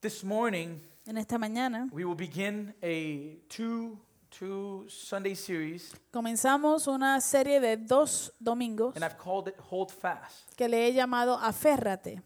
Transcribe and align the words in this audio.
This 0.00 0.22
morning, 0.22 0.80
En 1.06 1.16
esta 1.16 1.38
mañana 1.38 1.88
we 1.92 2.04
will 2.04 2.14
begin 2.14 2.72
a 2.82 3.36
two 3.48 3.98
two 4.30 4.84
Sunday 4.88 5.34
series, 5.34 5.92
comenzamos 6.12 6.86
una 6.86 7.20
serie 7.20 7.58
de 7.60 7.76
dos 7.76 8.32
domingos 8.38 8.94
and 8.94 9.04
I've 9.04 9.18
called 9.18 9.48
it 9.48 9.56
"Hold 9.70 9.90
Fast." 9.90 10.54
que 10.56 10.68
le 10.68 10.86
he 10.86 10.92
llamado 10.92 11.36
Aférrate. 11.38 12.22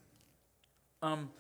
Um, 1.01 1.31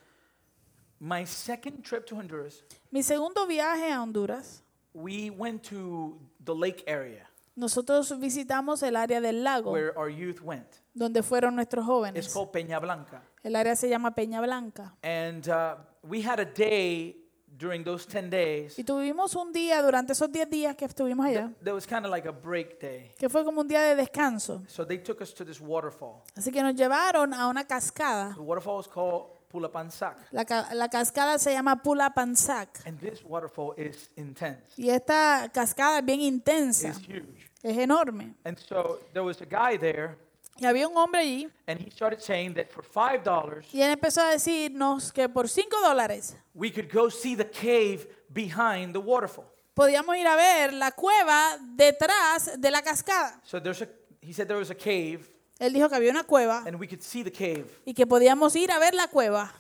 my 1.01 1.27
second 1.27 1.82
trip 1.82 2.07
to 2.07 2.16
Honduras, 2.16 2.64
Mi 2.91 3.03
segundo 3.03 3.46
viaje 3.46 3.93
a 3.93 4.01
Honduras, 4.01 4.62
we 4.95 5.29
went 5.30 5.62
to 5.69 6.19
the 6.43 6.55
lake 6.55 6.83
area 6.87 7.29
nosotros 7.55 8.19
visitamos 8.19 8.83
el 8.83 8.96
área 8.96 9.21
del 9.21 9.45
lago 9.45 9.71
where 9.73 9.93
our 9.99 10.09
youth 10.09 10.41
went. 10.41 10.67
donde 10.95 11.23
fueron 11.23 11.55
nuestros 11.57 11.85
It's 11.85 11.89
jóvenes. 11.91 12.33
called 12.33 12.51
Peña 12.53 12.80
Blanca, 12.80 13.21
El 13.43 13.55
área 13.57 13.77
se 13.77 13.91
llama 13.91 14.14
Peña 14.14 14.41
Blanca. 14.41 14.95
and 15.03 15.49
uh, 15.51 15.75
we 16.03 16.21
had 16.27 16.41
a 16.41 16.45
day 16.45 17.16
during 17.59 17.84
those 17.84 18.06
ten 18.06 18.29
days. 18.30 18.79
Y 18.79 18.83
tuvimos 18.84 19.34
un 19.37 19.52
día 19.52 19.83
durante 19.83 20.12
esos 20.15 20.30
10 20.33 20.48
días 20.51 20.75
que 20.77 20.87
estuvimos 20.87 21.27
allá, 21.27 21.52
That 21.62 21.75
was 21.75 21.87
kind 21.87 22.05
of 22.05 22.11
like 22.11 22.27
a 22.28 22.33
break 22.33 22.80
day. 22.80 23.12
que 23.19 23.28
fue 23.28 23.45
como 23.45 23.61
un 23.61 23.69
día 23.69 23.83
de 23.83 23.95
descanso. 23.95 24.62
So 24.69 24.84
they 24.87 24.98
took 24.98 25.20
us 25.20 25.33
to 25.34 25.45
this 25.45 25.61
waterfall. 25.61 26.23
Así 26.34 26.51
que 26.51 26.62
nos 26.62 26.75
llevaron 26.75 27.33
a 27.34 27.47
una 27.48 27.65
cascada. 27.66 28.34
The 28.34 28.41
waterfall 28.41 28.80
is 28.80 28.88
called 28.88 29.27
Pulapansak, 29.52 30.16
La, 30.33 30.47
ca- 30.47 30.70
la 30.75 30.88
cascada 30.88 31.38
se 31.38 31.52
llama 31.52 31.83
Pula 31.83 32.14
Pansac. 32.14 32.80
and 32.87 32.98
this 32.98 33.23
waterfall 33.23 33.75
is 33.77 34.11
intense. 34.16 34.62
Y 34.78 34.89
esta 34.89 35.50
cascada 35.53 35.98
es 35.98 36.05
bien 36.06 36.23
intensa, 36.23 36.89
It's 36.89 37.06
huge. 37.06 37.50
es 37.62 37.77
enorme. 37.77 38.34
And 38.45 38.59
so 38.59 38.98
there 39.12 39.23
was 39.23 39.42
a 39.42 39.45
guy 39.47 39.77
there, 39.77 40.16
Y 40.59 40.66
había 40.66 40.87
un 40.87 40.97
hombre 40.97 41.20
allí 41.20 41.48
and 41.66 41.80
he 41.80 41.91
started 41.91 42.20
saying 42.20 42.55
that 42.55 42.66
for 42.69 42.84
five 42.84 43.23
dollars 43.24 43.66
y 43.73 43.83
él 43.83 43.91
empezó 43.91 44.20
a 44.20 44.30
decirnos 44.30 45.12
que 45.12 45.28
por 45.28 45.48
5 45.48 45.80
dólares 45.80 46.37
we 46.55 46.70
could 46.73 46.92
go 46.92 47.11
see 47.11 47.34
the 47.34 47.48
cave 47.51 48.06
behind 48.28 48.92
the 48.92 48.98
waterfall. 48.98 49.47
podíamos 49.75 50.14
ir 50.17 50.27
a 50.27 50.36
ver 50.36 50.73
la 50.75 50.92
cueva 50.92 51.56
detrás 51.75 52.61
de 52.61 52.70
la 52.70 52.83
cascada. 52.83 53.41
So 53.45 53.61
there's 53.61 53.83
a 53.83 53.89
he 54.20 54.33
said 54.33 54.47
there 54.47 54.58
was 54.58 54.70
a 54.70 54.75
cave, 54.77 55.20
Él 55.58 55.73
dijo 55.73 55.89
que 55.89 55.97
había 55.97 56.11
una 56.11 56.25
cueva 56.25 56.62
and 56.67 56.78
we 56.78 56.86
could 56.86 57.03
see 57.03 57.25
the 57.25 57.33
cave 57.33 57.67
y 57.84 57.95
que 57.95 58.06
podíamos 58.06 58.55
ir 58.55 58.70
a 58.70 58.78
ver 58.78 58.95
la 58.95 59.08
cueva 59.08 59.50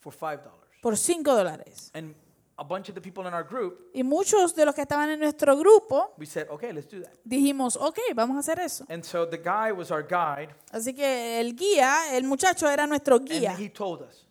for 0.00 0.12
five 0.12 0.38
dollars. 0.42 0.56
por 0.82 0.96
5 0.96 1.22
dólares. 1.34 1.90
And 1.94 2.14
a 2.60 2.62
bunch 2.64 2.90
of 2.90 2.94
the 2.94 3.00
people 3.00 3.26
in 3.26 3.32
our 3.32 3.42
group, 3.42 3.88
Y 3.94 4.02
muchos 4.02 4.54
de 4.54 4.66
los 4.66 4.74
que 4.74 4.82
estaban 4.82 5.08
en 5.08 5.18
nuestro 5.18 5.56
grupo 5.56 6.12
we 6.18 6.26
said, 6.26 6.46
okay, 6.50 6.72
let's 6.74 6.86
do 6.88 7.00
that. 7.00 7.14
dijimos, 7.24 7.74
ok, 7.76 7.98
vamos 8.14 8.36
a 8.36 8.40
hacer 8.40 8.60
eso. 8.60 8.84
And 8.90 9.02
so 9.02 9.24
the 9.24 9.38
guy 9.38 9.72
was 9.72 9.90
our 9.90 10.02
guide, 10.06 10.54
Así 10.70 10.94
que 10.94 11.40
el 11.40 11.54
guía, 11.56 12.14
el 12.14 12.24
muchacho 12.24 12.68
era 12.68 12.86
nuestro 12.86 13.16
and 13.16 13.28
guía 13.28 13.56
he 13.58 13.70
told 13.70 14.02
us, 14.02 14.26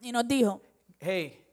y 0.00 0.10
nos 0.12 0.26
dijo, 0.26 0.62
hey, 0.98 1.44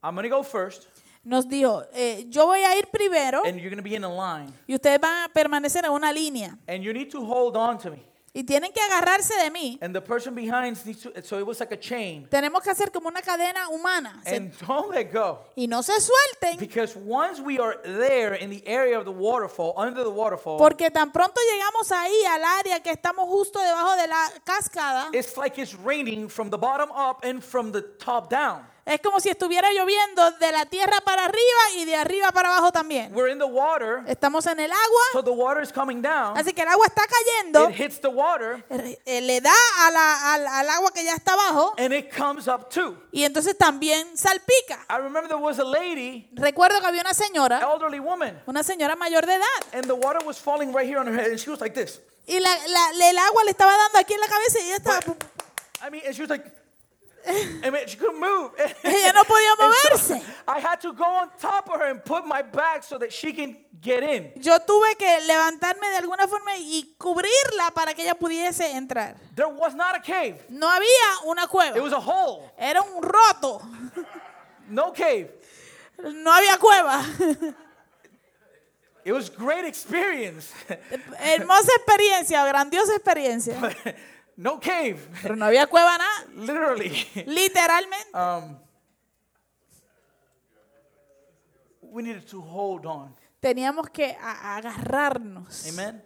I'm 0.00 0.14
gonna 0.14 0.28
go 0.28 0.44
first, 0.44 0.84
nos 1.24 1.48
dijo, 1.48 1.82
eh, 1.92 2.26
yo 2.28 2.46
voy 2.46 2.60
a 2.60 2.78
ir 2.78 2.86
primero 2.86 3.42
and 3.44 3.58
you're 3.58 3.70
gonna 3.70 3.82
be 3.82 3.96
in 3.96 4.04
a 4.04 4.08
line, 4.08 4.52
y 4.68 4.74
ustedes 4.76 5.00
van 5.00 5.24
a 5.24 5.28
permanecer 5.32 5.84
en 5.84 5.90
una 5.90 6.12
línea 6.12 6.56
and 6.68 6.84
you 6.84 6.92
need 6.92 7.10
to 7.10 7.18
hold 7.20 7.56
on 7.56 7.78
to 7.78 7.90
me. 7.90 8.04
Y 8.36 8.42
tienen 8.42 8.72
que 8.72 8.80
agarrarse 8.80 9.32
de 9.36 9.50
mí. 9.52 9.78
And 9.80 9.94
the 9.94 10.00
person 10.00 10.34
behind 10.34 10.76
needs 10.84 11.02
to, 11.02 11.12
so 11.22 11.38
it 11.38 11.46
was 11.46 11.60
like 11.60 11.72
a 11.72 11.78
chain. 11.78 12.26
Tenemos 12.28 12.62
que 12.62 12.70
hacer 12.72 12.90
como 12.90 13.08
una 13.08 13.22
cadena 13.22 13.68
humana 13.68 14.20
And 14.26 14.52
don't 14.66 14.92
let 14.92 15.12
go. 15.12 15.38
y 15.56 15.68
no 15.68 15.82
se 15.82 15.92
suelten 16.00 16.58
Because 16.58 16.96
once 16.96 17.40
we 17.40 17.60
are 17.60 17.78
there 17.84 18.34
in 18.34 18.50
the 18.50 18.66
area 18.66 18.98
of 18.98 19.04
the 19.04 19.12
waterfall, 19.12 19.72
under 19.76 20.02
the 20.02 20.10
waterfall, 20.10 20.58
porque 20.58 20.90
tan 20.90 21.12
pronto 21.12 21.40
llegamos 21.48 21.92
ahí 21.92 22.24
al 22.26 22.44
área 22.44 22.82
que 22.82 22.90
estamos 22.90 23.28
justo 23.28 23.60
debajo 23.60 23.96
de 23.96 24.08
la 24.08 24.28
cascada, 24.42 25.10
it's 25.12 25.36
like 25.36 25.56
it's 25.60 25.74
raining 25.84 26.28
from 26.28 26.50
the 26.50 26.58
bottom 26.58 26.90
up 26.90 27.24
and 27.24 27.40
from 27.42 27.70
the 27.70 27.82
top 27.98 28.28
down. 28.28 28.66
Es 28.86 29.00
como 29.00 29.18
si 29.20 29.30
estuviera 29.30 29.70
lloviendo 29.72 30.30
de 30.32 30.52
la 30.52 30.66
tierra 30.66 31.00
para 31.00 31.24
arriba 31.24 31.60
y 31.76 31.84
de 31.86 31.96
arriba 31.96 32.30
para 32.32 32.48
abajo 32.50 32.70
también. 32.72 33.14
We're 33.14 33.32
in 33.32 33.38
the 33.38 33.44
water, 33.46 34.02
Estamos 34.06 34.46
en 34.46 34.60
el 34.60 34.70
agua, 34.70 35.02
so 35.12 35.22
the 35.24 35.30
water 35.30 35.62
is 35.62 35.72
coming 35.72 36.02
down. 36.02 36.36
así 36.36 36.52
que 36.52 36.62
el 36.62 36.68
agua 36.68 36.86
está 36.86 37.02
cayendo, 37.06 37.70
It 37.70 37.80
hits 37.80 38.00
the 38.00 38.08
water, 38.08 38.64
eh, 38.70 39.20
le 39.22 39.40
da 39.40 39.54
a 39.80 39.90
la- 39.90 40.34
al, 40.34 40.46
al 40.46 40.68
agua 40.70 40.92
que 40.92 41.02
ya 41.02 41.14
está 41.14 41.32
abajo 41.32 41.74
and 41.78 41.94
it 41.94 42.14
comes 42.14 42.46
up 42.46 42.68
too. 42.68 42.96
y 43.10 43.24
entonces 43.24 43.56
también 43.56 44.16
salpica. 44.18 44.84
I 44.90 44.96
remember 44.98 45.28
there 45.28 45.40
was 45.40 45.58
a 45.58 45.64
lady, 45.64 46.28
Recuerdo 46.34 46.80
que 46.80 46.86
había 46.86 47.00
una 47.00 47.14
señora, 47.14 47.60
elderly 47.60 48.00
woman, 48.00 48.42
una 48.46 48.62
señora 48.62 48.96
mayor 48.96 49.24
de 49.26 49.34
edad, 49.36 49.62
and 49.72 49.86
the 49.86 49.94
water 49.94 50.22
was 50.26 50.38
falling 50.38 50.72
right 50.74 50.86
here 50.88 50.98
on 50.98 51.06
her 51.06 51.14
head, 51.18 51.30
and 51.30 51.38
she 51.38 51.48
was 51.50 51.60
like 51.60 51.74
this. 51.74 52.00
y 52.26 52.38
la- 52.40 52.56
la- 52.68 53.08
el 53.08 53.18
agua 53.18 53.44
le 53.44 53.50
estaba 53.50 53.76
dando 53.76 53.98
aquí 53.98 54.14
en 54.14 54.20
la 54.20 54.26
cabeza 54.28 54.58
y 54.60 54.66
ella 54.66 54.76
estaba... 54.76 54.98
I 55.86 55.90
mean, 55.90 56.02
and 56.06 56.14
she 56.14 56.22
was 56.22 56.30
like, 56.30 56.44
I 57.26 57.70
mean, 57.70 57.86
she 57.86 57.96
couldn't 57.96 58.20
move. 58.20 58.50
Ella 58.84 59.12
no 59.14 59.24
podía 59.24 59.56
so 59.56 59.62
moverse. 59.64 60.22
I 60.46 60.58
had 60.60 60.80
to 60.82 60.92
go 60.92 61.04
on 61.04 61.30
top 61.40 61.68
of 61.70 61.80
her 61.80 61.90
and 61.90 62.04
put 62.04 62.26
my 62.26 62.42
back 62.42 62.82
so 62.84 62.98
that 62.98 63.12
she 63.12 63.32
can 63.32 63.56
get 63.80 64.02
in. 64.02 64.30
Yo 64.42 64.58
tuve 64.58 64.96
que 64.98 65.20
levantarme 65.26 65.88
de 65.90 65.96
alguna 65.98 66.26
forma 66.28 66.52
y 66.58 66.94
cubrirla 66.98 67.70
para 67.74 67.94
que 67.94 68.02
ella 68.02 68.14
pudiese 68.14 68.70
entrar. 68.72 69.16
There 69.34 69.48
was 69.48 69.74
not 69.74 69.96
a 69.96 70.00
cave. 70.00 70.36
No 70.50 70.68
había 70.68 71.26
una 71.26 71.44
It 71.44 71.48
cueva, 71.50 71.80
was 71.82 71.92
a 71.92 72.00
hole. 72.00 72.50
era 72.58 72.82
un 72.82 73.02
roto. 73.02 73.62
No 74.68 74.92
cave. 74.92 75.30
No 76.02 76.30
había 76.30 76.58
cueva. 76.58 77.02
It 79.04 79.12
was 79.12 79.28
great 79.30 79.64
experience. 79.66 80.50
Hermosa 81.20 81.70
experiencia, 81.76 82.44
grandiosa 82.46 82.94
experiencia. 82.96 83.54
No 84.36 84.58
cave. 84.60 84.98
Pero 85.22 85.36
no 85.36 85.44
había 85.46 85.66
cueva 85.66 85.96
nada, 85.98 86.26
Literally. 86.34 86.90
literalmente. 87.26 88.10
Um, 88.14 88.58
we 91.82 92.02
needed 92.02 92.26
to 92.26 92.40
hold 92.40 92.86
on. 92.86 93.14
Teníamos 93.40 93.90
que 93.90 94.16
agarrarnos. 94.20 95.66
Amen. 95.68 96.02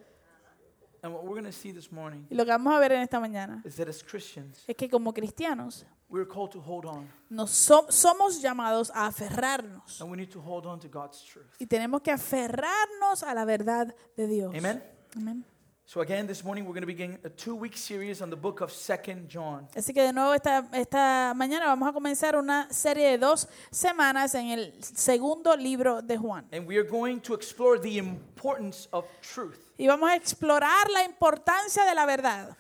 And 1.03 1.15
what 1.15 1.23
we're 1.23 1.35
going 1.41 1.45
to 1.45 1.53
see 1.53 1.71
this 1.71 1.93
morning 1.93 2.27
Y 2.29 2.35
lo 2.35 2.45
que 2.45 2.51
vamos 2.51 2.75
a 2.75 2.81
ver 2.81 2.91
en 2.91 3.03
esta 3.03 3.21
mañana 3.21 3.63
is 3.65 3.77
that 3.77 3.89
as 3.89 4.03
Christians, 4.03 4.65
es 4.67 4.75
que 4.77 4.89
como 4.91 5.13
cristianos 5.15 5.87
we're 6.09 6.27
called 6.27 6.51
to 6.51 6.61
hold 6.61 6.85
on. 6.87 7.09
nos 7.31 7.51
so- 7.53 7.87
somos 7.91 8.43
llamados 8.43 8.91
a 8.93 9.07
aferrarnos. 9.07 10.01
And 10.01 10.11
we 10.11 10.17
need 10.17 10.31
to 10.33 10.41
hold 10.41 10.67
on 10.67 10.81
to 10.81 10.89
God's 10.89 11.23
truth. 11.23 11.47
Y 11.61 11.67
tenemos 11.67 12.01
que 12.03 12.11
aferrarnos 12.11 13.23
a 13.23 13.33
la 13.33 13.45
verdad 13.45 13.95
de 14.17 14.27
Dios. 14.27 14.53
Amen. 14.57 14.83
Amén. 15.17 15.45
So 15.91 16.03
again, 16.03 16.27
this 16.27 16.45
morning 16.45 16.67
we're 16.67 16.75
going 16.75 16.83
to 16.83 16.87
begin 16.87 17.17
a 17.25 17.31
two-week 17.31 17.75
series 17.75 18.21
on 18.21 18.29
the 18.29 18.37
book 18.37 18.61
of 18.61 18.71
Second 18.71 19.27
John. 19.27 19.67
Así 19.75 19.95
que 19.95 20.03
de 20.03 20.13
nuevo 20.13 20.35
esta, 20.35 20.69
esta 20.75 21.33
mañana 21.35 21.65
vamos 21.65 21.89
a 21.89 21.93
comenzar 21.95 22.37
una 22.37 22.69
serie 22.71 23.13
de 23.13 23.17
dos 23.17 23.49
semanas 23.71 24.35
en 24.35 24.51
el 24.51 24.75
segundo 24.83 25.57
libro 25.57 26.03
de 26.03 26.19
Juan. 26.19 26.45
And 26.53 26.67
we 26.67 26.77
are 26.77 26.85
going 26.87 27.21
to 27.21 27.33
explore 27.33 27.79
the 27.79 27.97
importance 27.97 28.87
of 28.93 29.07
truth, 29.23 29.57
Y 29.79 29.87
vamos 29.87 30.11
a 30.11 30.17
explorar 30.17 30.91
la 30.91 31.05
importancia 31.05 31.87
de 31.87 31.95
la 31.95 32.05
verdad. 32.05 32.55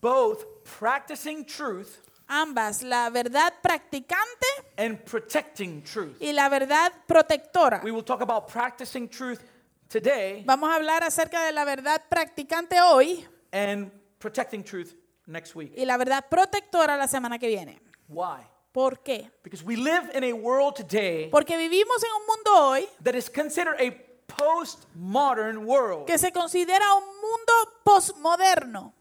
both 0.00 0.46
practicing 0.64 1.44
truth 1.44 1.98
Ambas, 2.30 2.82
la 2.82 3.10
verdad 3.10 3.52
practicante 3.62 4.46
and 4.78 5.04
protecting 5.04 5.82
truth. 5.82 6.16
y 6.18 6.32
la 6.32 6.48
verdad 6.48 6.92
protectora. 7.06 7.82
We 7.84 7.90
will 7.90 8.02
talk 8.04 8.22
about 8.22 8.48
practicing 8.48 9.06
truth 9.06 9.42
today 9.88 10.42
Vamos 10.46 10.70
a 10.70 10.74
hablar 10.76 11.02
acerca 11.04 11.44
de 11.44 11.52
la 11.52 11.64
verdad 11.64 12.02
practicante 12.08 12.80
hoy 12.80 13.24
and 13.52 13.90
protecting 14.18 14.62
truth 14.62 14.94
next 15.26 15.54
week. 15.54 15.72
y 15.76 15.84
la 15.84 15.96
verdad 15.96 16.24
protectora 16.28 16.96
la 16.96 17.08
semana 17.08 17.38
que 17.38 17.48
viene. 17.48 17.80
Why? 18.08 18.42
¿Por 18.72 19.00
qué? 19.02 19.30
Because 19.42 19.64
we 19.64 19.76
live 19.76 20.10
in 20.14 20.22
a 20.24 20.32
world 20.34 20.74
today 20.76 21.28
Porque 21.30 21.56
vivimos 21.56 22.02
en 22.02 22.10
un 22.20 22.26
mundo 22.26 22.68
hoy 22.70 22.86
that 23.02 23.14
is 23.14 23.28
considered 23.30 23.76
a 23.80 23.92
postmodern 24.36 25.64
world. 25.66 26.06
que 26.06 26.18
se 26.18 26.30
considera 26.32 26.84
un 26.94 27.04
mundo 27.20 27.52
postmoderno. 27.84 28.92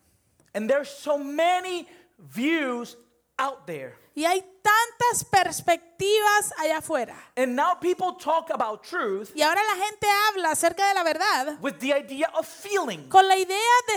And 0.54 0.70
there's 0.70 0.90
so 0.90 1.18
many 1.18 1.88
views 2.18 2.98
out 3.38 3.68
there. 3.68 3.96
Y 4.18 4.26
hay 4.26 4.42
tantas 4.64 5.24
perspectivas 5.26 6.52
allá 6.58 6.80
afuera. 6.80 7.16
And 7.36 7.56
now 7.56 7.76
people 7.80 8.14
talk 8.14 8.50
about 8.50 8.82
truth 8.82 9.30
Y 9.36 9.44
ahora 9.44 9.62
la 9.62 9.76
gente 9.86 10.08
habla 10.28 10.52
acerca 10.52 10.88
de 10.88 10.96
la 10.96 11.04
verdad 11.04 11.60
with 11.62 11.78
the 11.78 11.94
idea 11.94 12.28
of 12.34 12.48
feeling. 12.48 13.08
con 13.10 13.28
la 13.28 13.36
idea 13.36 13.56
de 13.88 13.94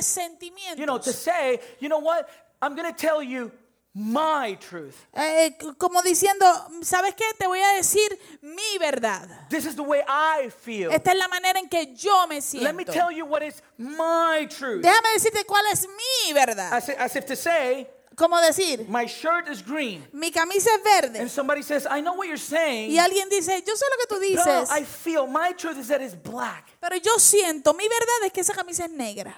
You 0.77 0.85
know, 0.85 0.99
to 0.99 1.11
sentimientos. 1.11 1.15
say, 1.15 1.59
you 1.81 1.89
know 1.89 2.01
what? 2.01 2.29
I'm 2.61 2.77
going 2.77 2.93
to 2.93 2.95
tell 2.95 3.23
you 3.23 3.51
my 3.95 4.59
truth. 4.61 4.95
Eh, 5.15 5.57
como 5.79 6.03
diciendo, 6.03 6.45
¿sabes 6.83 7.15
qué? 7.15 7.25
Te 7.39 7.47
voy 7.47 7.63
a 7.63 7.77
decir 7.77 8.11
mi 8.43 8.77
verdad. 8.79 9.49
This 9.49 9.65
is 9.65 9.75
the 9.75 9.83
way 9.83 10.03
I 10.07 10.51
feel. 10.51 10.93
Esta 10.93 11.13
es 11.13 11.19
la 11.19 11.29
manera 11.29 11.59
en 11.59 11.69
que 11.71 11.95
yo 11.95 12.27
me 12.27 12.41
Let 12.61 12.75
me 12.75 12.85
siento. 12.85 12.93
tell 12.93 13.11
you 13.11 13.25
what 13.25 13.43
is 13.43 13.63
my 13.79 14.47
truth. 14.51 14.83
Déjame 14.83 15.15
decirte 15.15 15.47
cuál 15.47 15.65
es 15.73 15.89
mi 15.89 16.35
verdad. 16.35 16.75
As, 16.75 16.91
as 16.91 17.17
if 17.17 17.25
to 17.25 17.37
say, 17.37 17.89
Como 18.17 18.39
decir, 18.41 18.87
my 18.89 19.07
shirt 19.07 19.49
is 19.49 19.63
green. 19.63 20.07
mi 20.13 20.31
camisa 20.31 20.71
es 20.75 20.83
verde. 20.83 21.21
And 21.21 21.31
somebody 21.31 21.63
says, 21.63 21.87
I 21.91 22.01
know 22.01 22.15
what 22.15 22.27
you're 22.27 22.37
saying. 22.37 22.91
Y 22.91 22.99
alguien 22.99 23.29
dice, 23.29 23.63
yo 23.67 23.75
sé 23.75 23.85
lo 23.91 23.97
que 23.99 24.07
tú 24.07 24.21
dices, 24.21 24.71
I 24.71 24.85
feel 24.85 25.27
my 25.27 25.53
truth 25.53 25.79
is 25.79 25.89
that 25.89 26.01
it's 26.01 26.15
black. 26.15 26.67
pero 26.81 26.97
yo 26.97 27.19
siento, 27.19 27.75
mi 27.75 27.89
verdad 27.89 28.27
es 28.27 28.33
que 28.33 28.41
esa 28.41 28.53
camisa 28.53 28.85
es 28.85 28.91
negra. 28.91 29.35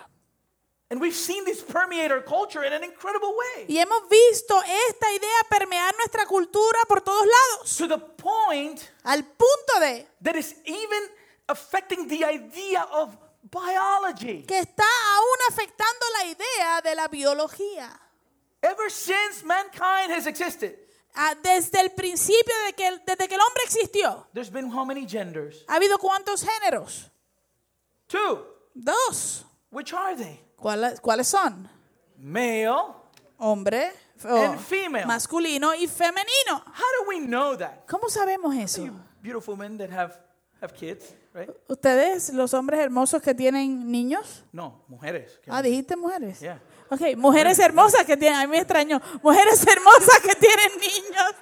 And 0.93 1.01
we've 1.01 1.17
seen 1.17 1.47
this 1.47 1.63
permeate 1.63 2.13
our 2.13 2.21
culture 2.21 2.63
in 2.65 2.73
an 2.75 2.85
incredible 2.85 3.33
way. 3.35 3.65
Y 3.67 3.79
hemos 3.79 4.07
visto 4.11 4.61
esta 4.91 5.11
idea 5.11 5.49
permear 5.49 5.95
nuestra 5.97 6.27
cultura 6.27 6.79
to 7.79 7.89
the 7.89 7.97
point 7.97 8.79
al 9.05 9.23
punto 9.25 9.81
de 9.81 10.07
that 10.21 10.37
is 10.37 10.55
even 10.67 11.03
affecting 11.49 12.09
the 12.09 12.27
idea 12.27 12.83
of 12.93 13.17
biology. 13.51 14.45
que 14.47 14.59
está 14.59 14.85
aún 15.17 15.37
afectando 15.49 16.07
la 16.19 16.25
idea 16.27 16.81
de 16.83 16.95
la 16.95 17.09
biología. 17.09 17.99
Ever 18.62 18.88
since 18.91 19.44
mankind 19.44 20.11
has 20.12 20.26
existed, 20.26 20.79
Ah, 21.14 21.35
Desde 21.43 21.79
el 21.81 21.91
principio, 21.91 22.55
de 22.67 22.73
que, 22.73 22.91
desde 23.05 23.29
que 23.29 23.35
el 23.35 23.41
hombre 23.41 23.62
existió, 23.64 24.26
there's 24.32 24.50
been 24.50 24.70
how 24.73 24.85
many 24.85 25.06
genders? 25.06 25.62
¿ha 25.69 25.75
habido 25.76 25.99
cuántos 25.99 26.43
géneros? 26.43 27.11
Two. 28.06 28.47
Dos. 28.75 29.44
Which 29.70 29.93
are 29.93 30.17
they? 30.17 30.41
¿Cuáles, 30.56 31.00
cuáles 31.00 31.26
son? 31.29 31.69
Male. 32.17 32.94
Hombre, 33.38 33.93
o 34.25 34.37
And 34.37 34.59
female. 34.61 35.05
masculino 35.06 35.75
y 35.75 35.87
femenino. 35.88 36.62
How 36.67 37.03
do 37.03 37.09
we 37.09 37.19
know 37.20 37.56
that? 37.59 37.85
¿Cómo 37.87 38.09
sabemos 38.09 38.55
You 38.55 38.61
eso? 38.62 38.91
beautiful 39.20 39.56
men 39.56 39.76
that 39.79 39.91
have, 39.91 40.14
have 40.62 40.73
kids, 40.75 41.12
right? 41.35 41.50
¿Ustedes, 41.69 42.31
los 42.32 42.55
hombres 42.55 42.81
hermosos 42.81 43.20
que 43.20 43.35
tienen 43.35 43.91
niños? 43.91 44.44
No, 44.53 44.85
mujeres. 44.88 45.38
Ah, 45.49 45.61
dijiste 45.61 45.97
mujeres. 45.97 46.41
Yeah. 46.41 46.61
Ok, 46.93 47.17
mujeres 47.17 47.59
hermosas 47.59 48.05
que 48.05 48.17
tienen, 48.19 48.39
a 48.39 48.43
mí 48.47 48.49
me 48.50 48.59
extrañó, 48.59 49.00
mujeres 49.23 49.67
hermosas 49.67 50.21
que 50.23 50.35
tienen 50.35 50.79
niños. 50.79 51.35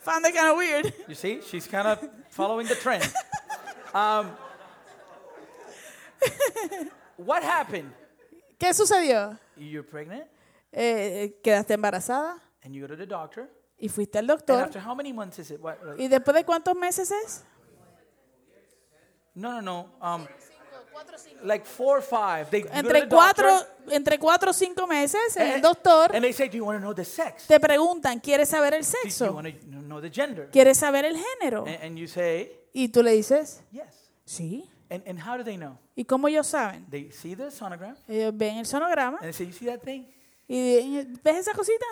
Found 0.00 0.24
that 0.24 0.32
kind 0.34 0.48
of 0.50 0.56
weird. 0.56 0.92
You 1.06 1.14
see, 1.14 1.40
she's 1.42 1.68
kind 1.68 1.86
of 1.86 2.00
following 2.30 2.66
the 2.66 2.74
trend. 2.74 3.04
Um, 3.94 4.30
what 7.18 7.42
happened? 7.44 7.92
¿Qué 8.58 8.72
sucedió? 8.74 9.38
You're 9.56 9.84
pregnant 9.88 10.24
Eh, 10.72 11.38
quedaste 11.42 11.74
embarazada 11.74 12.40
and 12.64 12.74
you 12.74 12.80
go 12.80 12.88
to 12.88 12.96
the 12.96 13.06
doctor. 13.06 13.48
y 13.78 13.88
fuiste 13.88 14.16
al 14.18 14.24
And 14.24 14.28
doctor. 14.30 14.60
after 14.64 14.80
how 14.80 14.94
many 14.94 15.12
months 15.12 15.38
is 15.38 15.50
it? 15.50 15.60
What, 15.60 15.78
like- 15.84 16.02
¿Y 16.02 16.08
después 16.08 16.34
de 16.34 16.44
cuántos 16.44 16.74
meses 16.76 17.10
es? 17.12 17.44
no, 19.34 19.52
no, 19.52 19.60
no. 19.60 19.88
Um, 20.00 20.26
like 21.42 21.64
four 21.66 21.98
or 21.98 22.02
five. 22.02 22.50
They 22.50 22.60
you 22.60 22.64
go 22.64 22.70
to 22.70 22.76
Entre 22.78 23.00
the 23.00 23.08
cuatro, 23.08 23.48
doctor, 23.50 23.92
entre 23.94 24.18
cuatro 24.18 24.50
o 24.50 24.52
cinco 24.52 24.86
meses, 24.86 25.36
el 25.36 25.54
and, 25.54 25.62
doctor 25.62 26.14
and 26.14 26.22
they 26.24 26.32
say, 26.32 26.48
"Do 26.48 26.56
you 26.56 26.64
want 26.64 26.78
to 26.78 26.80
know 26.80 26.94
the 26.94 27.04
sex? 27.04 27.46
te 27.46 27.58
preguntan, 27.58 28.20
¿quieres 28.20 28.48
saber 28.48 28.74
el 28.74 28.82
Do 28.82 28.86
you 29.04 29.10
sexo? 29.10 29.32
want 29.32 29.48
to 29.48 29.66
know 29.66 30.00
the 30.00 30.10
gender?" 30.10 30.48
¿Quieres 30.50 30.78
saber 30.78 31.04
el 31.04 31.16
género? 31.16 31.66
And, 31.66 31.82
and 31.82 31.98
you 31.98 32.06
say, 32.06 32.52
Y 32.72 32.88
tú 32.88 33.02
le 33.02 33.12
dices, 33.12 33.62
"Yes." 33.72 34.10
sí. 34.24 34.68
And, 34.90 35.02
and 35.06 35.18
how 35.18 35.36
do 35.36 35.42
they 35.44 35.56
know? 35.56 35.78
¿Y 35.96 36.04
cómo 36.04 36.28
ellos 36.28 36.46
saben? 36.46 36.86
They 36.90 37.10
see 37.10 37.34
the 37.34 37.50
sonogram 37.50 37.96
Ellos 38.08 38.36
ven 38.36 38.58
el 38.58 38.66
sonograma 38.66 39.18
and 39.18 39.24
they 39.24 39.32
say, 39.32 39.46
"You 39.46 39.52
see 39.52 39.66
that 39.66 39.80
thing? 39.82 40.04
y 40.48 40.76
dicen, 40.76 41.20
¿ves 41.24 41.36
esa 41.38 41.54
cosita? 41.54 41.86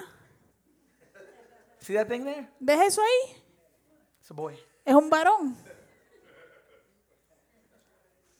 See 1.80 1.94
that 1.94 2.08
thing 2.08 2.24
there? 2.24 2.46
¿Ves 2.60 2.80
eso 2.88 3.02
ahí? 3.02 3.36
It's 4.20 4.30
a 4.30 4.34
boy." 4.34 4.54
Es 4.84 4.94
un 4.94 5.08
varón. 5.08 5.56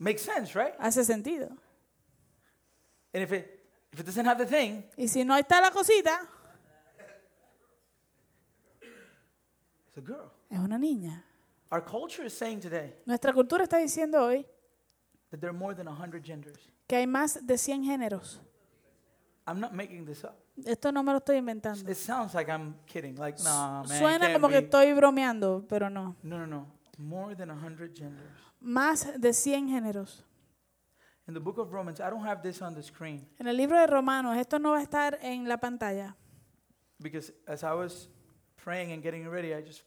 Makes 0.00 0.22
sense, 0.22 0.54
right? 0.56 0.72
Hace 0.80 1.04
sentido. 1.04 1.50
And 3.12 3.22
if 3.22 3.32
it 3.32 3.60
if 3.92 4.00
it 4.00 4.06
doesn't 4.06 4.24
have 4.24 4.38
the 4.38 4.46
thing, 4.46 4.82
Y 4.96 5.06
si 5.06 5.22
no 5.24 5.36
está 5.36 5.60
la 5.60 5.70
cosita, 5.70 6.26
it's 9.88 9.98
a 9.98 10.00
girl. 10.00 10.30
es 10.50 10.58
una 10.58 10.78
niña. 10.78 11.22
Our 11.70 11.84
culture 11.84 12.24
is 12.24 12.32
saying 12.36 12.60
today 12.60 12.94
Nuestra 13.06 13.32
cultura 13.32 13.62
está 13.64 13.78
diciendo 13.78 14.20
hoy 14.24 14.44
that 15.30 15.40
there 15.40 15.50
are 15.50 15.56
more 15.56 15.74
than 15.74 15.86
100 15.86 16.22
genders. 16.24 16.58
que 16.88 16.96
hay 16.96 17.06
más 17.06 17.46
de 17.46 17.56
100 17.58 17.84
géneros. 17.84 18.40
I'm 19.46 19.60
not 19.60 19.72
making 19.74 20.04
this 20.06 20.24
up. 20.24 20.36
Esto 20.64 20.92
no 20.92 21.02
me 21.02 21.12
lo 21.12 21.18
estoy 21.18 21.36
inventando. 21.36 21.90
It 21.90 21.96
sounds 21.96 22.34
like 22.34 22.50
I'm 22.50 22.74
kidding. 22.86 23.16
Like, 23.16 23.38
nah, 23.42 23.82
man. 23.82 23.98
Suena 23.98 24.18
can't 24.20 24.34
como 24.34 24.48
que 24.48 24.60
be. 24.60 24.64
estoy 24.66 24.92
bromeando, 24.92 25.64
pero 25.68 25.88
no. 25.88 26.16
No, 26.22 26.38
no, 26.38 26.46
no. 26.46 26.66
More 26.98 27.34
than 27.34 27.48
100 27.50 27.94
genders. 27.94 28.28
Más 28.60 29.06
de 29.20 29.32
100 29.32 29.68
géneros. 29.68 30.24
In 31.26 31.34
the 31.34 31.40
book 31.40 31.58
of 31.58 31.72
Romans, 31.72 32.00
I 32.00 32.10
don't 32.10 32.26
have 32.26 32.42
this 32.42 32.60
on 32.60 32.74
the 32.74 32.82
screen 32.82 33.26
En 33.38 33.46
el 33.46 33.56
libro 33.56 33.78
de 33.78 33.86
Romanos, 33.86 34.36
esto 34.36 34.58
no 34.58 34.72
va 34.72 34.78
a 34.78 34.82
estar 34.82 35.18
en 35.22 35.48
la 35.48 35.58
pantalla, 35.58 36.16
because 36.98 37.32
as 37.46 37.62
I 37.62 37.72
was 37.72 38.08
praying 38.56 38.92
and 38.92 39.02
getting 39.02 39.28
ready, 39.28 39.54
I 39.54 39.62
just 39.62 39.84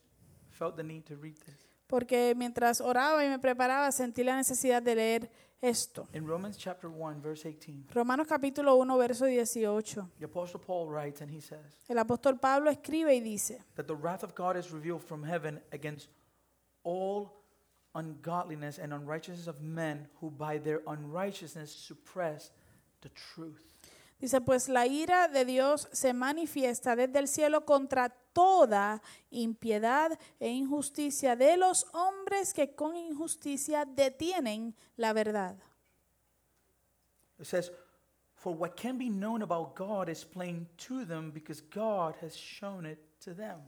felt 0.50 0.76
the 0.76 0.82
need 0.82 1.04
to 1.06 1.16
read 1.16 1.36
this. 1.44 1.68
porque 1.86 2.34
mientras 2.34 2.80
oraba 2.80 3.22
y 3.24 3.28
me 3.28 3.38
preparaba 3.38 3.92
sentí 3.92 4.24
la 4.24 4.36
necesidad 4.36 4.82
de 4.82 4.94
leer 4.94 5.30
esto. 5.60 6.08
In 6.14 6.26
Romans 6.26 6.56
chapter 6.56 6.88
1, 6.88 7.20
verse 7.20 7.44
18, 7.46 7.88
Romanos 7.92 8.26
capítulo 8.26 8.74
1, 8.76 8.96
verso 8.96 9.26
18. 9.26 10.10
the 10.18 10.24
Apostle 10.24 10.60
Paul 10.60 10.88
writes 10.88 11.20
and 11.20 11.30
he 11.30 11.40
says 11.42 11.84
El 11.88 11.98
apóstol 11.98 12.40
Pablo 12.40 12.70
escribe 12.70 13.14
y 13.14 13.20
dice, 13.20 13.62
that 13.76 13.86
the 13.86 13.94
wrath 13.94 14.22
of 14.24 14.34
God 14.34 14.56
is 14.56 14.72
revealed 14.72 15.02
from 15.02 15.22
heaven 15.24 15.60
against 15.72 16.08
all 16.84 17.43
ungodliness 17.94 18.78
and 18.78 18.92
unrighteousness 18.92 19.46
of 19.46 19.60
men 19.62 20.08
who 20.20 20.30
by 20.30 20.58
their 20.58 20.80
unrighteousness 20.86 21.70
suppress 21.70 22.50
the 23.02 23.10
truth. 23.10 23.74
dice, 24.20 24.40
pues 24.40 24.68
la 24.68 24.86
ira 24.86 25.28
de 25.28 25.44
Dios 25.44 25.88
se 25.92 26.12
manifiesta 26.12 26.96
desde 26.96 27.18
el 27.18 27.28
cielo 27.28 27.64
contra 27.64 28.08
toda 28.32 29.02
impiedad 29.30 30.18
e 30.40 30.48
injusticia 30.48 31.36
de 31.36 31.56
los 31.56 31.86
hombres 31.92 32.54
que 32.54 32.74
con 32.74 32.96
injusticia 32.96 33.84
detienen 33.84 34.74
la 34.96 35.12
verdad. 35.12 35.56
It 37.38 37.46
says, 37.46 37.70
For 38.34 38.54
what 38.54 38.76
can 38.76 38.98
be 38.98 39.08
known 39.08 39.42
about 39.42 39.74
God 39.74 40.08
is 40.08 40.24
plain 40.24 40.66
to 40.86 41.04
them 41.04 41.30
because 41.30 41.62
God 41.62 42.14
has 42.20 42.36
shown 42.36 42.84
it 42.86 42.98
to 43.24 43.34
them. 43.34 43.58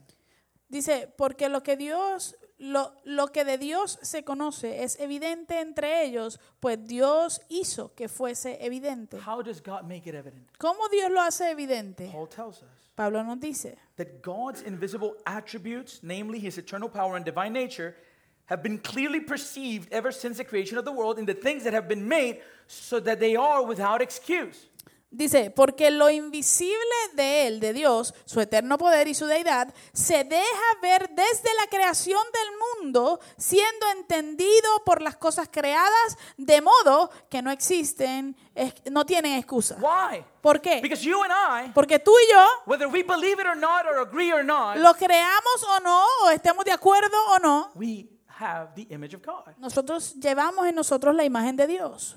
Dice, 0.68 1.08
porque 1.16 1.48
lo 1.48 1.62
que 1.62 1.76
Dios, 1.76 2.36
lo, 2.58 2.92
lo 3.04 3.28
que 3.28 3.44
de 3.44 3.58
Dios 3.58 3.98
se 4.02 4.22
conoce 4.22 4.82
es 4.82 4.98
evidente 4.98 5.60
entre 5.60 6.04
ellos, 6.04 6.40
pues 6.60 6.78
Dios 6.86 7.40
hizo 7.48 7.94
que 7.94 8.08
fuese 8.08 8.58
evidente. 8.64 9.18
How 9.18 9.42
does 9.42 9.60
God 9.60 9.82
make 9.84 10.06
it 10.06 10.14
evident? 10.14 10.46
¿Cómo 10.58 10.88
Dios 10.90 11.10
lo 11.10 11.20
hace 11.20 11.50
evidente? 11.50 12.10
Paul 12.10 12.28
tells 12.28 12.62
us 12.62 12.86
Pablo 12.96 13.22
nos 13.22 13.38
dice 13.38 13.76
that 13.96 14.22
God's 14.22 14.62
invisible 14.62 15.16
attributes, 15.26 16.00
namely 16.02 16.38
his 16.38 16.56
eternal 16.56 16.88
power 16.88 17.16
and 17.16 17.24
divine 17.24 17.52
nature, 17.52 17.94
have 18.46 18.62
been 18.62 18.78
clearly 18.78 19.20
perceived 19.20 19.92
ever 19.92 20.10
since 20.10 20.38
the 20.38 20.44
creation 20.44 20.78
of 20.78 20.84
the 20.84 20.92
world 20.92 21.18
in 21.18 21.26
the 21.26 21.34
things 21.34 21.64
that 21.64 21.74
have 21.74 21.88
been 21.88 22.08
made 22.08 22.40
so 22.68 22.98
that 23.00 23.20
they 23.20 23.36
are 23.36 23.62
without 23.62 24.00
excuse. 24.00 24.66
Dice, 25.10 25.50
porque 25.50 25.90
lo 25.90 26.10
invisible 26.10 26.74
de 27.14 27.46
Él, 27.46 27.60
de 27.60 27.72
Dios, 27.72 28.12
su 28.24 28.40
eterno 28.40 28.76
poder 28.76 29.06
y 29.06 29.14
su 29.14 29.26
deidad, 29.26 29.72
se 29.92 30.24
deja 30.24 30.62
ver 30.82 31.08
desde 31.10 31.48
la 31.60 31.68
creación 31.70 32.20
del 32.32 32.84
mundo, 32.84 33.20
siendo 33.38 33.88
entendido 33.96 34.84
por 34.84 35.00
las 35.00 35.16
cosas 35.16 35.48
creadas, 35.50 36.18
de 36.36 36.60
modo 36.60 37.10
que 37.30 37.40
no 37.40 37.50
existen, 37.52 38.36
no 38.90 39.06
tienen 39.06 39.38
excusa. 39.38 39.76
Why? 39.80 40.24
¿Por 40.40 40.60
qué? 40.60 40.80
Because 40.82 41.02
you 41.04 41.22
and 41.22 41.68
I, 41.68 41.72
Porque 41.72 41.98
tú 42.00 42.12
y 42.26 42.32
yo, 42.32 42.44
whether 42.66 42.88
we 42.88 43.02
believe 43.04 43.40
it 43.40 43.46
or 43.46 43.56
not, 43.56 43.86
or 43.86 44.00
agree 44.00 44.32
or 44.32 44.44
not, 44.44 44.76
lo 44.76 44.92
creamos 44.94 45.62
o 45.68 45.80
no, 45.80 46.04
o 46.24 46.30
estemos 46.30 46.64
de 46.64 46.72
acuerdo 46.72 47.16
o 47.30 47.38
no, 47.38 47.70
we 47.76 48.08
have 48.38 48.70
the 48.74 48.86
image 48.92 49.14
of 49.14 49.22
God. 49.24 49.54
nosotros 49.56 50.14
llevamos 50.16 50.66
en 50.66 50.74
nosotros 50.74 51.14
la 51.14 51.24
imagen 51.24 51.56
de 51.56 51.68
Dios. 51.68 52.16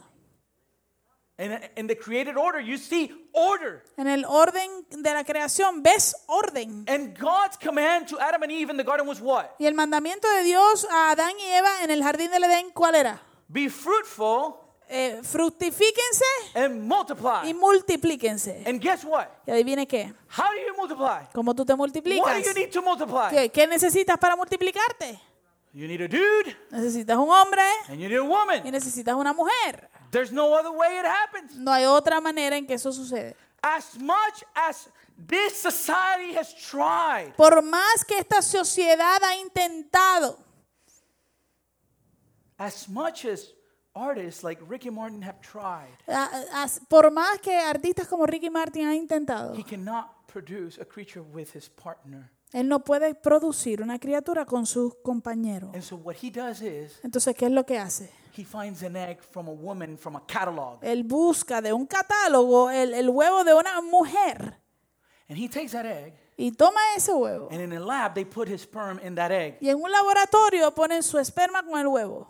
And 1.41 1.57
in 1.77 1.87
the 1.87 1.95
created 1.95 2.35
order, 2.35 2.59
you 2.59 2.77
see 2.77 3.09
order. 3.31 3.81
En 3.95 4.07
el 4.07 4.25
orden 4.25 4.69
de 4.89 5.13
la 5.13 5.23
creación 5.23 5.81
ves 5.81 6.13
orden. 6.27 6.83
And 6.89 7.17
God's 7.17 7.57
command 7.57 8.07
to 8.09 8.19
Adam 8.19 8.43
and 8.43 8.51
Eve 8.51 8.69
in 8.71 8.75
the 8.77 8.83
garden 8.83 9.07
was 9.07 9.21
what? 9.21 9.45
Y 9.57 9.65
el 9.65 9.73
mandamiento 9.73 10.29
de 10.29 10.43
Dios 10.43 10.85
a 10.91 11.11
Adán 11.11 11.31
y 11.39 11.45
Eva 11.45 11.83
en 11.83 11.91
el 11.91 12.03
jardín 12.03 12.29
del 12.29 12.43
Edén, 12.43 12.71
¿cuál 12.71 12.95
era? 12.95 13.21
Be 13.47 13.69
fruitful 13.69 14.55
Eh, 14.91 15.21
fructifíquense 15.23 16.25
and 16.55 16.81
multiply. 16.87 17.47
y 17.47 17.53
multiplíquense. 17.53 18.63
And 18.65 18.81
guess 18.81 19.05
what? 19.05 19.27
¿Y 19.45 19.51
adivine 19.51 19.87
qué? 19.87 20.11
How 20.35 20.45
do 20.51 20.59
you 20.67 20.75
multiply? 20.75 21.27
¿Cómo 21.33 21.53
tú 21.55 21.63
te 21.63 21.73
What 21.73 21.77
multiplicas? 21.77 22.43
do 22.43 22.49
you 22.49 22.53
need 22.55 22.71
to 22.71 22.81
multiply? 22.81 23.29
¿Qué, 23.29 23.49
qué 23.51 23.67
necesitas 23.67 24.17
para 24.17 24.35
multiplicarte? 24.35 25.19
You 25.73 25.87
need 25.87 26.01
a 26.01 26.07
dude 26.07 26.57
Necesitas 26.71 27.15
un 27.17 27.29
hombre 27.29 27.61
and 27.87 27.99
you 27.99 28.09
need 28.09 28.17
a 28.17 28.23
y 28.23 28.27
woman. 28.27 28.63
necesitas 28.71 29.13
una 29.15 29.31
mujer. 29.31 29.87
There's 30.11 30.31
no 30.31 30.53
other 30.55 30.71
way 30.71 30.97
it 30.99 31.05
happens. 31.05 31.55
No 31.55 31.71
hay 31.71 31.85
otra 31.85 32.19
manera 32.21 32.57
en 32.57 32.65
que 32.65 32.73
eso 32.75 32.91
sucede. 32.91 33.35
As 33.61 33.97
much 33.99 34.43
as 34.55 34.89
this 35.27 35.53
society 35.57 36.35
has 36.37 36.53
tried, 36.55 37.33
Por 37.35 37.61
más 37.61 38.03
que 38.05 38.17
esta 38.17 38.41
sociedad 38.41 39.21
ha 39.23 39.35
intentado, 39.35 40.37
as 42.57 42.87
much 42.89 43.25
as 43.25 43.53
artists 43.95 44.43
like 44.43 44.61
Ricky 44.67 44.89
Martin 44.89 45.21
have 45.23 45.39
tried, 45.41 45.89
a- 46.07 46.63
a- 46.63 46.69
por 46.89 47.11
más 47.11 47.39
que 47.41 47.53
artistas 47.57 48.07
como 48.07 48.25
Ricky 48.25 48.49
Martin 48.49 48.87
han 48.87 48.95
intentado, 48.95 49.55
he 49.55 49.63
cannot 49.63 50.27
produce 50.27 50.79
a 50.81 50.85
creature 50.85 51.21
with 51.21 51.49
his 51.55 51.69
partner. 51.69 52.31
él 52.51 52.67
no 52.67 52.79
puede 52.79 53.13
producir 53.13 53.81
una 53.81 53.99
criatura 53.99 54.45
con 54.45 54.65
sus 54.65 54.95
compañeros. 55.03 55.71
And 55.73 55.83
so 55.83 55.95
what 55.97 56.15
he 56.21 56.31
does 56.31 56.61
is 56.61 56.99
Entonces, 57.03 57.35
¿qué 57.35 57.45
es 57.45 57.51
lo 57.51 57.65
que 57.65 57.77
hace? 57.77 58.09
He 58.35 58.43
finds 58.43 58.83
an 58.83 58.95
egg 58.95 59.21
from 59.21 59.47
a 59.47 59.51
woman 59.51 59.97
from 59.97 60.15
a 60.15 60.21
catalog. 60.27 60.79
Él 60.83 61.03
busca 61.03 61.61
de 61.61 61.73
un 61.73 61.85
catálogo 61.87 62.69
el, 62.71 62.93
el 62.93 63.09
huevo 63.09 63.43
de 63.43 63.53
una 63.53 63.81
mujer 63.81 64.55
And 65.29 65.37
he 65.37 65.47
takes 65.47 65.73
that 65.73 65.85
egg, 65.85 66.13
y 66.37 66.51
toma 66.51 66.79
ese 66.95 67.09
huevo. 67.13 67.49
and 67.51 67.61
in 67.61 67.71
a 67.73 67.79
lab, 67.79 68.15
they 68.15 68.25
put 68.25 68.47
his 68.47 68.61
sperm 68.63 68.99
in 69.03 69.13
that 69.15 69.31
egg. 69.31 69.57
Y 69.61 69.69
en 69.69 69.75
un 69.79 69.91
laboratorio 69.91 70.73
ponen 70.73 71.03
su 71.03 71.17
esperma 71.19 71.61
con 71.63 71.79
el 71.79 71.87
huevo. 71.87 72.27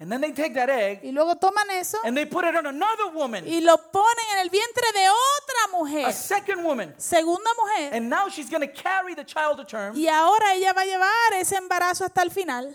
And 0.00 0.10
then 0.10 0.20
they 0.20 0.32
take 0.32 0.52
that 0.54 0.68
egg, 0.68 1.00
Y 1.04 1.12
luego 1.12 1.36
toman 1.36 1.70
eso 1.70 1.96
and 2.04 2.14
they 2.16 2.26
put 2.26 2.44
it 2.44 2.54
on 2.56 2.66
another 2.66 3.06
woman, 3.14 3.44
y 3.46 3.60
lo 3.60 3.76
ponen 3.78 4.24
en 4.34 4.40
el 4.40 4.50
vientre 4.50 4.84
de 4.92 5.08
otra 5.08 5.78
mujer, 5.78 6.04
a 6.06 6.12
second 6.12 6.62
woman. 6.64 6.92
segunda 6.98 7.48
mujer. 7.56 7.94
And 7.94 8.10
now 8.10 8.28
she's 8.28 8.50
going 8.50 8.60
to 8.68 8.74
carry 8.74 9.14
the 9.14 9.24
child 9.24 9.56
to 9.58 9.64
term, 9.64 9.96
Y 9.96 10.06
ahora 10.08 10.52
ella 10.54 10.72
va 10.74 10.82
a 10.82 10.84
llevar 10.84 11.32
ese 11.40 11.56
embarazo 11.56 12.04
hasta 12.04 12.20
el 12.22 12.30
final, 12.30 12.74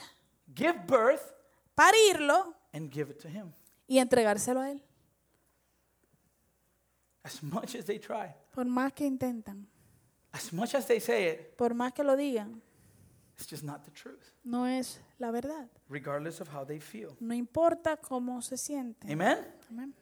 give 0.56 0.80
birth, 0.88 1.22
parirlo 1.76 2.56
and 2.74 2.92
give 2.92 3.10
it 3.12 3.20
to 3.22 3.28
him. 3.30 3.54
y 3.88 3.98
entregárselo 4.00 4.62
a 4.62 4.72
él. 4.72 4.84
As 7.24 7.44
much 7.44 7.76
as 7.76 7.86
they 7.86 8.00
try, 8.00 8.34
Por 8.54 8.66
más 8.66 8.94
que 8.94 9.06
intentan, 9.06 9.68
as 10.32 10.54
much 10.54 10.74
as 10.76 10.88
they 10.88 11.00
say 11.00 11.28
it, 11.30 11.56
por 11.58 11.74
más 11.74 11.92
que 11.94 12.04
lo 12.04 12.16
digan, 12.16 12.62
it's 13.36 13.48
just 13.50 13.64
not 13.64 13.84
the 13.84 13.92
truth, 13.92 14.32
no 14.44 14.66
es 14.66 15.02
la 15.18 15.30
verdad. 15.32 15.70
regardless 15.90 16.40
of 16.40 16.48
how 16.54 16.64
they 16.66 16.80
feel. 16.80 17.16
No 17.20 17.34
importa 17.34 17.98
cómo 17.98 18.42
se 18.42 18.58
sienten. 18.58 19.12
Amen? 19.12 19.46
Amén. 19.70 19.94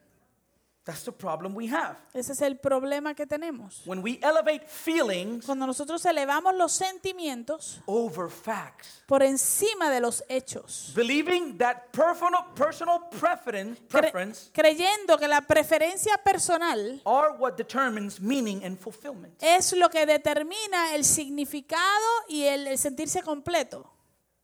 That's 0.88 1.03
the 1.03 1.12
problem 1.12 1.53
we 1.53 1.67
have. 1.67 1.98
Ese 2.13 2.32
es 2.32 2.41
el 2.41 2.56
problema 2.60 3.13
que 3.13 3.25
tenemos. 3.27 3.82
When 3.86 4.01
we 4.01 4.20
elevate 4.24 4.65
feelings 4.70 5.46
Cuando 5.46 5.67
nosotros 5.67 6.06
elevamos 6.06 6.56
los 6.56 6.72
sentimientos 6.72 7.82
over 7.88 8.29
facts, 8.29 9.03
por 9.06 9.22
encima 9.22 9.89
de 9.91 10.00
los 10.00 10.24
hechos, 10.29 10.94
believing 10.96 11.58
that 11.58 11.91
personal, 11.91 12.53
personal 12.56 13.10
preference, 13.10 13.82
cre- 13.89 14.00
preference 14.00 14.50
creyendo 14.53 15.17
que 15.17 15.27
la 15.27 15.41
preferencia 15.41 16.17
personal 16.24 17.01
are 17.06 17.32
what 17.38 17.58
determines 17.58 18.22
meaning 18.22 18.63
and 18.63 18.79
fulfillment. 18.79 19.34
es 19.41 19.74
lo 19.74 19.89
que 19.89 20.06
determina 20.06 20.96
el 20.96 21.03
significado 21.03 22.08
y 22.29 22.44
el, 22.44 22.65
el 22.65 22.77
sentirse 22.77 23.22
completo. 23.24 23.91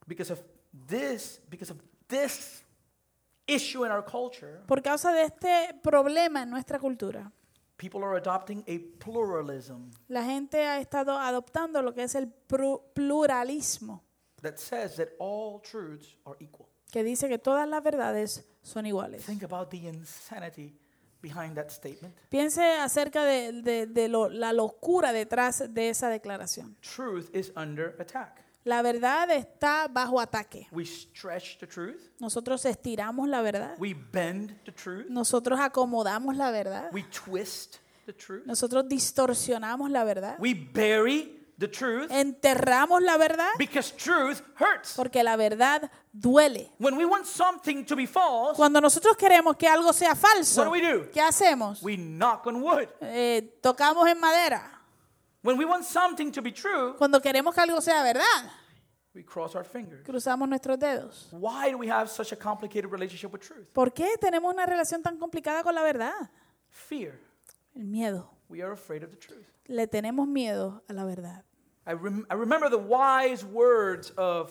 Because 0.06 0.30
of 0.30 0.40
this, 0.86 1.40
because 1.48 1.72
of 1.72 1.78
this 2.06 2.63
issue 3.46 3.84
in 3.84 3.92
our 3.92 4.04
culture, 4.04 4.60
Por 4.66 4.80
causa 4.82 5.12
de 5.12 5.24
este 5.24 5.74
problema 5.82 6.42
en 6.42 6.50
nuestra 6.50 6.78
cultura, 6.78 7.30
people 7.76 8.02
are 8.04 8.16
adopting 8.16 8.64
a 8.68 8.78
pluralism 9.04 9.90
la 10.08 10.24
gente 10.24 10.64
ha 10.64 10.78
estado 10.80 11.18
adoptando 11.18 11.82
lo 11.82 11.92
que 11.92 12.04
es 12.04 12.14
el 12.14 12.32
pru- 12.48 12.82
pluralismo, 12.94 14.02
that 14.42 14.56
says 14.58 14.96
that 14.96 15.08
all 15.18 15.60
truths 15.60 16.16
are 16.24 16.36
equal. 16.40 16.68
que 16.90 17.02
dice 17.02 17.28
que 17.28 17.38
todas 17.38 17.68
las 17.68 17.82
verdades 17.82 18.44
son 18.62 18.86
iguales. 18.86 19.24
Think 19.26 19.42
about 19.42 19.68
the 19.70 19.78
insanity 19.88 20.78
behind 21.20 21.56
that 21.56 21.70
statement. 21.70 22.14
Piense 22.28 22.62
acerca 22.78 23.24
de, 23.24 23.62
de- 23.62 23.86
de 23.86 24.08
lo- 24.08 24.28
la 24.28 24.52
locura 24.52 25.12
detrás 25.12 25.72
de 25.74 25.88
esa 25.88 26.08
declaración. 26.08 26.76
Truth 26.80 27.34
is 27.34 27.50
under 27.56 27.96
attack. 28.00 28.43
La 28.64 28.80
verdad 28.80 29.30
está 29.30 29.88
bajo 29.88 30.18
ataque. 30.18 30.66
We 30.72 30.84
stretch 30.86 31.58
the 31.58 31.66
truth, 31.66 32.00
Nosotros 32.18 32.64
estiramos 32.64 33.28
la 33.28 33.42
verdad. 33.42 33.76
we 33.78 33.92
bend 33.94 34.58
the 34.64 34.72
truth, 34.72 35.06
Nosotros 35.10 35.60
acomodamos 35.60 36.34
la 36.36 36.50
verdad. 36.50 36.90
we 36.92 37.02
twist 37.04 37.76
the 38.06 38.12
truth, 38.14 38.46
Nosotros 38.46 38.88
distorsionamos 38.88 39.90
la 39.90 40.04
verdad. 40.04 40.36
we 40.38 40.54
bury 40.54 41.42
the 41.58 41.68
truth 41.68 42.10
Enterramos 42.10 43.00
la 43.02 43.16
verdad 43.18 43.50
because 43.58 43.92
truth 43.94 44.40
hurts. 44.58 44.94
porque 44.96 45.22
la 45.22 45.36
verdad 45.36 45.90
duele. 46.12 46.70
When 46.78 46.96
we 46.96 47.04
want 47.04 47.26
something 47.26 47.84
to 47.84 47.94
be 47.94 48.06
false, 48.06 48.56
Cuando 48.56 48.80
nosotros 48.80 49.14
queremos 49.16 49.56
que 49.58 49.68
algo 49.68 49.92
sea 49.92 50.12
what 50.14 50.16
falso, 50.18 50.64
do 50.64 50.70
we 50.70 50.80
do? 50.80 51.10
¿qué 51.12 51.20
hacemos? 51.20 51.82
We 51.82 51.96
knock 51.98 52.46
on 52.46 52.62
wood. 52.62 52.88
Eh, 53.02 53.58
tocamos 53.62 54.08
en 54.08 54.18
madera. 54.18 54.73
When 55.44 55.58
we 55.58 55.64
want 55.66 55.84
something 55.84 56.32
to 56.32 56.42
be 56.42 56.50
true, 56.52 56.94
Cuando 56.96 57.20
queremos 57.20 57.54
que 57.54 57.60
algo 57.62 57.80
sea 57.80 58.02
verdad, 58.02 58.50
we 59.14 59.22
cross 59.22 59.54
our 59.54 59.64
fingers. 59.64 60.02
cruzamos 60.04 60.48
nuestros 60.48 60.78
dedos. 60.78 61.28
Why 61.32 61.70
do 61.70 61.76
we 61.78 61.88
have 61.90 62.08
such 62.08 62.32
a 62.32 62.36
complicated 62.36 62.90
relationship 62.90 63.30
with 63.32 63.42
truth? 63.42 63.66
¿Por 63.72 63.92
qué 63.92 64.16
tenemos 64.18 64.52
una 64.52 64.64
relación 64.66 65.02
tan 65.02 65.18
complicada 65.18 65.62
con 65.62 65.74
la 65.74 65.82
verdad? 65.82 66.14
Fear. 66.70 67.20
El 67.76 67.84
miedo. 67.84 68.30
We 68.48 68.62
are 68.62 68.72
afraid 68.72 69.02
of 69.04 69.10
the 69.10 69.16
truth. 69.18 69.44
Le 69.66 69.86
tenemos 69.86 70.26
miedo 70.26 70.82
a 70.88 70.92
la 70.92 71.04
verdad. 71.04 71.44
I, 71.86 71.92
rem- 71.92 72.26
I 72.30 72.34
remember 72.34 72.70
the 72.70 72.78
wise 72.78 73.44
words 73.44 74.12
of 74.16 74.50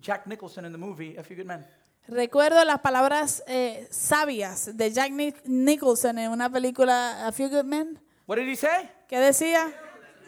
Jack 0.00 0.26
Nicholson 0.26 0.64
in 0.66 0.72
the 0.72 0.78
movie 0.78 1.16
A 1.16 1.22
Few 1.24 1.34
Good 1.36 1.46
Men. 1.46 1.66
Recuerdo 2.06 2.62
las 2.64 2.80
palabras 2.80 3.42
eh, 3.46 3.86
sabias 3.90 4.76
de 4.76 4.90
Jack 4.90 5.12
Nic- 5.12 5.42
Nicholson 5.44 6.18
en 6.18 6.30
una 6.30 6.50
película 6.50 7.26
A 7.26 7.32
Few 7.32 7.48
Good 7.48 7.64
Men. 7.64 7.98
What 8.26 8.36
did 8.36 8.48
he 8.48 8.56
say? 8.56 8.90
que 9.08 9.18
decía, 9.18 9.72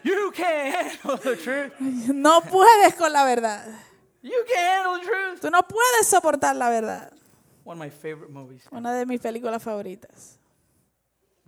You 0.05 0.33
can't 0.33 0.75
handle 0.75 1.17
the 1.19 1.37
truth. 1.37 1.73
no 1.81 2.41
puedes 2.41 2.95
con 2.95 3.13
la 3.13 3.25
verdad. 3.25 3.67
You 4.23 4.45
can't 4.49 4.85
handle 4.85 5.01
the 5.01 5.07
truth. 5.07 5.41
Tú 5.41 5.51
no 5.51 5.63
puedes 5.63 6.07
soportar 6.09 6.57
la 6.57 6.69
verdad. 6.71 7.13
One 7.65 7.77
of 7.77 7.79
my 7.79 7.91
favorite 7.91 8.33
movies. 8.33 8.63
Una 8.73 8.93
de 8.93 9.07
mis 9.07 9.21
películas 9.21 9.63
favoritas. 9.63 10.39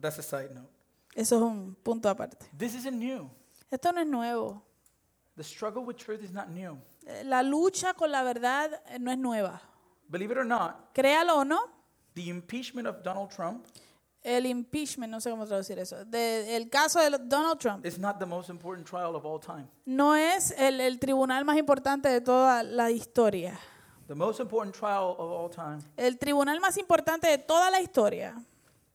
That's 0.00 0.18
a 0.18 0.22
side 0.22 0.50
note. 0.54 0.70
Eso 1.14 1.36
es 1.36 1.42
un 1.42 1.76
punto 1.82 2.08
aparte. 2.08 2.46
This 2.56 2.74
isn't 2.74 2.98
new. 2.98 3.30
Esto 3.70 3.92
no 3.92 4.00
es 4.00 4.06
nuevo. 4.06 4.62
The 5.36 5.44
struggle 5.44 5.84
with 5.84 5.96
truth 5.96 6.22
is 6.22 6.32
not 6.32 6.48
new. 6.48 6.78
Eh, 7.06 7.22
La 7.24 7.42
lucha 7.42 7.94
con 7.94 8.10
la 8.12 8.22
verdad 8.22 8.70
eh, 8.88 8.98
no 8.98 9.10
es 9.10 9.18
nueva. 9.18 9.60
Believe 10.08 10.32
it 10.32 10.38
or 10.38 10.44
not, 10.44 10.92
Créalo 10.94 11.38
o 11.38 11.44
no, 11.44 11.70
the 12.14 12.28
impeachment 12.28 12.86
of 12.86 13.02
Donald 13.02 13.30
Trump 13.30 13.66
el 14.24 14.46
impeachment, 14.46 15.10
no 15.10 15.20
sé 15.20 15.30
cómo 15.30 15.46
traducir 15.46 15.78
eso, 15.78 16.04
de- 16.06 16.56
el 16.56 16.68
caso 16.70 16.98
de 16.98 17.10
Donald 17.20 17.58
Trump 17.58 17.84
is 17.86 17.98
not 17.98 18.18
the 18.18 18.24
most 18.26 18.48
important 18.48 18.88
trial 18.88 19.14
of 19.14 19.24
all 19.24 19.38
time. 19.38 19.68
no 19.84 20.16
es 20.16 20.50
el, 20.56 20.80
el 20.80 20.98
tribunal 20.98 21.44
más 21.44 21.56
importante 21.58 22.08
de 22.08 22.20
toda 22.20 22.62
la 22.62 22.90
historia. 22.90 23.58
The 24.08 24.14
most 24.14 24.40
important 24.40 24.74
trial 24.74 25.14
of 25.18 25.30
all 25.30 25.50
time 25.50 25.78
El 25.96 26.18
tribunal 26.18 26.58
más 26.60 26.76
importante 26.78 27.26
de 27.28 27.38
toda 27.38 27.70
la 27.70 27.80
historia 27.80 28.34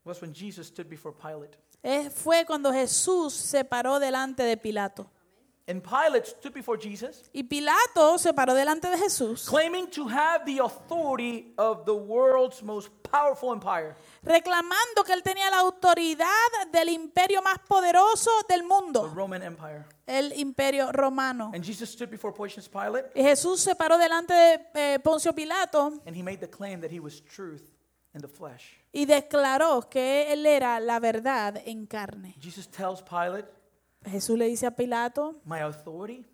was 0.04 0.22
when 0.22 0.34
Jesus 0.34 0.68
stood 0.68 0.88
before 0.88 1.16
Pilate. 1.16 1.58
es- 1.84 2.12
fue 2.14 2.44
cuando 2.46 2.72
Jesús 2.74 3.34
se 3.34 3.64
paró 3.64 4.00
delante 4.00 4.44
de 4.44 4.58
Pilato. 4.58 5.10
And 5.70 5.84
Pilate 5.84 6.26
stood 6.26 6.52
before 6.54 6.80
Jesus, 6.82 7.30
Y 7.32 7.44
Pilato 7.44 8.18
se 8.18 8.34
paró 8.34 8.56
delante 8.56 8.90
de 8.90 8.98
Jesús, 8.98 9.46
claiming 9.48 9.88
to 9.92 10.08
have 10.10 10.44
the 10.44 10.60
authority 10.60 11.54
of 11.60 11.86
the 11.86 11.94
world's 11.94 12.64
most 12.64 12.90
powerful 13.04 13.54
empire. 13.54 13.94
reclamando 14.24 15.04
que 15.06 15.14
él 15.14 15.22
tenía 15.22 15.50
la 15.52 15.60
autoridad 15.60 16.26
del 16.72 16.90
imperio 16.90 17.44
más 17.44 17.60
poderoso 17.68 18.32
del 18.50 18.62
the 18.62 18.66
mundo, 18.66 19.08
Roman 19.14 19.44
Empire. 19.44 19.86
el 20.08 20.34
imperio 20.40 20.92
romano. 20.92 21.52
And 21.54 21.64
Jesus 21.64 21.92
stood 21.92 22.10
before 22.10 22.34
Pontius 22.34 22.68
Pilate 22.68 23.12
Y 23.14 23.22
Jesús 23.22 23.60
se 23.62 23.76
paró 23.76 24.00
delante 24.00 24.34
de 24.34 24.60
eh, 24.74 25.00
Poncio 25.00 25.34
Pilato 25.36 26.02
and 26.08 26.16
he 26.16 26.24
made 26.24 26.40
the 26.40 26.50
claim 26.50 26.82
that 26.82 26.90
he 26.92 27.00
was 27.00 27.22
truth 27.22 27.62
in 28.16 28.22
the 28.22 28.28
flesh. 28.28 28.76
y 28.92 29.06
declaró 29.06 29.88
que 29.88 30.34
él 30.34 30.48
era 30.48 30.80
la 30.80 31.00
verdad 31.00 31.62
en 31.64 31.86
carne. 31.86 32.36
Jesus 32.42 32.68
tells 32.68 33.04
Pilate, 33.04 33.48
Jesús 34.06 34.38
le 34.38 34.48
dice 34.48 34.66
a 34.66 34.72
Pilato, 34.76 35.42
My 35.46 35.60
authority 35.62 36.26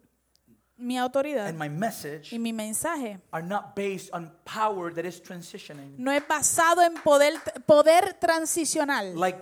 mi 0.77 0.97
autoridad 0.97 1.47
and 1.47 1.57
my 1.57 1.69
message 1.69 2.33
y 2.33 2.39
mi 2.39 2.51
mensaje 2.51 3.19
are 3.31 3.45
not 3.45 3.75
based 3.75 4.09
on 4.13 4.31
power 4.43 4.93
that 4.93 5.05
is 5.05 5.21
transitioning, 5.21 5.97
no 5.97 6.11
es 6.11 6.21
basado 6.27 6.81
en 6.81 6.95
poder, 6.95 7.33
poder 7.65 8.13
transicional 8.19 9.15
like, 9.15 9.41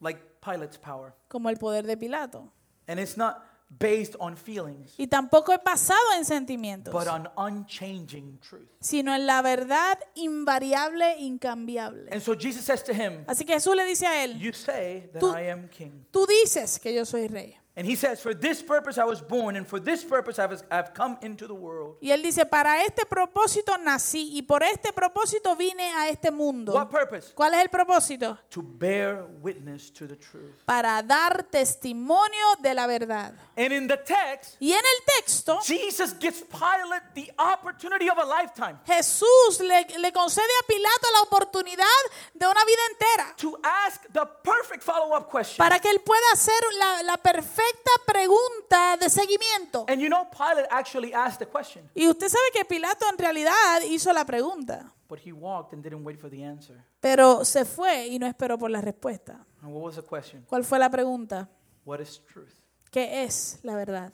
like 0.00 0.20
Pilate's 0.40 0.78
power. 0.78 1.12
como 1.28 1.48
el 1.48 1.56
poder 1.56 1.86
de 1.86 1.96
Pilato. 1.96 2.52
And 2.86 2.98
it's 2.98 3.16
not 3.16 3.44
based 3.78 4.16
on 4.18 4.36
feelings, 4.36 4.94
Y 4.98 5.06
tampoco 5.06 5.52
es 5.52 5.60
basado 5.64 6.00
en 6.18 6.24
sentimientos, 6.24 6.92
but 6.92 7.06
on 7.08 7.28
unchanging 7.36 8.38
truth. 8.40 8.68
sino 8.80 9.14
en 9.14 9.26
la 9.26 9.40
verdad 9.42 9.98
invariable, 10.16 11.16
incambiable. 11.18 12.08
And 12.12 12.20
so 12.20 12.34
Jesus 12.34 12.64
says 12.64 12.82
to 12.84 12.92
him, 12.92 13.24
Así 13.26 13.44
que 13.44 13.54
Jesús 13.54 13.74
le 13.76 13.84
dice 13.84 14.06
a 14.06 14.24
él, 14.24 14.38
You 14.38 14.52
say 14.52 15.08
that 15.12 15.20
Tú- 15.20 15.32
I 15.34 15.50
am 15.50 15.68
king. 15.68 16.04
tú 16.10 16.26
dices 16.26 16.78
que 16.78 16.92
yo 16.94 17.04
soy 17.04 17.28
rey. 17.28 17.56
And 17.76 17.86
he 17.86 17.94
says, 17.94 18.20
For 18.20 18.34
this 18.34 18.62
purpose 18.62 18.98
I 18.98 19.04
was 19.04 19.20
born, 19.20 19.54
and 19.56 19.66
for 19.66 19.78
this 19.78 20.02
purpose 20.02 20.38
I 20.40 20.46
was, 20.46 20.64
I've 20.70 20.92
come 20.92 21.16
into 21.22 21.46
the 21.46 21.54
world. 21.54 21.96
Y 22.02 22.10
él 22.10 22.20
dice, 22.22 22.44
para 22.44 22.82
este 22.84 23.06
propósito 23.06 23.78
nací 23.78 24.30
y 24.36 24.42
por 24.42 24.62
este 24.64 24.92
propósito 24.92 25.54
vine 25.56 25.88
a 25.94 26.08
este 26.08 26.32
mundo. 26.32 26.72
What 26.72 26.90
purpose? 26.90 27.32
¿Cuál 27.32 27.54
es 27.54 27.60
el 27.62 27.68
propósito? 27.68 28.36
To 28.50 28.60
bear 28.62 29.24
witness 29.40 29.92
to 29.92 30.08
the 30.08 30.16
truth. 30.16 30.64
Para 30.66 31.00
dar 31.02 31.44
testimonio 31.44 32.56
de 32.60 32.74
la 32.74 32.86
verdad. 32.88 33.34
And 33.56 33.72
in 33.72 33.86
the 33.86 33.98
text, 33.98 34.56
Y 34.60 34.72
en 34.72 34.78
el 34.84 35.04
texto, 35.18 35.60
Jesus 35.64 36.14
gives 36.18 36.42
Pilate 36.42 37.14
the 37.14 37.32
opportunity 37.38 38.08
of 38.10 38.18
a 38.18 38.24
lifetime 38.24 38.78
Jesús 38.84 39.60
le, 39.60 39.86
le 39.98 40.12
concede 40.12 40.50
a 40.62 40.66
Pilato 40.66 41.08
la 41.12 41.22
oportunidad 41.22 41.86
de 42.34 42.46
una 42.46 42.64
vida 42.64 42.80
entera 42.90 43.34
to 43.36 43.58
ask 43.62 44.02
the 44.12 44.26
perfect 44.42 44.82
follow 44.82 45.16
up 45.16 45.30
question. 45.30 45.58
para 45.58 45.78
que 45.78 45.88
él 45.90 46.00
pueda 46.00 46.32
hacer 46.32 46.60
la, 46.78 47.02
la 47.04 47.16
perfecta 47.16 47.59
pregunta 48.06 48.96
de 48.96 49.08
seguimiento. 49.10 49.84
And 49.88 50.00
you 50.00 50.08
know, 50.08 50.28
Pilate 50.30 50.68
actually 50.70 51.12
asked 51.12 51.38
the 51.38 51.46
question, 51.46 51.88
Y 51.94 52.08
usted 52.08 52.28
sabe 52.28 52.44
que 52.52 52.64
Pilato 52.64 53.06
en 53.10 53.18
realidad 53.18 53.80
hizo 53.88 54.12
la 54.12 54.24
pregunta, 54.24 54.92
but 55.08 55.18
he 55.24 55.32
walked 55.32 55.72
and 55.72 55.82
didn't 55.82 56.04
wait 56.04 56.18
for 56.20 56.30
the 56.30 56.44
answer. 56.44 56.76
pero 57.00 57.44
se 57.44 57.64
fue 57.64 58.06
y 58.08 58.18
no 58.18 58.26
esperó 58.26 58.58
por 58.58 58.70
la 58.70 58.80
respuesta. 58.80 59.44
And 59.62 59.72
what 59.72 59.82
was 59.82 59.96
the 59.96 60.02
question? 60.02 60.44
¿Cuál 60.48 60.64
fue 60.64 60.78
la 60.78 60.90
pregunta? 60.90 61.48
What 61.84 62.00
is 62.00 62.20
truth? 62.32 62.52
¿Qué 62.90 63.24
es 63.24 63.58
la 63.62 63.74
verdad? 63.76 64.12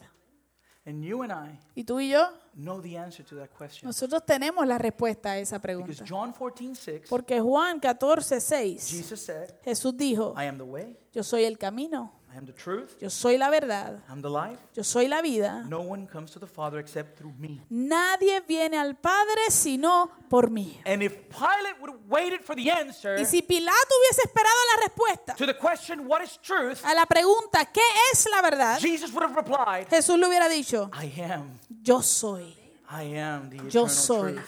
And 0.84 1.02
you 1.02 1.22
and 1.24 1.32
I 1.32 1.58
Y 1.74 1.82
tú 1.82 1.98
y 1.98 2.10
yo, 2.10 2.28
know 2.54 2.80
the 2.80 2.96
answer 2.96 3.24
to 3.26 3.34
that 3.36 3.48
question. 3.50 3.88
nosotros 3.88 4.24
tenemos 4.24 4.64
la 4.66 4.78
respuesta 4.78 5.32
a 5.32 5.38
esa 5.38 5.58
Because 5.58 5.84
pregunta. 5.84 6.04
John 6.08 6.32
14, 6.32 6.74
6, 6.76 7.08
Porque 7.08 7.40
Juan 7.40 7.80
14, 7.80 8.40
6, 8.40 8.88
Jesus 8.88 9.20
said, 9.20 9.50
Jesús 9.64 9.96
dijo, 9.96 10.32
I 10.40 10.44
am 10.46 10.58
the 10.58 10.62
way, 10.64 10.96
yo 11.12 11.24
soy 11.24 11.44
el 11.44 11.58
camino, 11.58 12.12
I 12.36 12.38
am 12.38 12.44
the 12.44 12.52
truth, 12.52 12.98
yo 13.00 13.08
soy 13.08 13.38
la 13.38 13.48
verdad, 13.48 13.98
I'm 14.10 14.20
the 14.20 14.28
life. 14.28 14.58
yo 14.74 14.82
soy 14.82 15.08
la 15.08 15.22
vida. 15.22 15.64
No 15.70 15.80
one 15.80 16.06
comes 16.06 16.32
to 16.32 16.38
the 16.38 16.46
Father 16.46 16.78
except 16.78 17.16
through 17.16 17.32
me. 17.38 17.62
Nadie 17.70 18.40
viene 18.46 18.76
al 18.76 18.94
Padre 18.94 19.48
sino 19.48 20.10
por 20.28 20.50
mí. 20.50 20.76
And 20.84 21.02
if 21.02 21.30
Pilate 21.30 21.80
would 21.80 21.90
have 21.92 22.00
waited 22.10 22.42
for 22.44 22.54
the 22.54 22.70
answer 22.70 23.16
Y 23.18 23.24
si 23.24 23.40
Pilato 23.40 23.72
hubiese 23.72 24.20
esperado 24.26 24.54
la 24.74 24.82
respuesta 24.86 25.34
to 25.36 25.46
the 25.46 25.54
question, 25.54 26.06
What 26.06 26.22
is 26.22 26.38
truth? 26.42 26.84
a 26.84 26.92
la 26.94 27.06
pregunta, 27.06 27.64
¿qué 27.72 27.80
es 28.12 28.26
la 28.30 28.42
verdad? 28.42 28.78
Jesus 28.80 29.10
would 29.14 29.22
have 29.22 29.34
replied, 29.34 29.86
Jesús 29.88 30.18
le 30.18 30.26
hubiera 30.28 30.46
dicho, 30.50 30.90
I 30.92 31.06
am, 31.22 31.58
yo 31.82 32.02
soy. 32.02 32.54
I 32.90 33.16
am 33.18 33.48
the 33.48 33.56
Yo 33.56 33.86
eternal 33.86 33.88
soy. 33.88 34.32
truth. 34.34 34.44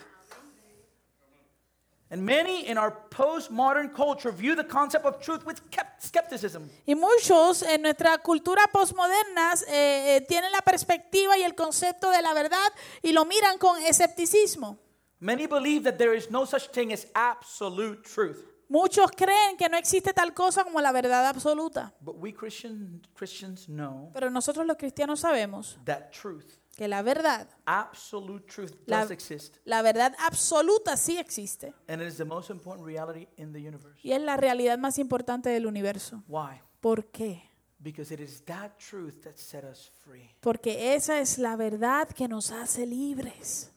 And 2.10 2.24
many 2.24 2.66
in 2.66 2.78
our 2.78 2.90
postmodern 3.10 3.92
culture 3.94 4.32
view 4.32 4.56
the 4.56 4.66
concept 4.66 5.04
of 5.04 5.20
truth 5.20 5.44
with 5.44 5.60
skep- 5.70 6.00
skepticism. 6.00 6.70
Y 6.86 6.94
muchos 6.94 7.62
en 7.62 7.82
nuestra 7.82 8.16
cultura 8.18 8.62
postmoderna 8.72 9.52
eh, 9.68 10.16
eh, 10.16 10.20
tienen 10.26 10.50
la 10.52 10.62
perspectiva 10.62 11.36
y 11.36 11.42
el 11.42 11.54
concepto 11.54 12.10
de 12.10 12.22
la 12.22 12.32
verdad 12.32 12.72
y 13.02 13.12
lo 13.12 13.26
miran 13.26 13.58
con 13.58 13.82
escepticismo. 13.82 14.78
Many 15.20 15.46
believe 15.46 15.82
that 15.84 15.98
there 15.98 16.16
is 16.16 16.30
no 16.30 16.46
such 16.46 16.70
thing 16.70 16.92
as 16.92 17.06
absolute 17.14 18.02
truth. 18.04 18.44
Muchos 18.70 19.10
creen 19.12 19.56
que 19.56 19.68
no 19.68 19.76
existe 19.78 20.12
tal 20.12 20.32
cosa 20.34 20.62
como 20.62 20.80
la 20.80 20.92
verdad 20.92 21.26
absoluta. 21.26 21.94
But 22.00 22.16
we 22.16 22.32
Christian, 22.32 23.00
Christians 23.14 23.66
know 23.66 24.10
Pero 24.12 24.30
nosotros 24.30 24.66
los 24.66 24.76
cristianos 24.76 25.20
sabemos 25.20 25.78
that 25.84 26.10
truth, 26.10 26.58
que 26.78 26.86
la 26.86 27.02
verdad, 27.02 27.48
absolute 27.66 28.46
truth, 28.46 28.72
la, 28.86 29.00
does 29.00 29.10
exist. 29.10 29.56
la 29.64 29.82
verdad 29.82 30.14
absoluta 30.20 30.96
sí 30.96 31.18
existe. 31.18 31.74
And 31.88 32.00
it 32.00 32.06
is 32.06 32.16
the 32.18 32.24
most 32.24 32.50
important 32.50 32.86
reality 32.86 33.26
in 33.36 33.52
the 33.52 33.58
universe. 33.58 33.98
Y 34.04 34.12
es 34.12 34.22
la 34.22 34.36
realidad 34.36 34.78
más 34.78 34.96
importante 35.00 35.50
del 35.50 35.66
universo. 35.66 36.22
Why? 36.28 36.60
¿Por 36.80 37.06
qué? 37.10 37.42
Because 37.80 38.14
it 38.14 38.20
is 38.20 38.44
that 38.44 38.78
truth 38.78 39.22
that 39.24 39.36
set 39.36 39.64
us 39.64 39.90
free. 40.04 40.30
Porque 40.40 40.94
esa 40.94 41.18
es 41.18 41.38
la 41.38 41.56
verdad 41.56 42.08
que 42.10 42.28
nos 42.28 42.52
hace 42.52 42.86
libres. 42.86 43.72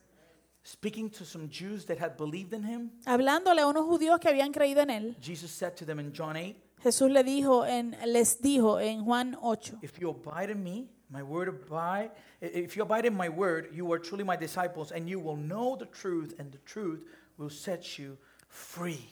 Speaking 0.63 1.09
to 1.09 1.25
some 1.25 1.49
Jews 1.49 1.87
that 1.87 1.99
had 1.99 2.15
believed 2.17 2.53
in 2.53 2.63
him, 2.63 2.91
Hablándole 3.07 3.61
a 3.61 3.67
unos 3.67 3.85
judíos 3.85 4.19
que 4.19 4.29
habían 4.29 4.51
creído 4.51 4.81
en 4.81 4.91
él, 4.91 5.17
Jesus 5.19 5.49
said 5.49 5.73
to 5.73 5.87
them 5.87 5.99
in 5.99 6.13
John 6.15 6.35
8, 6.37 6.55
Jesús 6.83 7.09
le 7.09 7.23
dijo 7.23 7.65
en, 7.65 7.97
les 8.05 8.39
dijo 8.41 8.79
en 8.79 9.03
Juan 9.03 9.35
8, 9.41 9.79
If 9.81 9.97
you 9.99 10.11
abide 10.11 10.51
in 10.51 10.63
me, 10.63 10.87
my 11.11 11.21
word 11.21 11.49
abide, 11.49 12.11
if 12.39 12.75
you 12.75 12.83
abide 12.83 13.05
in 13.05 13.13
my 13.13 13.29
word, 13.29 13.69
you 13.73 13.91
are 13.91 13.99
truly 13.99 14.23
my 14.23 14.35
disciples, 14.35 14.91
and 14.91 15.09
you 15.09 15.19
will 15.19 15.35
know 15.35 15.75
the 15.75 15.85
truth, 15.85 16.33
and 16.39 16.51
the 16.51 16.57
truth 16.59 17.03
will 17.37 17.49
set 17.49 17.99
you. 17.99 18.17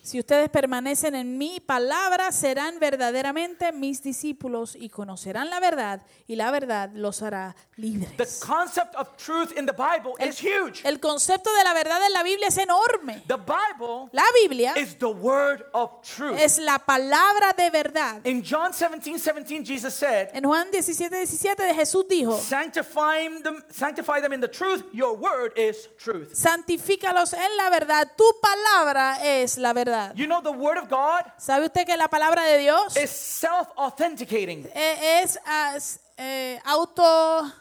Si 0.04 0.20
ustedes 0.20 0.50
permanecen 0.50 1.16
en 1.16 1.38
mi 1.38 1.60
palabra, 1.60 2.32
serán 2.32 2.80
verdaderamente 2.80 3.72
mis 3.74 4.02
discípulos 4.02 4.76
y 4.76 4.90
conocerán 4.90 5.50
la 5.50 5.60
verdad 5.60 6.02
y 6.28 6.36
la 6.36 6.50
verdad 6.52 6.90
los 6.94 7.22
hará 7.22 7.56
The 7.76 7.82
libres. 7.82 8.40
concept 8.46 8.96
of 8.96 9.16
truth 9.18 9.52
in 9.58 9.66
the 9.66 9.74
Bible 9.74 10.14
is 10.20 10.40
huge. 10.42 10.82
El 10.86 11.00
concepto 11.00 11.50
de 11.54 11.64
la 11.64 11.74
verdad 11.74 12.00
en 12.06 12.14
la 12.14 12.24
Biblia 12.24 12.48
es 12.48 12.58
enorme. 12.58 13.24
The 13.28 13.36
Bible 13.38 14.10
La 14.14 14.24
Biblia 14.42 14.74
is 14.78 14.98
the 14.98 15.06
word 15.08 15.66
of 15.74 16.02
truth. 16.04 16.40
es 16.40 16.58
la 16.60 16.80
palabra 16.80 17.54
de 17.58 17.70
verdad. 17.70 18.26
In 18.26 18.42
John 18.44 18.72
17, 18.74 19.20
17, 19.20 19.66
Jesus 19.66 19.94
said, 19.94 20.30
En 20.34 20.44
Juan 20.46 20.70
17, 20.72 21.10
17 21.16 21.64
de 21.64 21.74
Jesús 21.74 22.06
dijo, 22.08 22.38
Sanctify 22.38 23.42
them, 23.44 23.64
sanctify 23.70 24.22
them 24.22 24.34
in 24.34 24.42
the 24.42 24.48
truth, 24.50 24.84
your 24.94 25.16
word 25.18 25.52
is 25.58 25.90
truth. 25.98 26.34
santifícalos 26.34 27.34
en 27.34 27.58
la 27.58 27.70
verdad, 27.70 28.12
tu 28.18 28.24
palabra 28.42 29.18
es 29.24 29.29
la 29.58 29.74
verdad. 29.74 30.14
You 30.16 30.26
know, 30.28 30.42
the 30.42 30.52
word 30.52 30.78
of 30.78 30.90
God 30.90 31.26
¿Sabe 31.38 31.66
usted 31.66 31.86
que 31.86 31.96
la 31.98 32.08
palabra 32.08 32.44
de 32.44 32.58
Dios 32.60 32.96
is 32.98 33.10
self 33.10 33.68
authenticating. 33.78 34.66
eh, 34.74 35.22
es 35.24 35.40
ah, 35.46 35.74
s- 35.76 36.00
eh, 36.18 36.60
auto 36.66 37.52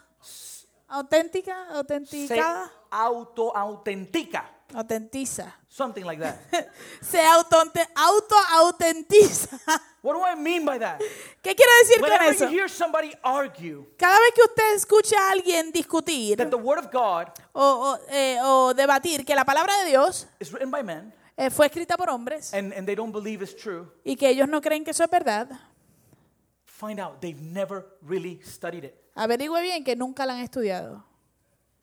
auténtica, 0.87 1.67
autenticada, 1.71 2.71
auto-autentica. 2.89 4.49
autentiza. 4.73 5.55
Something 5.69 6.03
like 6.03 6.19
that. 6.21 6.37
Se 7.01 7.21
auto 7.25 7.57
auto-autentiza. 7.95 9.59
what 10.01 10.13
do 10.15 10.23
I 10.23 10.35
mean 10.35 10.65
by 10.65 10.77
that? 10.79 10.99
¿Qué 11.41 11.55
quiero 11.55 11.71
decir 11.81 11.99
con 11.99 12.09
Whenever 12.09 12.33
eso? 12.33 12.45
you 12.45 12.51
hear 12.51 12.69
somebody 12.69 13.13
argue 13.23 13.85
Cada 13.97 14.19
vez 14.19 14.31
que 14.33 14.41
usted 14.43 14.73
escucha 14.75 15.15
a 15.17 15.31
alguien 15.31 15.71
discutir 15.71 16.37
that 16.37 16.49
the 16.49 16.55
word 16.57 16.79
of 16.79 16.91
God 16.91 17.27
o, 17.53 17.61
o, 17.93 17.99
eh, 18.09 18.37
o 18.41 18.73
debatir 18.73 19.23
que 19.25 19.35
la 19.35 19.45
palabra 19.45 19.75
de 19.83 19.89
Dios 19.91 20.27
is 20.39 20.51
written 20.51 20.71
by 20.71 20.83
men 20.83 21.13
eh, 21.39 21.49
fue 21.49 21.65
escrita 21.67 21.95
por 21.97 22.09
hombres 22.09 22.53
and, 22.53 22.73
and 22.73 22.85
they 22.85 22.95
don't 22.95 23.13
believe 23.13 23.43
it's 23.43 23.55
true, 23.55 23.87
y 24.03 24.15
que 24.15 24.29
ellos 24.29 24.47
no 24.47 24.61
creen 24.61 24.83
que 24.83 24.91
eso 24.91 25.03
es 25.03 25.09
verdad, 25.09 25.49
find 26.65 26.99
out 26.99 27.19
they've 27.21 27.41
never 27.41 27.85
really 28.01 28.39
studied 28.43 28.83
it. 28.83 28.95
averigüe 29.15 29.61
bien 29.61 29.83
que 29.83 29.95
nunca 29.95 30.25
la 30.25 30.33
han 30.33 30.41
estudiado. 30.41 31.03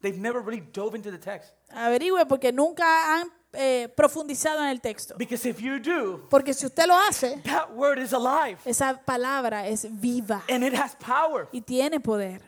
They've 0.02 0.18
never 0.18 0.42
really 0.42 0.60
dove 0.72 0.94
into 0.94 1.10
the 1.10 1.18
text. 1.18 1.54
Averigüe 1.70 2.26
porque 2.26 2.52
nunca 2.52 2.84
han 3.14 3.28
eh, 3.54 3.88
profundizado 3.96 4.62
en 4.62 4.68
el 4.68 4.80
texto. 4.80 5.14
Because 5.16 5.48
if 5.48 5.58
you 5.58 5.78
do, 5.80 6.28
Porque 6.28 6.52
si 6.52 6.66
usted 6.66 6.86
lo 6.86 6.94
hace, 6.94 7.40
that 7.44 7.70
word 7.74 7.98
is 7.98 8.12
alive 8.12 8.58
esa 8.66 9.00
palabra 9.04 9.66
es 9.66 9.86
viva 9.90 10.44
and 10.50 10.62
it 10.62 10.74
has 10.74 10.94
power, 10.96 11.48
y 11.50 11.60
tiene 11.62 11.98
poder. 11.98 12.42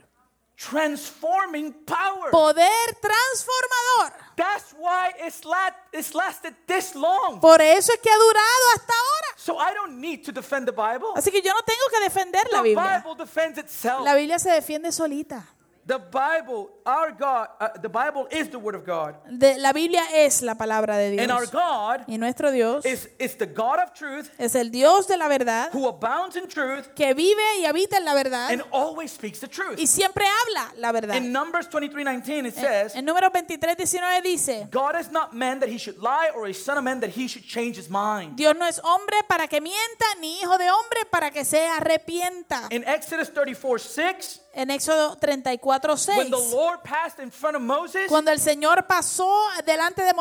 Transforming 0.59 1.73
power. 1.87 2.31
Poder 2.31 2.87
transformador. 3.01 4.13
That's 4.37 4.73
why 4.79 5.13
it's, 5.21 5.45
la- 5.45 5.71
it's 5.93 6.15
lasted 6.15 6.55
this 6.67 6.95
long. 6.95 7.41
Por 7.41 7.61
eso 7.61 7.93
es 7.93 8.01
que 8.01 8.11
ha 8.11 8.17
durado 8.19 8.65
hasta 8.75 8.93
ahora. 8.93 9.29
So 9.37 9.57
I 9.59 9.73
don't 9.75 10.01
need 10.01 10.25
to 10.25 10.33
defend 10.33 10.67
the 10.67 10.73
Bible. 10.73 11.13
Así 11.17 11.31
que 11.31 11.41
yo 11.41 11.53
no 11.53 11.61
tengo 11.63 11.85
que 11.91 12.01
defender 12.01 12.43
la 12.53 12.59
The 12.59 12.69
Biblia. 12.69 13.03
Bible 13.05 13.25
defends 13.25 13.59
itself. 13.59 14.05
La 14.05 14.15
Biblia 14.15 14.39
se 14.39 14.51
defiende 14.51 14.91
solita. 14.93 15.45
The 15.89 15.99
Bible, 15.99 16.69
our 16.85 17.13
God, 17.13 17.49
uh, 17.59 17.69
the 17.81 17.89
Bible 17.89 18.29
is 18.31 18.51
the 18.51 18.59
Word 18.59 18.75
of 18.75 18.85
God. 18.85 19.15
De- 19.39 19.57
la 19.57 19.73
Biblia 19.73 20.03
es 20.13 20.43
la 20.43 20.55
palabra 20.55 20.99
de 20.99 21.19
And 21.19 21.33
our 21.33 21.47
Dios. 21.47 21.51
God 21.51 22.05
Y 22.07 22.19
nuestro 22.19 22.53
Dios 22.53 22.85
is, 22.85 23.09
is 23.19 23.37
the 23.37 23.47
God 23.47 23.79
of 23.79 23.95
truth 23.95 24.31
es 24.39 24.55
el 24.55 24.69
Dios 24.69 25.07
de 25.07 25.17
la 25.17 25.29
verdad 25.29 25.71
who 25.73 25.89
abounds 25.89 26.37
in 26.37 26.47
truth 26.47 26.95
que 26.95 27.15
vive 27.15 27.43
y 27.61 27.65
habita 27.65 27.97
en 27.97 28.05
la 28.05 28.13
verdad 28.13 28.51
and 28.53 28.63
always 28.71 29.11
speaks 29.13 29.41
the 29.41 29.49
truth. 29.49 29.79
y 29.79 29.87
siempre 29.87 30.27
habla 30.27 30.75
la 30.77 30.93
verdad. 30.93 31.17
In 31.17 31.33
Numbers 31.33 31.69
23 31.69 32.05
19, 32.05 32.45
it 32.45 32.55
says, 32.55 32.95
En 32.95 33.07
número 33.07 33.31
23, 33.31 33.75
19 33.75 34.23
dice, 34.23 34.69
God 34.71 34.95
is 35.01 35.11
not 35.11 35.33
man 35.35 35.59
that 35.61 35.71
he 35.71 35.79
should 35.79 35.97
lie, 36.03 36.29
or 36.37 36.47
a 36.49 36.53
son 36.53 36.77
of 36.77 36.85
man 36.85 37.01
that 37.01 37.17
he 37.17 37.27
should 37.27 37.47
change 37.47 37.79
his 37.79 37.89
mind. 37.89 38.37
Dios 38.37 38.55
no 38.59 38.67
es 38.67 38.79
hombre 38.85 39.17
para 39.27 39.47
que 39.49 39.59
mienta, 39.63 40.05
ni 40.21 40.39
hijo 40.43 40.59
de 40.59 40.69
hombre 40.71 41.07
para 41.11 41.31
que 41.31 41.47
se 41.47 41.67
arrepienta. 41.67 42.69
In 42.71 42.85
Exodus 42.87 43.33
34 43.33 43.79
6, 43.79 44.41
En 44.55 44.69
Éxodo 44.71 45.19
34, 45.21 45.97
6. 45.97 46.17
when 46.17 46.31
the 46.31 46.37
Lord 46.37 46.83
passed 46.83 47.19
in 47.21 47.31
front 47.31 47.57
of 47.57 47.63
Moses, 47.63 48.09
cuando 48.09 48.31
el 48.31 48.39
Señor 48.39 48.87
pasó 48.87 49.31
delante 49.65 50.03
de 50.03 50.13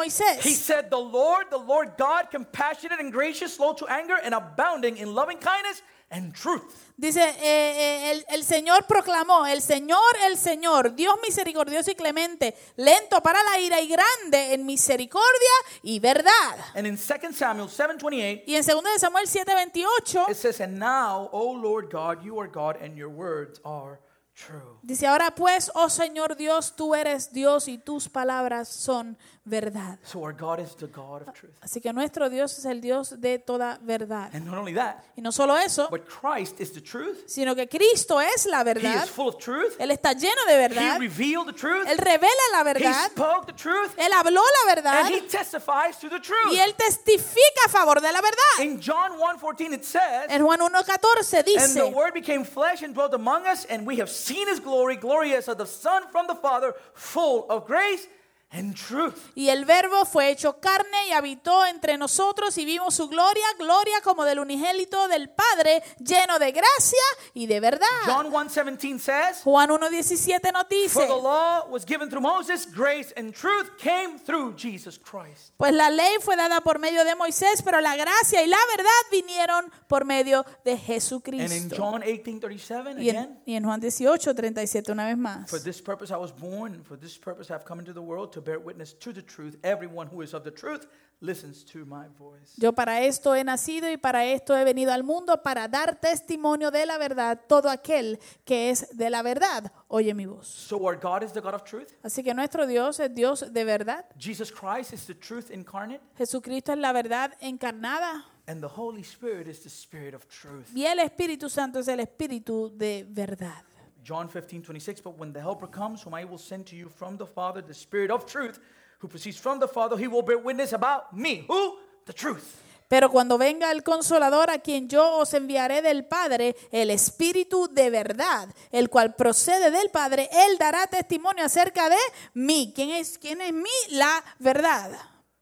he 0.44 0.54
said, 0.54 0.90
The 0.90 0.98
Lord, 1.00 1.50
the 1.50 1.58
Lord 1.58 1.94
God, 1.98 2.30
compassionate 2.30 3.00
and 3.00 3.12
gracious, 3.12 3.56
slow 3.56 3.74
to 3.74 3.88
anger, 3.88 4.18
and 4.22 4.34
abounding 4.36 4.98
in 4.98 5.16
loving 5.16 5.38
kindness 5.38 5.82
and 6.10 6.34
truth. 6.34 6.63
dice, 6.96 7.22
eh, 7.22 7.36
eh, 7.41 8.12
el, 8.12 8.26
el 8.30 8.43
Señor 8.43 8.86
proclamó, 8.86 9.46
el 9.46 9.62
Señor, 9.62 10.00
el 10.26 10.38
Señor, 10.38 10.96
Dios 10.96 11.15
misericordioso 11.22 11.91
y 11.91 11.96
clemente, 11.96 12.56
lento 12.76 13.22
para 13.22 13.43
la 13.43 13.60
ira 13.60 13.82
y 13.82 13.88
grande 13.88 14.54
en 14.54 14.65
misericordia 14.65 15.52
y 15.84 16.00
verdad. 16.00 16.58
And 16.76 16.88
in 16.88 16.96
2 16.98 17.36
Samuel 17.36 17.70
7 17.70 17.98
28, 18.02 18.43
Y 18.48 18.56
en 18.56 18.65
2 18.65 18.84
de 18.84 19.00
Samuel 19.00 19.28
7, 19.28 19.54
28, 19.54 20.26
it 20.30 20.38
says, 20.38 20.62
And 20.62 20.78
now, 20.80 21.30
O 21.32 21.54
Lord 21.54 21.89
God, 21.91 22.24
you 22.24 22.39
are 22.39 22.50
God, 22.50 22.78
and 22.82 22.98
your 22.98 23.10
words 23.10 23.60
are 23.63 24.00
true. 24.34 24.80
dice, 24.82 25.08
ahora 25.08 25.34
pues, 25.36 25.72
oh 25.76 25.89
Señor 25.89 26.36
Dios, 26.38 26.76
tú 26.76 26.96
eres 26.96 27.32
Dios 27.34 27.67
y 27.67 27.78
tus 27.78 28.08
palabras 28.08 28.70
son 28.70 29.17
verdad. 29.48 29.98
So 30.04 30.24
our 30.24 30.34
God 30.34 30.60
is 30.60 30.76
the 30.76 30.88
God 30.88 31.24
of 31.28 31.34
truth. 31.34 31.54
Así 31.62 31.82
que 31.82 31.92
nuestro 31.94 32.30
Dios 32.30 32.58
es 32.58 32.66
el 32.66 32.82
Dios 32.82 33.10
de 33.20 33.40
toda 33.40 33.80
verdad. 33.82 34.30
And 34.34 34.46
not 34.46 34.58
only 34.58 34.74
that, 34.76 35.04
Y 35.16 35.22
no 35.22 35.32
solo 35.32 35.56
eso, 35.56 35.88
but 35.90 36.06
Christ 36.08 36.60
is 36.60 36.72
the 36.74 36.82
truth. 36.82 37.24
sino 37.28 37.56
que 37.56 37.68
Cristo 37.68 38.20
es 38.20 38.46
la 38.46 38.60
He 38.62 38.64
verdad. 38.66 39.04
is 39.06 39.10
full 39.10 39.28
of 39.30 39.38
truth. 39.38 39.76
Él 39.80 39.92
está 39.92 40.14
lleno 40.14 40.46
de 40.48 40.54
He 40.54 40.68
verdad. 40.68 41.00
revealed 41.00 41.48
the 41.48 41.54
truth. 41.54 41.88
Él 41.88 41.98
revela 41.98 42.28
la 42.52 42.60
He 42.62 42.74
verdad. 42.74 43.10
spoke 43.12 43.46
the 43.48 43.54
truth. 43.54 43.92
Él 43.98 44.12
habló 44.14 44.42
la 44.66 44.76
verdad. 44.76 45.06
And 45.06 45.16
he 45.16 45.22
testifies 45.22 45.98
to 46.00 46.10
the 46.10 46.20
truth. 46.20 46.52
Y 46.52 46.58
él 46.60 46.74
testifica 46.76 47.66
a 47.66 47.70
favor 47.70 48.02
de 48.02 48.12
la 48.12 48.22
verdad. 48.22 48.60
In 48.62 48.80
John 48.80 49.12
1:14 49.20 49.74
it 49.74 49.86
says, 49.86 50.28
En 50.30 50.44
Juan 50.44 50.60
1.14 50.60 51.38
And 51.38 51.46
the 51.46 51.86
dice, 51.86 51.94
word 51.96 52.14
became 52.14 52.44
flesh 52.44 52.82
and 52.84 52.94
dwelt 52.94 53.14
among 53.14 53.46
us, 53.46 53.66
and 53.66 53.86
we 53.86 53.98
have 53.98 54.10
seen 54.10 54.48
his 54.48 54.60
glory, 54.60 54.98
as 55.34 55.48
of 55.48 55.58
the 55.58 55.66
Son 55.66 56.04
from 56.12 56.28
the 56.28 56.36
Father, 56.36 56.74
full 56.94 57.46
of 57.50 57.66
grace 57.66 58.08
and 58.52 58.76
truth. 58.76 59.32
Y 59.36 59.50
el 59.50 59.66
verbo 59.66 60.06
fue 60.06 60.30
hecho 60.30 60.60
carne 60.60 61.08
y 61.10 61.12
habitó 61.12 61.66
entre 61.66 61.98
nosotros 61.98 62.58
y 62.58 62.66
vimos 62.66 62.96
su 62.96 63.10
gloria, 63.10 63.46
gloria 63.60 64.00
como 64.04 64.24
del 64.24 64.40
unigénito 64.40 65.08
del 65.10 65.30
Padre, 65.30 65.84
lleno 66.00 66.40
de 66.40 66.52
gracia 66.52 67.04
y 67.34 67.48
de 67.48 67.60
verdad. 67.60 67.88
John 68.06 68.32
1:17 68.32 69.00
says, 69.00 69.42
Juan 69.44 69.70
1.17 69.70 70.54
nos 70.54 70.70
dice, 70.70 70.94
For 70.94 71.08
the 71.08 71.22
law 71.22 71.68
was 71.70 71.86
given 71.86 72.10
through 72.10 72.22
Moses, 72.22 72.66
grace 72.66 73.14
and 73.18 73.34
truth 73.34 73.72
came 73.78 74.18
through 74.20 74.56
Jesus 74.58 74.98
Christ. 74.98 75.54
pues 75.58 75.74
la 75.74 75.90
ley 75.90 76.16
fue 76.22 76.36
dada 76.36 76.62
por 76.62 76.80
medio 76.80 77.04
de 77.04 77.16
Moisés, 77.16 77.62
pero 77.64 77.82
la 77.82 77.96
gracia 77.96 78.44
y 78.44 78.48
la 78.48 78.58
verdad 78.76 78.92
vinieron 79.12 79.72
por 79.88 80.06
medio 80.06 80.46
de 80.64 80.72
And 80.72 80.80
in 80.80 80.86
Jesucristo. 80.86 81.76
John 81.78 82.02
18:37 82.02 83.02
Y 83.02 83.10
en, 83.10 83.40
y 83.46 83.56
en 83.56 83.66
Juan 83.66 83.80
18, 83.80 84.34
37 84.34 84.92
una 84.92 85.06
vez 85.06 85.18
más. 85.18 85.50
For 85.50 85.62
this 85.62 85.82
purpose 85.82 86.14
I 86.14 86.18
was 86.18 86.32
born, 86.32 86.84
for 86.84 86.98
this 86.98 87.18
purpose 87.18 87.52
I 87.52 87.54
have 87.54 87.66
come 87.66 87.80
into 87.80 87.94
the 87.94 88.02
world 88.02 88.32
to 88.38 88.41
bear 88.41 88.60
witness 88.60 88.93
to 89.00 89.12
the 89.12 89.21
truth. 89.21 89.58
Everyone 89.63 90.08
who 90.08 90.21
is 90.21 90.34
of 90.34 90.43
the 90.43 90.52
truth 90.52 90.86
listens 91.19 91.63
to 91.65 91.86
my 91.86 92.08
voice. 92.19 92.54
Yo 92.58 92.71
para 92.71 93.02
esto 93.02 93.34
he 93.34 93.43
nacido 93.43 93.91
y 93.91 93.97
para 93.97 94.26
esto 94.26 94.56
he 94.56 94.63
venido 94.63 94.91
al 94.93 95.04
mundo, 95.04 95.41
para 95.41 95.67
dar 95.67 96.00
testimonio 96.00 96.69
de 96.69 96.86
la 96.86 96.97
verdad. 96.97 97.39
Todo 97.47 97.69
aquel 97.69 98.19
que 98.45 98.69
es 98.69 98.95
de 98.95 99.10
la 99.10 99.23
verdad, 99.23 99.71
oye 99.88 100.13
mi 100.13 100.26
voz. 100.26 100.47
So 100.47 100.78
our 100.86 100.95
God 100.95 101.23
is 101.23 101.34
the 101.34 101.41
God 101.41 101.56
of 101.56 101.63
truth. 101.63 101.93
Así 102.04 102.23
que 102.23 102.34
nuestro 102.34 102.67
Dios 102.67 103.00
es 103.00 103.13
Dios 103.13 103.45
de 103.52 103.63
verdad. 103.63 104.06
Jesus 104.17 104.52
Christ 104.52 104.93
is 104.93 105.06
the 105.08 105.15
truth 105.15 105.50
incarnate, 105.50 106.02
Jesucristo 106.17 106.73
es 106.73 106.78
la 106.78 106.93
verdad 106.93 107.34
encarnada. 107.41 108.26
and 108.47 108.62
the 108.62 108.67
Holy 108.67 109.04
Spirit 109.04 109.47
is 109.47 109.60
the 109.60 109.69
spirit 109.69 110.13
of 110.13 110.28
truth. 110.30 110.69
Y 110.73 110.86
el 110.86 111.00
Espíritu 111.00 111.50
Santo 111.50 111.80
es 111.80 111.88
el 111.88 112.00
Espíritu 112.00 112.71
de 112.78 113.06
verdad. 113.10 113.63
John 114.08 114.30
15, 114.30 114.62
26, 114.62 115.02
but 115.02 115.17
when 115.17 115.34
the 115.34 115.41
Helper 115.41 115.67
comes, 115.67 116.02
whom 116.02 116.13
I 116.13 116.24
will 116.24 116.38
send 116.38 116.65
to 116.67 116.78
you 116.78 116.88
from 116.88 117.17
the 117.17 117.26
Father, 117.26 117.62
the 117.62 117.74
Spirit 117.74 118.10
of 118.10 118.26
truth, 118.26 118.58
who 119.00 119.10
proceeds 119.10 119.38
from 119.38 119.60
the 119.60 119.67
Father, 119.67 119.98
he 119.98 120.08
will 120.08 120.22
bear 120.22 120.38
witness 120.38 120.72
about 120.72 121.13
me. 121.13 121.43
Who? 121.50 121.78
The 122.06 122.13
truth. 122.13 122.56
Pero 122.88 123.10
cuando 123.10 123.38
venga 123.38 123.70
el 123.70 123.84
consolador 123.84 124.50
a 124.50 124.60
quien 124.60 124.88
yo 124.88 125.20
os 125.20 125.34
enviaré 125.34 125.82
del 125.82 126.06
Padre, 126.06 126.56
el 126.72 126.89
Espíritu 126.89 127.67
de 127.67 127.89
verdad, 127.89 128.48
el 128.72 128.89
cual 128.89 129.13
procede 129.13 129.72
del 129.72 129.89
Padre, 129.89 130.30
él 130.32 130.58
dará 130.58 130.88
testimonio 130.88 131.43
acerca 131.43 131.89
de 131.89 131.98
mí. 132.34 132.72
¿Quién 132.74 132.91
es, 132.91 133.17
quién 133.17 133.41
es 133.41 133.52
mí? 133.52 133.70
La 133.89 134.24
verdad. 134.39 134.91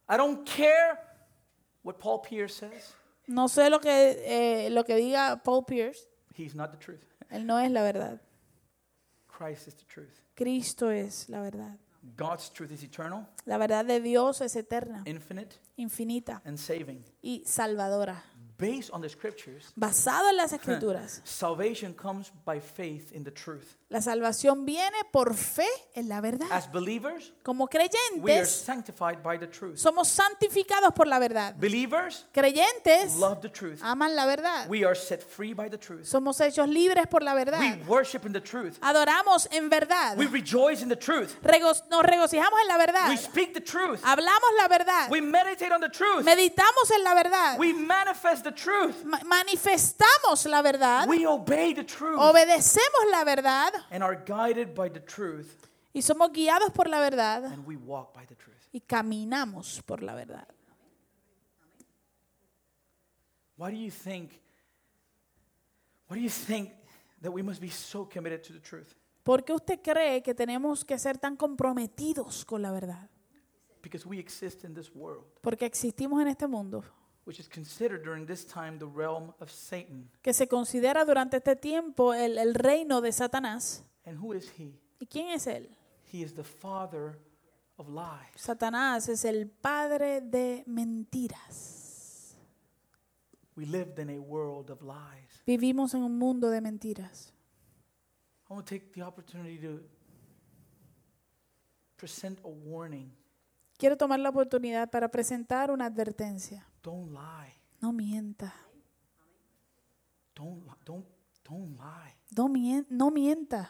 I 0.10 0.18
don't 0.18 0.44
care 0.44 0.98
what 1.84 2.00
Paul 2.00 2.20
Pierce 2.20 2.56
says. 2.56 2.96
No 3.28 3.48
sé 3.48 3.70
lo 3.70 3.80
que, 3.80 4.24
eh, 4.26 4.72
lo 4.72 4.84
que 4.84 4.96
diga 4.96 5.44
Paul 5.44 5.66
Pierce. 5.66 6.08
He's 6.36 6.56
not 6.56 6.72
the 6.72 6.78
truth. 6.78 7.04
Él 7.30 7.46
no 7.46 7.60
es 7.60 7.70
la 7.70 7.84
verdad. 7.84 8.20
Christ 9.38 9.68
is 9.68 9.76
the 9.76 9.86
truth. 9.88 10.22
Cristo 10.36 10.90
es 10.90 11.28
la 11.30 11.42
verdad. 11.42 11.78
God's 12.16 12.52
truth 12.52 12.72
is 12.72 12.84
eternal, 12.84 13.28
La 13.46 13.58
verdad 13.58 13.84
de 13.84 14.00
Dios 14.00 14.40
es 14.42 14.56
eterna, 14.56 15.02
infinite, 15.06 15.56
infinita 15.76 16.40
and 16.46 16.58
saving. 16.58 17.04
y 17.24 17.42
salvadora. 17.46 18.24
Based 18.58 18.90
on 18.94 19.02
the 19.02 19.10
scriptures, 19.10 19.74
Basado 19.76 20.30
en 20.30 20.38
las 20.38 20.54
escrituras, 20.54 21.22
salvation 21.26 21.94
comes 21.94 22.32
by 22.46 22.60
faith 22.60 23.12
in 23.12 23.24
the 23.24 23.32
truth. 23.32 23.76
La 23.88 24.02
salvación 24.02 24.66
viene 24.66 24.98
por 25.12 25.36
fe 25.36 25.68
en 25.94 26.10
la 26.10 26.20
verdad. 26.20 26.48
As 26.52 26.72
believers, 26.72 27.32
Como 27.44 27.66
we 27.66 27.78
are 27.78 27.90
creyentes, 27.90 28.50
sanctified 28.50 29.22
by 29.22 29.38
the 29.38 29.46
truth. 29.46 29.78
somos 29.78 30.08
santificados 30.08 30.92
por 30.96 31.06
la 31.06 31.20
verdad. 31.20 31.54
Believers 31.56 32.26
Creyentes 32.34 33.16
love 33.18 33.42
the 33.42 33.50
truth. 33.50 33.80
aman 33.84 34.16
la 34.16 34.26
verdad. 34.26 34.68
We 34.68 34.84
are 34.86 34.96
set 34.96 35.22
free 35.22 35.54
by 35.54 35.70
the 35.70 35.78
truth. 35.78 36.06
Somos 36.08 36.42
hechos 36.42 36.68
libres 36.68 37.06
por 37.08 37.22
la 37.22 37.36
verdad. 37.36 37.60
We 37.60 37.76
worship 37.88 38.26
in 38.26 38.34
the 38.34 38.42
truth. 38.42 38.80
Adoramos 38.82 39.48
en 39.52 39.70
verdad. 39.70 40.18
We 40.18 40.26
rejoice 40.26 40.82
in 40.82 40.90
the 40.90 40.96
truth. 40.96 41.36
Rego- 41.44 41.76
nos 41.92 42.02
regocijamos 42.04 42.60
en 42.62 42.68
la 42.68 42.78
verdad. 42.78 43.08
We 43.10 43.18
speak 43.18 43.54
the 43.54 43.62
truth. 43.62 44.02
Hablamos 44.04 44.50
la 44.58 44.68
verdad. 44.68 45.10
We 45.12 45.22
meditate 45.22 45.72
on 45.72 45.80
the 45.82 45.90
truth. 45.90 46.26
Meditamos 46.26 46.90
en 46.92 47.04
la 47.04 47.14
verdad. 47.14 47.60
We 47.60 47.72
manifest 47.72 48.44
the 48.44 48.52
truth. 48.52 49.04
Ma- 49.06 49.20
manifestamos 49.24 50.46
la 50.48 50.64
verdad. 50.64 51.08
We 51.08 51.28
obey 51.28 51.76
the 51.76 51.84
truth 51.84 52.18
Obedecemos 52.20 53.12
la 53.12 53.24
verdad 53.24 53.74
and 53.92 54.04
are 54.04 54.16
guided 54.26 54.74
by 54.74 54.90
the 54.90 55.00
truth 55.00 55.68
y 55.94 56.02
somos 56.02 56.32
guiados 56.32 56.72
por 56.72 56.88
la 56.90 57.00
verdad 57.00 57.46
and 57.46 57.66
we 57.66 57.76
walk 57.76 58.14
by 58.14 58.26
the 58.26 58.36
truth. 58.36 58.68
y 58.72 58.80
caminamos 58.82 59.82
por 59.86 60.02
la 60.02 60.16
verdad. 60.16 60.48
Why 63.58 63.72
do 63.72 63.78
you 63.78 63.92
think 63.92 64.42
why 66.08 66.18
do 66.18 66.22
you 66.22 66.30
think 66.30 66.72
that 67.22 67.32
we 67.32 67.42
must 67.42 67.62
be 67.62 67.70
so 67.70 68.06
committed 68.06 68.44
to 68.44 68.54
the 68.54 68.60
truth? 68.60 68.94
¿Por 69.24 69.44
qué 69.44 69.54
usted 69.54 69.82
cree 69.82 70.22
que 70.22 70.36
tenemos 70.36 70.86
que 70.86 71.00
ser 71.00 71.18
tan 71.18 71.36
comprometidos 71.36 72.46
con 72.46 72.62
la 72.62 72.72
verdad? 72.72 73.10
Because 73.82 74.06
we 74.06 74.20
exist 74.20 74.64
in 74.64 74.74
this 74.74 74.94
world, 74.94 75.26
Porque 75.42 75.66
existimos 75.66 76.22
en 76.22 76.28
este 76.28 76.48
mundo 76.48 76.84
which 77.26 77.40
is 77.40 77.48
considered 77.48 78.04
during 78.04 78.26
this 78.26 78.46
time 78.46 78.78
the 78.78 78.86
realm 78.86 79.34
of 79.40 79.50
Satan. 79.52 80.10
que 80.22 80.34
se 80.34 80.48
considera 80.48 81.06
durante 81.06 81.38
este 81.38 81.56
tiempo 81.56 82.14
el, 82.14 82.38
el 82.38 82.54
reino 82.54 83.02
de 83.02 83.12
Satanás. 83.12 83.84
And 84.06 84.20
who 84.20 84.34
is 84.34 84.52
he? 84.58 84.80
¿Y 85.00 85.08
quién 85.08 85.30
es 85.30 85.48
él? 85.48 85.70
He 86.12 86.22
is 86.22 86.34
the 86.36 86.44
father 86.44 87.20
of 87.78 87.90
lies. 87.90 88.30
Satanás 88.36 89.10
es 89.10 89.26
el 89.26 89.50
padre 89.50 90.22
de 90.22 90.64
mentiras. 90.68 92.38
We 93.56 93.66
lived 93.66 94.00
in 94.00 94.10
a 94.10 94.20
world 94.20 94.70
of 94.70 94.82
lies. 94.82 95.44
Vivimos 95.46 95.94
en 95.94 96.04
un 96.04 96.18
mundo 96.18 96.50
de 96.50 96.62
mentiras. 96.62 97.34
I 98.50 98.54
want 98.54 98.68
to 98.68 98.76
take 98.76 98.92
the 98.94 99.02
opportunity 99.02 99.58
to 99.58 99.82
present 101.98 102.40
a 102.44 102.48
warning. 102.48 103.12
Quiero 103.78 103.98
tomar 103.98 104.20
la 104.20 104.30
oportunidad 104.30 104.90
para 104.92 105.10
presentar 105.10 105.72
una 105.72 105.86
advertencia. 105.86 106.66
Don't 106.86 107.12
lie. 107.12 107.52
No 107.82 107.92
mienta. 107.92 108.54
Don't 110.36 110.64
don't 110.86 111.06
don't 111.44 111.76
lie. 111.80 112.14
No, 112.38 112.48
mien- 112.48 112.86
no 112.92 113.10
mienta. 113.10 113.70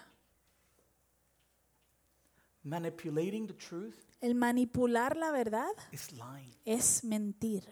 Manipulating 2.64 3.48
the 3.48 3.54
truth 3.54 3.96
El 4.22 4.34
manipular 4.36 5.16
la 5.16 5.32
verdad 5.32 5.70
is 5.92 6.12
lying. 6.12 6.52
es 6.66 7.04
mentir. 7.04 7.64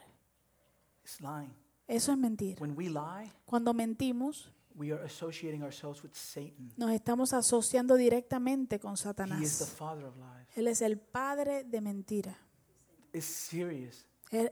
It's 1.03 1.19
lying. 1.19 1.51
Eso 1.87 2.11
es 2.11 2.17
mentir. 2.17 2.59
When 2.61 2.75
we 2.77 2.89
lie, 2.89 3.31
Cuando 3.45 3.73
mentimos, 3.73 4.49
we 4.75 4.91
are 4.93 5.03
associating 5.03 5.63
ourselves 5.63 6.03
with 6.03 6.13
Satan. 6.13 6.71
nos 6.77 6.91
estamos 6.91 7.33
asociando 7.33 7.95
directamente 7.95 8.79
con 8.79 8.91
He 8.91 8.93
is 8.93 8.99
the 9.01 9.07
Satanás. 9.09 9.69
father 9.75 10.05
of 10.05 10.15
lies. 10.17 10.47
Él 10.55 10.67
es 10.67 10.81
el 10.81 10.99
padre 10.99 11.63
de 11.63 11.81
mentira. 11.81 12.37
It's 13.11 13.25
serious. 13.25 14.05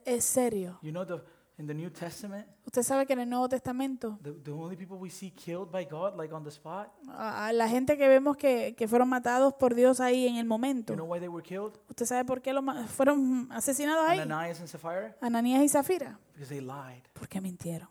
Es 0.05 0.25
serio. 0.25 0.79
You 0.81 0.91
know 0.91 1.05
the 1.05 1.21
in 1.57 1.67
the 1.67 1.73
New 1.75 1.91
Testament, 1.91 2.47
Usted 2.65 2.81
sabe 2.81 3.05
que 3.05 3.13
en 3.13 3.19
el 3.19 3.29
Nuevo 3.29 3.47
Testamento, 3.47 4.17
the, 4.23 4.31
the 4.31 4.51
only 4.51 4.75
people 4.75 4.97
we 4.97 5.09
see 5.11 5.29
killed 5.31 5.69
by 5.71 5.85
God, 5.85 6.15
like 6.17 6.33
on 6.33 6.43
the 6.43 6.49
spot, 6.49 6.91
a 7.09 7.47
a 7.47 7.53
la 7.53 7.67
gente 7.67 7.97
que 7.97 8.07
vemos 8.07 8.35
que, 8.37 8.73
que 8.75 8.87
fueron 8.87 9.09
matados 9.09 9.53
por 9.53 9.75
Dios 9.75 9.99
ahí 9.99 10.27
en 10.27 10.37
el 10.37 10.43
you 10.43 10.49
momento, 10.49 10.93
know 10.95 11.05
why 11.05 11.19
they 11.19 11.27
were 11.27 11.43
killed? 11.43 11.73
¿usted 11.87 12.05
sabe 12.05 12.25
por 12.25 12.41
qué 12.41 12.51
lo 12.53 12.61
ma- 12.63 12.87
fueron 12.87 13.47
asesinados 13.51 14.09
ahí? 14.09 14.19
Ananias 14.19 14.59
and 14.59 14.69
Sapphira? 14.69 15.15
Ananías 15.21 15.61
y 15.63 15.69
Zafira. 15.69 16.19
Because 16.33 16.49
they 16.49 16.61
lied. 16.61 17.03
Porque 17.13 17.39
mintieron. 17.41 17.89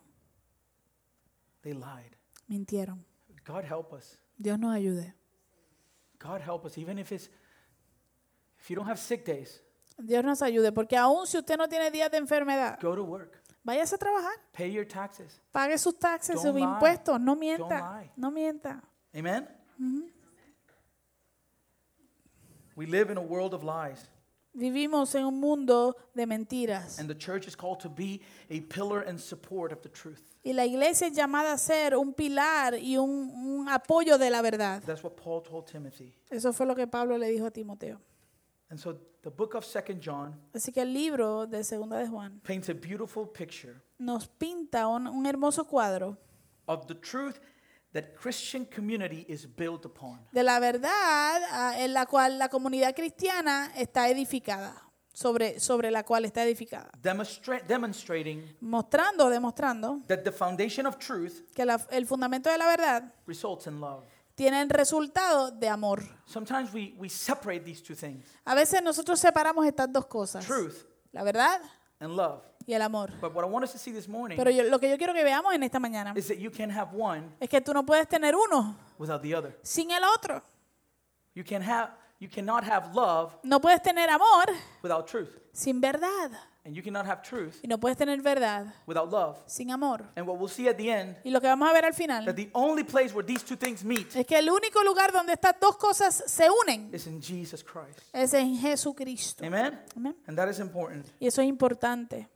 They 1.63 1.73
lied. 1.75 2.17
Mintieron. 2.49 3.05
God 3.45 3.65
help 3.65 3.93
us. 3.93 4.19
Dios 4.37 4.59
nos 4.59 4.75
ayude. 4.75 5.15
God 6.19 6.41
help 6.41 6.65
us. 6.65 6.77
Even 6.79 6.99
if 6.99 7.13
it's 7.13 7.31
if 8.59 8.69
you 8.71 8.75
don't 8.77 8.87
have 8.89 8.99
sick 8.99 9.25
days, 9.25 9.63
Dios 10.03 10.25
nos 10.25 10.43
ayude. 10.43 10.73
Porque 10.73 10.97
aún 10.97 11.27
si 11.27 11.39
usted 11.39 11.57
no 11.57 11.69
tiene 11.69 11.91
días 11.91 12.11
de 12.11 12.19
enfermedad, 12.19 12.79
go 12.81 12.95
to 12.95 13.05
work. 13.05 13.41
váyase 13.63 13.95
a 13.95 13.99
trabajar. 13.99 14.33
Pay 14.53 14.73
your 14.73 14.87
taxes. 14.87 15.41
Pague 15.53 15.79
sus 15.79 15.99
taxes, 15.99 16.37
Don't 16.37 16.47
sus 16.47 16.55
lie. 16.55 16.63
impuestos. 16.63 17.21
No 17.21 17.33
Don't 17.35 17.41
mienta. 17.41 17.81
lie. 18.01 18.11
No 18.17 18.31
mienta. 18.31 18.83
Amen? 19.15 19.49
We 22.77 22.87
live 22.87 23.11
in 23.11 23.19
a 23.19 23.23
world 23.23 23.53
of 23.55 23.63
lies. 23.63 24.09
Vivimos 24.53 25.15
en 25.15 25.25
un 25.27 25.39
mundo 25.39 25.95
de 26.15 26.27
mentiras. 26.27 26.99
And 26.99 27.09
the 27.09 27.15
church 27.15 27.47
is 27.47 27.55
called 27.55 27.81
to 27.81 27.89
be 27.89 28.21
a 28.51 28.61
pillar 28.61 29.01
and 29.03 29.19
support 29.21 29.73
of 29.73 29.81
the 29.83 29.89
truth. 29.89 30.23
Y 30.43 30.53
la 30.53 30.65
iglesia 30.65 31.07
es 31.07 31.13
llamada 31.15 31.53
a 31.53 31.59
ser 31.59 31.95
un 31.97 32.15
pilar 32.15 32.75
y 32.75 32.97
un, 32.97 33.31
un 33.31 33.69
apoyo 33.69 34.19
de 34.19 34.31
la 34.31 34.41
verdad. 34.43 34.83
That's 34.85 35.05
what 35.05 35.13
Paul 35.17 35.43
told 35.43 35.67
Timothy. 35.67 36.15
Eso 36.31 36.53
fue 36.53 36.67
lo 36.67 36.75
que 36.75 36.87
Pablo 36.87 37.17
le 37.19 37.29
dijo 37.29 37.47
a 37.47 37.51
Timoteo. 37.51 38.01
And 38.71 38.79
so 38.79 38.97
the 39.23 39.31
book 39.31 39.55
of 39.55 39.65
Second 39.65 40.01
John 40.01 40.35
Así 40.55 40.73
que 40.73 40.83
el 40.83 40.93
libro 40.95 41.47
de 41.47 41.63
Segunda 41.65 41.99
de 41.99 42.07
Juan 42.09 42.41
paints 42.45 42.69
a 42.69 42.75
beautiful 42.75 43.27
picture 43.27 43.83
nos 43.99 44.29
pinta 44.29 44.87
un, 44.87 45.07
un 45.09 45.27
hermoso 45.27 45.65
cuadro 45.67 46.17
of 46.67 46.87
the 46.87 46.95
truth 46.95 47.41
that 47.93 48.15
Christian 48.15 48.65
community 48.65 49.27
is 49.29 49.45
built 49.47 49.85
upon. 49.85 50.21
de 50.33 50.43
la 50.45 50.61
verdad 50.61 51.43
ah, 51.51 51.75
en 51.79 51.93
la 51.93 52.07
cual 52.07 52.39
la 52.39 52.49
comunidad 52.49 52.95
cristiana 52.95 53.73
está 53.77 54.09
edificada, 54.09 54.81
sobre, 55.13 55.59
sobre 55.59 55.91
la 55.91 56.05
cual 56.05 56.25
está 56.25 56.45
edificada. 56.45 56.93
Demonstra- 57.03 57.61
demonstrating 57.67 58.45
Mostrando, 58.61 59.29
demostrando 59.29 60.01
that 60.07 60.23
the 60.23 60.31
foundation 60.31 60.87
of 60.87 60.97
truth 60.99 61.43
que 61.53 61.65
la- 61.65 61.85
el 61.91 62.07
fundamento 62.07 62.49
de 62.49 62.57
la 62.59 62.67
verdad 62.67 63.13
results 63.27 63.67
in 63.67 63.81
love. 63.81 64.05
Tienen 64.41 64.71
resultado 64.71 65.51
de 65.51 65.69
amor. 65.69 66.03
Sometimes 66.25 66.73
we, 66.73 66.95
we 66.99 67.11
separate 67.11 67.61
these 67.63 67.83
two 67.83 67.95
things 67.95 68.25
A 68.47 68.55
veces 68.55 68.83
nosotros 68.83 69.21
separamos 69.21 69.67
estas 69.67 69.93
dos 69.93 70.07
cosas, 70.07 70.47
truth 70.47 70.87
la 71.13 71.23
verdad 71.23 71.61
and 71.99 72.17
love. 72.17 72.41
y 72.67 72.73
el 72.73 72.81
amor. 72.81 73.11
But 73.21 73.35
what 73.35 73.45
I 73.45 73.49
want 73.51 73.65
us 73.67 73.73
to 73.73 73.79
see 73.79 73.93
this 73.93 74.09
morning 74.09 74.39
Pero 74.39 74.51
yo- 74.51 74.65
lo 74.65 74.79
que 74.79 74.89
yo 74.89 74.97
quiero 74.97 75.13
que 75.13 75.23
veamos 75.23 75.53
en 75.55 75.63
esta 75.63 75.79
mañana 75.79 76.15
is 76.17 76.27
that 76.29 76.39
you 76.39 76.51
can 76.51 76.71
have 76.71 76.89
one 76.97 77.29
es 77.39 77.51
que 77.51 77.61
tú 77.61 77.75
no 77.75 77.85
puedes 77.85 78.09
tener 78.09 78.35
uno 78.35 78.75
without 78.99 79.21
the 79.21 79.35
other. 79.35 79.55
sin 79.63 79.91
el 79.91 80.03
otro. 80.05 80.43
You, 81.35 81.45
can 81.45 81.61
have, 81.63 81.91
you 82.19 82.29
cannot 82.31 82.65
have 82.65 82.95
love 82.95 83.35
No 83.43 83.61
puedes 83.61 83.83
tener 83.83 84.09
amor 84.09 84.47
without 84.83 85.07
truth. 85.07 85.29
sin 85.53 85.83
verdad. 85.83 86.31
And 86.63 86.77
you 86.77 86.83
cannot 86.83 87.07
have 87.07 87.23
truth 87.23 87.59
Y 87.65 87.69
no 87.69 87.79
puedes 87.79 87.97
tener 87.97 88.21
verdad 88.21 88.67
without 88.87 89.11
love. 89.11 89.39
sin 89.47 89.71
amor. 89.71 90.05
And 90.15 90.27
what 90.27 90.39
we'll 90.39 90.49
see 90.51 90.69
at 90.69 90.77
the 90.77 90.91
end, 90.93 91.17
Y 91.25 91.31
lo 91.31 91.41
que 91.41 91.49
vamos 91.49 91.69
a 91.69 91.73
ver 91.73 91.87
al 91.87 91.93
that 91.93 91.97
final 91.99 92.35
the 92.35 92.51
only 92.53 92.85
place 92.85 93.15
where 93.15 93.25
these 93.27 93.43
two 93.43 93.57
things 93.57 93.83
meet 93.83 94.15
es 94.15 94.27
que 94.27 94.37
el 94.39 94.51
único 94.51 94.83
lugar 94.85 95.11
donde 95.11 95.33
estas 95.33 95.59
dos 95.59 95.77
cosas 95.79 96.23
se 96.27 96.49
unen 96.51 96.91
is 96.95 97.07
in 97.07 97.21
Jesus 97.23 97.65
Christ. 97.65 98.01
es 98.13 98.35
en 98.35 98.59
Jesucristo. 98.59 99.45
Amen? 99.45 99.81
Amén. 99.97 100.15
And 100.27 100.37
that 100.37 100.51
is 100.51 100.59
important. 100.59 101.07
Y 101.19 101.27
eso 101.29 101.41
es 101.41 101.49
importante. 101.49 102.29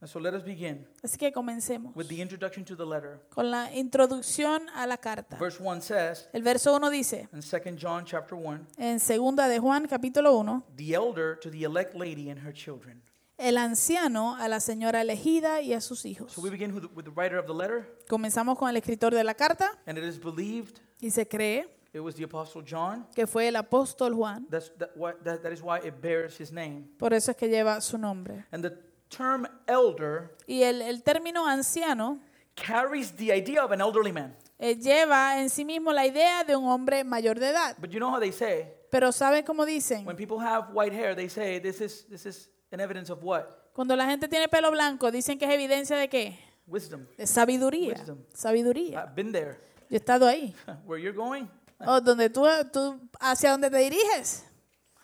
And 0.00 0.10
so 0.10 0.20
let 0.20 0.34
us 0.34 0.44
begin 0.44 0.86
Así 1.02 1.16
que 1.16 1.32
comencemos 1.32 1.96
with 1.96 2.08
the 2.08 2.20
introduction 2.20 2.62
to 2.66 2.76
the 2.76 2.84
letter. 2.84 3.20
con 3.30 3.50
la 3.50 3.72
introducción 3.74 4.68
a 4.74 4.86
la 4.86 4.98
carta. 4.98 5.38
Verse 5.38 5.58
1 5.58 5.80
says, 5.80 6.28
El 6.34 6.42
verso 6.42 6.74
1 6.76 6.90
dice, 6.90 7.28
in 7.32 7.40
2 7.40 7.78
John 7.80 8.04
chapter 8.04 8.36
1, 8.36 8.66
en 8.76 9.00
segunda 9.00 9.48
de 9.48 9.58
Juan 9.58 9.86
capítulo 9.86 10.34
1, 10.34 10.64
the 10.76 10.92
elder 10.92 11.38
to 11.40 11.50
the 11.50 11.64
elect 11.64 11.94
lady 11.94 12.28
and 12.28 12.38
her 12.46 12.52
children. 12.52 13.00
El 13.38 13.58
anciano 13.58 14.36
a 14.36 14.48
la 14.48 14.60
señora 14.60 15.00
elegida 15.00 15.60
y 15.60 15.72
a 15.72 15.80
sus 15.80 16.04
hijos. 16.04 16.32
So 16.32 16.40
we 16.40 16.50
begin 16.50 16.72
with 16.74 16.82
the, 16.82 16.88
with 16.94 17.04
the 17.04 17.10
writer 17.10 17.38
of 17.38 17.46
the 17.46 17.52
letter, 17.54 17.98
Comenzamos 18.08 18.58
con 18.58 18.68
el 18.70 18.76
escritor 18.76 19.12
de 19.14 19.24
la 19.24 19.34
carta 19.34 19.72
and 19.86 19.98
it 19.98 20.04
is 20.04 20.18
believed 20.18 20.78
y 21.00 21.10
se 21.10 21.26
cree 21.26 21.66
it 21.92 22.00
was 22.00 22.14
the 22.16 22.24
apostle 22.24 22.62
John. 22.64 23.06
que 23.14 23.26
fue 23.26 23.48
el 23.48 23.56
apóstol 23.56 24.14
Juan. 24.14 24.46
That's, 24.50 24.70
that, 24.78 24.90
why, 24.96 25.12
that, 25.24 25.42
that 25.42 25.52
is 25.52 25.62
why 25.62 25.78
it 25.78 26.00
bears 26.00 26.36
his 26.38 26.52
name. 26.52 26.88
Por 26.98 27.12
eso 27.14 27.30
es 27.32 27.36
que 27.36 27.48
lleva 27.48 27.80
su 27.80 27.98
nombre. 27.98 28.44
And 28.52 28.62
the 28.64 28.76
term 29.10 29.46
elder 29.68 30.36
Y 30.46 30.62
el, 30.62 30.82
el 30.82 31.02
término 31.02 31.46
anciano 31.46 32.18
carries 32.56 33.12
the 33.16 33.32
idea 33.32 33.64
of 33.64 33.72
an 33.72 33.80
elderly 33.80 34.12
man. 34.12 34.36
eh, 34.58 34.76
lleva 34.76 35.40
en 35.40 35.50
sí 35.50 35.64
mismo 35.64 35.92
la 35.92 36.06
idea 36.06 36.44
de 36.44 36.54
un 36.56 36.66
hombre 36.66 37.02
mayor 37.04 37.38
de 37.38 37.48
edad. 37.50 37.76
But 37.80 37.90
you 37.90 37.98
know 37.98 38.10
how 38.10 38.20
they 38.20 38.32
say, 38.32 38.72
Pero 38.90 39.10
¿saben 39.12 39.44
cómo 39.44 39.64
dicen? 39.66 40.04
when 40.06 40.16
people 40.16 40.38
have 40.38 40.70
white 40.72 40.92
hair, 40.92 41.14
they 41.16 41.28
say 41.28 41.58
this 41.60 41.80
is, 41.80 42.04
this 42.08 42.26
is 42.26 42.48
an 42.74 42.80
evidence 42.80 43.10
of 43.10 43.22
what? 43.22 43.72
Cuando 43.72 43.96
la 43.96 44.04
gente 44.06 44.28
tiene 44.28 44.48
pelo 44.48 44.70
blanco, 44.70 45.10
dicen 45.10 45.38
que 45.38 45.46
es 45.46 45.50
evidencia 45.52 45.96
de 45.96 46.08
qué? 46.08 46.38
Wisdom. 46.66 47.06
De 47.16 47.26
sabiduría. 47.26 47.94
Wisdom. 47.94 48.18
Sabiduría. 48.34 49.04
I've 49.04 49.14
been 49.14 49.32
there. 49.32 49.58
Yo 49.88 49.96
he 49.96 49.96
estado 49.96 50.26
ahí. 50.26 50.54
Where 50.86 51.00
you're 51.00 51.16
going, 51.16 51.48
O 51.86 52.00
donde 52.00 52.30
tú, 52.30 52.44
tú, 52.72 53.00
hacia 53.20 53.50
donde 53.50 53.70
te 53.70 53.76
diriges. 53.78 54.44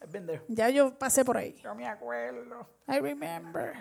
I've 0.02 0.11
been 0.12 0.26
there. 0.26 0.42
Ya 0.48 0.68
yo 0.70 0.92
pasé 0.98 1.24
por 1.24 1.37
ahí. 1.37 1.56
Yo 1.62 1.74
me 1.74 1.87
acuerdo. 1.87 2.66
I 2.88 2.98
remember. 2.98 3.74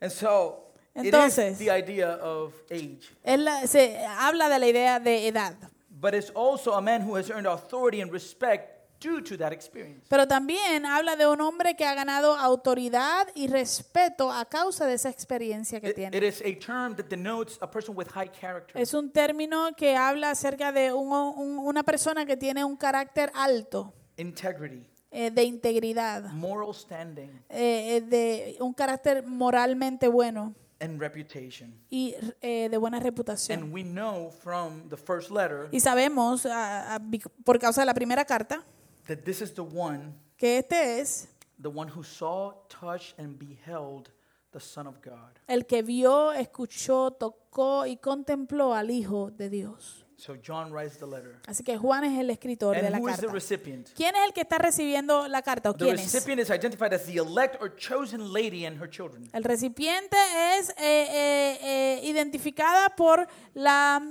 And 0.00 0.10
so, 0.10 0.64
Entonces- 0.94 1.38
it 1.38 1.52
is 1.52 1.58
the 1.58 1.70
idea 1.70 2.14
of 2.22 2.54
age. 2.70 3.10
Es 3.22 3.38
la- 3.38 3.66
se 3.66 4.04
habla 4.06 4.48
de 4.48 4.58
la 4.58 4.66
idea 4.66 4.98
de 5.00 5.28
edad. 5.28 5.54
But 5.90 6.14
it's 6.14 6.30
also 6.30 6.72
a 6.74 6.80
man 6.80 7.02
who 7.02 7.16
has 7.16 7.28
earned 7.30 7.46
authority 7.46 8.00
and 8.00 8.12
respect 8.12 8.77
due 9.00 9.22
to 9.22 9.36
that 9.38 9.52
experience. 9.52 10.04
Pero 10.08 10.26
también 10.26 10.84
habla 10.86 11.14
de 11.16 11.26
un 11.26 11.40
hombre 11.40 11.76
que 11.76 11.84
ha 11.84 11.94
ganado 11.94 12.34
autoridad 12.36 13.28
y 13.34 13.46
respeto 13.46 14.30
a 14.32 14.44
causa 14.44 14.86
de 14.86 14.94
esa 14.94 15.08
experiencia 15.10 15.80
que 15.80 15.90
It- 15.90 15.94
tiene. 15.94 16.16
it 16.16 16.22
is 16.24 16.40
a 16.40 16.58
term 16.58 16.96
that 16.96 17.06
denotes 17.06 17.58
a 17.60 17.70
person 17.70 17.96
with 17.96 18.08
high 18.08 18.28
character, 18.30 18.80
Es 18.80 18.94
un 18.94 19.10
término 19.10 19.74
que 19.76 19.96
habla 19.96 20.30
acerca 20.30 20.72
de 20.72 20.92
un- 20.92 21.12
un- 21.12 21.58
una 21.58 21.82
persona 21.82 22.26
que 22.26 22.36
tiene 22.36 22.64
un 22.64 22.76
carácter 22.76 23.30
alto, 23.34 23.92
integrity, 24.16 24.84
eh, 25.10 25.30
de 25.30 25.44
integridad, 25.44 26.24
moral 26.32 26.74
standing, 26.74 27.30
eh, 27.48 27.96
eh, 27.96 28.00
de 28.00 28.56
un 28.60 28.72
carácter 28.74 29.24
moralmente 29.24 30.08
bueno 30.08 30.54
and 30.80 31.00
reputation. 31.00 31.72
y 31.88 32.14
eh, 32.40 32.68
de 32.70 32.76
buena 32.76 33.00
reputación. 33.00 33.62
And 33.62 33.72
we 33.72 33.82
know 33.82 34.30
from 34.30 34.88
the 34.88 34.96
first 34.96 35.30
letter 35.30 35.68
Y 35.72 35.80
sabemos, 35.80 36.46
ah, 36.46 36.94
ah, 36.94 36.98
bi- 37.00 37.22
por 37.44 37.58
causa 37.58 37.82
de 37.82 37.86
la 37.86 37.94
primera 37.94 38.24
carta, 38.24 38.64
that 39.08 39.24
this 39.24 39.42
is 39.42 39.52
the 39.54 39.62
one, 39.64 40.14
que 40.36 40.58
este 40.58 41.00
es 41.00 41.28
the 41.60 41.68
one 41.68 41.90
who 41.90 42.04
saw, 42.04 42.52
touched, 42.68 43.18
and 43.18 43.36
beheld 43.38 44.10
the 44.52 44.60
Son 44.60 44.86
of 44.86 45.00
God. 45.02 45.38
el 45.48 45.66
que 45.66 45.82
vio, 45.82 46.32
escuchó, 46.32 47.10
tocó 47.10 47.84
y 47.86 47.96
contempló 47.96 48.74
al 48.74 48.90
Hijo 48.90 49.30
de 49.30 49.50
Dios. 49.50 50.04
So 50.16 50.34
John 50.44 50.72
writes 50.72 50.98
the 50.98 51.06
letter. 51.06 51.40
Así 51.46 51.62
que 51.62 51.76
Juan 51.78 52.02
es 52.02 52.18
el 52.18 52.28
escritor 52.30 52.74
de 52.74 52.90
la 52.90 52.98
who 52.98 53.08
is 53.08 53.16
the 53.16 53.22
carta. 53.26 53.34
recipient? 53.34 53.88
¿Quién 53.94 54.16
es 54.16 54.22
el 54.26 54.32
que 54.32 54.40
está 54.40 54.58
recibiendo 54.58 55.28
la 55.28 55.42
carta 55.42 55.70
o 55.70 55.74
The 55.74 55.84
quién 55.84 55.94
es? 55.96 56.12
recipient 56.12 56.40
is 56.40 56.50
identified 56.50 56.92
as 56.92 57.04
the 57.06 57.18
elect 57.18 57.62
or 57.62 57.72
chosen 57.76 58.32
lady 58.32 58.66
and 58.66 58.80
her 58.82 58.90
children. 58.90 59.28
El 59.32 59.44
recipiente 59.44 60.16
es 60.58 60.70
eh, 60.70 60.74
eh, 60.80 61.58
eh, 61.62 62.00
identificada 62.02 62.96
por 62.96 63.28
la 63.54 64.02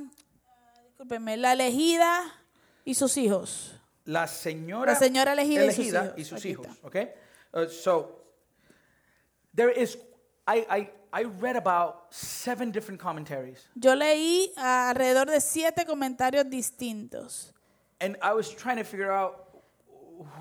elegida 1.54 2.24
y 2.86 2.94
sus 2.94 3.18
hijos. 3.18 3.77
La 4.08 4.26
señora, 4.26 4.93
La 4.93 4.98
señora 5.00 5.34
elegida 5.34 5.65
y 5.65 5.67
sus 5.67 5.78
elegida 5.78 6.04
hijos. 6.06 6.17
y 6.17 6.24
sus 6.24 6.46
hijos. 6.46 6.67
Okay? 6.84 7.10
Uh, 7.54 7.67
so 7.67 8.22
there 9.54 9.70
is, 9.72 9.98
I, 10.48 10.65
I, 10.70 10.89
I 11.12 11.24
read 11.41 11.58
about 11.58 12.08
seven 12.10 12.72
different 12.72 13.02
commentaries. 13.02 13.67
Yo 13.76 13.96
leí 13.96 14.52
alrededor 14.56 15.30
de 15.30 15.41
siete 15.41 15.86
comentarios 15.86 16.50
distintos. 16.50 17.54
And 18.00 18.15
I 18.22 18.34
was 18.34 18.50
trying 18.50 18.78
to 18.78 18.84
figure 18.86 19.12
out 19.12 19.43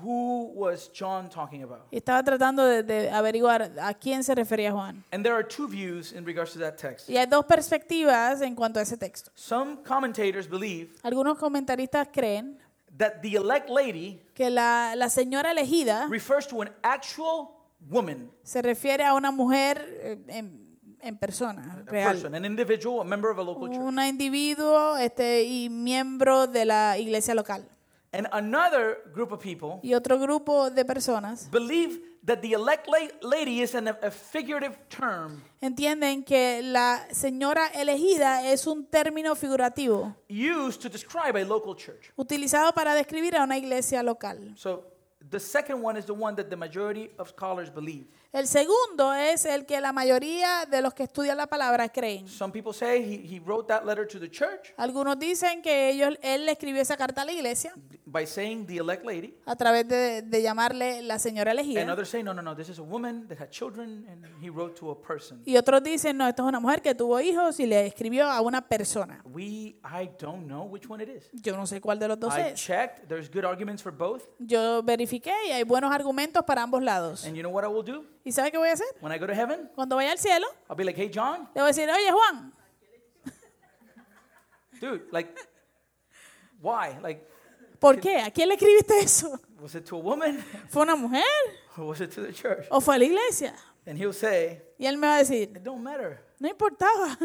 who 0.01 0.51
was 0.55 0.89
John 0.93 1.29
talking 1.29 1.63
about. 1.63 1.87
Y 1.91 1.97
estaba 1.97 2.23
tratando 2.23 2.65
de, 2.65 2.83
de 2.83 3.09
averiguar 3.11 3.71
a 3.79 3.93
quién 3.93 4.23
se 4.23 4.33
refería 4.33 4.71
Juan. 4.71 5.03
And 5.11 5.23
there 5.25 5.35
are 5.35 5.43
two 5.43 5.67
views 5.67 6.13
in 6.13 6.25
regards 6.25 6.53
to 6.53 6.59
that 6.59 6.77
text. 6.77 7.09
Y 7.09 7.17
hay 7.17 7.25
dos 7.25 7.45
perspectivas 7.45 8.41
en 8.41 8.55
cuanto 8.55 8.79
a 8.79 8.83
ese 8.83 8.97
texto. 8.97 9.29
Some 9.35 9.83
commentators 9.83 10.47
believe 10.49 10.95
Algunos 11.03 11.37
comentaristas 11.37 12.07
creen 12.13 12.57
that 12.97 13.21
the 13.21 13.35
elect 13.35 13.69
lady 13.69 14.21
que 14.33 14.49
la, 14.49 14.95
la 14.95 15.09
señora 15.09 15.51
elegida 15.51 16.07
refers 16.09 16.47
to 16.47 16.61
an 16.61 16.69
actual 16.83 17.49
woman, 17.89 18.31
se 18.43 18.61
refiere 18.61 19.03
a 19.03 19.13
una 19.13 19.31
mujer 19.31 19.77
eh, 20.01 20.17
en, 20.27 20.77
en 21.01 21.17
persona, 21.17 21.83
a 21.87 21.91
real. 21.91 22.13
person, 22.13 22.35
an 22.35 22.45
individual, 22.45 23.01
a 23.01 23.03
member 23.03 23.29
of 23.31 23.37
a 23.39 23.43
local 23.43 23.67
church. 23.69 23.79
Un 23.79 23.99
individuo 23.99 24.97
este, 24.97 25.43
y 25.43 25.69
miembro 25.69 26.47
de 26.47 26.65
la 26.65 26.97
iglesia 26.97 27.33
local. 27.35 27.67
And 28.13 28.27
another 28.31 28.99
group 29.13 29.31
of 29.33 29.39
people 29.41 29.79
Y 29.83 29.93
otro 29.93 30.17
grupo 30.17 30.69
de 30.69 30.85
personas 30.85 31.49
believe 31.51 32.01
that 32.23 32.41
the 32.41 32.53
elect 32.53 32.87
lady 33.21 33.61
is 33.61 33.75
an, 33.75 33.87
a 33.87 34.11
figurative 34.11 34.77
term 34.89 35.41
entienden 35.61 36.23
que 36.23 36.61
la 36.63 37.07
señora 37.11 37.67
elegida 37.73 38.51
es 38.51 38.67
un 38.67 38.85
término 38.85 39.35
figurativo 39.35 40.15
used 40.29 40.81
to 40.81 40.89
describe 40.89 41.35
a 41.35 41.45
local 41.45 41.75
church. 41.75 42.11
utilizado 42.15 42.73
para 42.73 42.95
describir 42.95 43.35
a 43.35 43.43
una 43.43 43.57
iglesia 43.57 44.03
local. 44.03 44.53
So 44.55 44.83
the 45.29 45.39
second 45.39 45.81
one 45.83 45.97
is 45.97 46.05
the 46.05 46.13
one 46.13 46.35
that 46.35 46.49
the 46.49 46.55
majority 46.55 47.09
of 47.17 47.29
scholars 47.29 47.69
believe. 47.69 48.07
El 48.33 48.45
segundo 48.47 49.13
es 49.13 49.45
el 49.45 49.65
que 49.65 49.79
la 49.79 49.93
mayoría 49.93 50.65
de 50.69 50.81
los 50.81 50.93
que 50.93 51.03
estudian 51.03 51.37
la 51.37 51.47
palabra 51.47 51.87
creen. 51.89 52.27
Some 52.27 52.51
people 52.51 52.73
say 52.73 53.01
he, 53.01 53.35
he 53.35 53.39
wrote 53.39 53.67
that 53.67 53.85
letter 53.85 54.05
to 54.05 54.19
the 54.19 54.29
church 54.29 54.73
Algunos 54.77 55.17
dicen 55.17 55.61
que 55.61 55.89
ellos, 55.89 56.17
él 56.21 56.45
le 56.45 56.51
escribió 56.51 56.81
esa 56.81 56.97
carta 56.97 57.21
a 57.21 57.25
la 57.25 57.31
iglesia 57.31 57.73
by 58.05 58.25
saying 58.27 58.65
the 58.67 58.77
elect 58.77 59.05
lady. 59.05 59.33
a 59.45 59.55
través 59.55 59.87
de, 59.87 60.21
de 60.21 60.41
llamarle 60.41 61.01
la 61.03 61.19
señora 61.19 61.51
And 61.51 61.59
elegida. 61.61 61.91
others 61.93 62.09
say, 62.09 62.21
no, 62.21 62.33
no, 62.33 62.41
no, 62.41 62.55
this 62.55 62.69
is 62.69 62.79
a 62.79 62.83
woman 62.83 63.27
that 63.29 63.39
had 63.39 63.49
children 63.49 64.05
and 64.09 64.25
he 64.41 64.49
wrote 64.49 64.75
to 64.79 64.91
a 64.91 65.01
person. 65.01 65.41
Y 65.45 65.55
otros 65.57 65.81
dicen, 65.81 66.17
no, 66.17 66.27
esto 66.27 66.43
es 66.43 66.49
una 66.49 66.59
mujer 66.59 66.81
que 66.81 66.93
tuvo 66.95 67.19
hijos 67.21 67.59
y 67.59 67.65
le 67.65 67.85
escribió 67.87 68.29
a 68.29 68.41
una 68.41 68.67
persona. 68.67 69.21
We, 69.25 69.77
I 69.83 70.09
don't 70.19 70.45
know 70.47 70.63
which 70.65 70.89
one 70.89 71.01
it 71.01 71.09
is. 71.09 71.29
Yo 71.33 71.55
no 71.55 71.65
sé 71.65 71.79
cuál 71.81 71.97
de 71.97 72.07
los 72.09 72.19
dos 72.19 72.37
I 72.37 72.41
es. 72.51 72.53
checked, 72.61 73.07
there's 73.07 73.29
good 73.31 73.45
arguments 73.45 73.81
for 73.81 73.91
both. 73.91 74.23
Yo 74.39 74.83
verifiqué 74.83 75.33
y 75.47 75.51
hay 75.53 75.63
buenos 75.63 75.91
argumentos 75.93 76.43
para 76.43 76.61
ambos 76.61 76.83
lados. 76.83 77.25
And 77.25 77.35
you 77.35 77.41
know 77.41 77.51
what 77.53 77.63
I 77.63 77.67
will 77.67 77.83
do? 77.85 78.05
¿Y 78.27 78.31
sabe 78.33 78.51
qué 78.51 78.57
voy 78.57 78.67
a 78.67 78.73
hacer? 78.73 78.87
When 78.99 79.13
I 79.13 79.17
go 79.19 79.25
to 79.25 79.33
heaven, 79.33 79.69
Cuando 79.73 79.95
vaya 79.95 80.11
al 80.11 80.17
cielo, 80.17 80.47
I'll 80.69 80.75
be 80.75 80.83
like, 80.83 80.99
hey, 81.01 81.09
John, 81.09 81.47
le 81.55 81.61
voy 81.61 81.63
a 81.63 81.67
decir, 81.67 81.89
oye 81.89 82.11
Juan, 82.11 82.53
dude, 84.81 85.05
like, 85.13 85.33
why? 86.61 86.99
Like, 87.01 87.25
¿por 87.79 88.01
qué? 88.01 88.17
¿A 88.19 88.29
quién 88.31 88.49
le 88.49 88.55
escribiste 88.55 88.99
eso? 88.99 89.39
was 89.61 89.75
it 89.75 89.85
to 89.85 89.95
a 89.95 89.99
woman 89.99 90.37
¿Fue 90.69 90.83
una 90.83 90.95
mujer 90.97 91.23
or 91.77 91.85
was 91.85 92.01
it 92.01 92.11
to 92.13 92.21
the 92.21 92.33
church? 92.33 92.67
o 92.69 92.81
fue 92.81 92.95
a 92.95 92.99
la 92.99 93.05
iglesia? 93.05 93.53
And 93.85 93.97
he'll 93.97 94.11
say, 94.13 94.61
Y 94.77 94.85
él 94.85 94.97
me 94.97 95.07
va 95.07 95.15
a 95.15 95.19
decir, 95.19 95.43
it 95.55 95.63
don't 95.63 95.81
matter 95.81 96.21
no 96.39 96.49
importaba, 96.49 97.17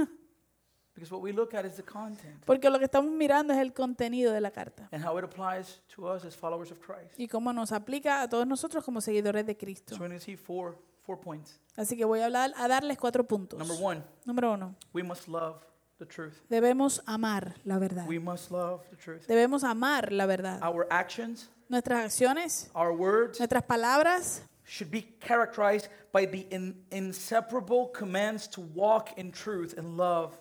because 0.95 1.11
what 1.11 1.21
we 1.21 1.33
look 1.33 1.53
at 1.53 1.65
is 1.67 1.75
the 1.75 1.83
content 1.83 2.45
porque 2.47 2.71
lo 2.71 2.79
que 2.79 2.85
estamos 2.85 3.11
mirando 3.11 3.53
es 3.53 3.59
el 3.59 3.73
contenido 3.73 4.33
de 4.33 4.41
la 4.41 4.53
carta 4.53 4.89
and 4.93 5.05
how 5.05 5.19
it 5.19 5.25
applies 5.25 5.83
to 5.89 6.07
us 6.07 6.25
as 6.25 6.37
followers 6.37 6.71
of 6.71 6.79
Christ. 6.79 7.19
y 7.19 7.27
cómo 7.27 7.53
nos 7.53 7.73
aplica 7.73 8.23
a 8.23 8.29
todos 8.29 8.47
nosotros 8.47 8.85
como 8.85 9.01
seguidores 9.01 9.45
de 9.45 9.57
Cristo. 9.57 9.97
So 9.97 10.01
we're 10.01 10.09
going 10.09 10.19
to 10.21 10.25
see 10.25 10.37
four, 10.37 10.77
four 11.05 11.19
points. 11.21 11.59
Así 11.77 11.97
que 11.97 12.05
voy 12.05 12.21
a 12.21 12.27
hablar 12.27 12.53
a 12.57 12.69
darles 12.69 12.99
cuatro 12.99 13.25
puntos. 13.27 13.59
Number 13.59 13.77
one, 13.81 14.03
Número 14.27 14.53
uno, 14.55 14.75
we 14.93 15.03
must 15.03 15.27
love 15.29 15.57
the 15.99 16.07
truth. 16.07 16.35
Debemos 16.49 17.03
amar 17.07 17.55
la 17.65 17.79
verdad. 17.79 18.07
We 18.09 18.19
must 18.19 18.51
love 18.51 18.83
the 18.91 18.97
truth. 18.97 19.27
Debemos 19.27 19.65
amar 19.65 20.13
la 20.13 20.27
verdad. 20.27 20.61
Our 20.63 20.87
actions, 20.91 21.49
Nuestras 21.69 22.05
acciones, 22.05 22.71
our 22.75 22.93
words 22.93 23.39
nuestras 23.39 23.63
palabras 23.63 24.43
should 24.65 24.91
be 24.91 25.03
characterized 25.21 25.89
by 26.13 26.27
the 26.27 26.47
in, 26.51 26.85
inseparable 26.91 27.91
commands 27.93 28.47
to 28.49 28.61
walk 28.75 29.11
in 29.17 29.33
truth 29.33 29.77
and 29.79 29.97
love. 29.97 30.35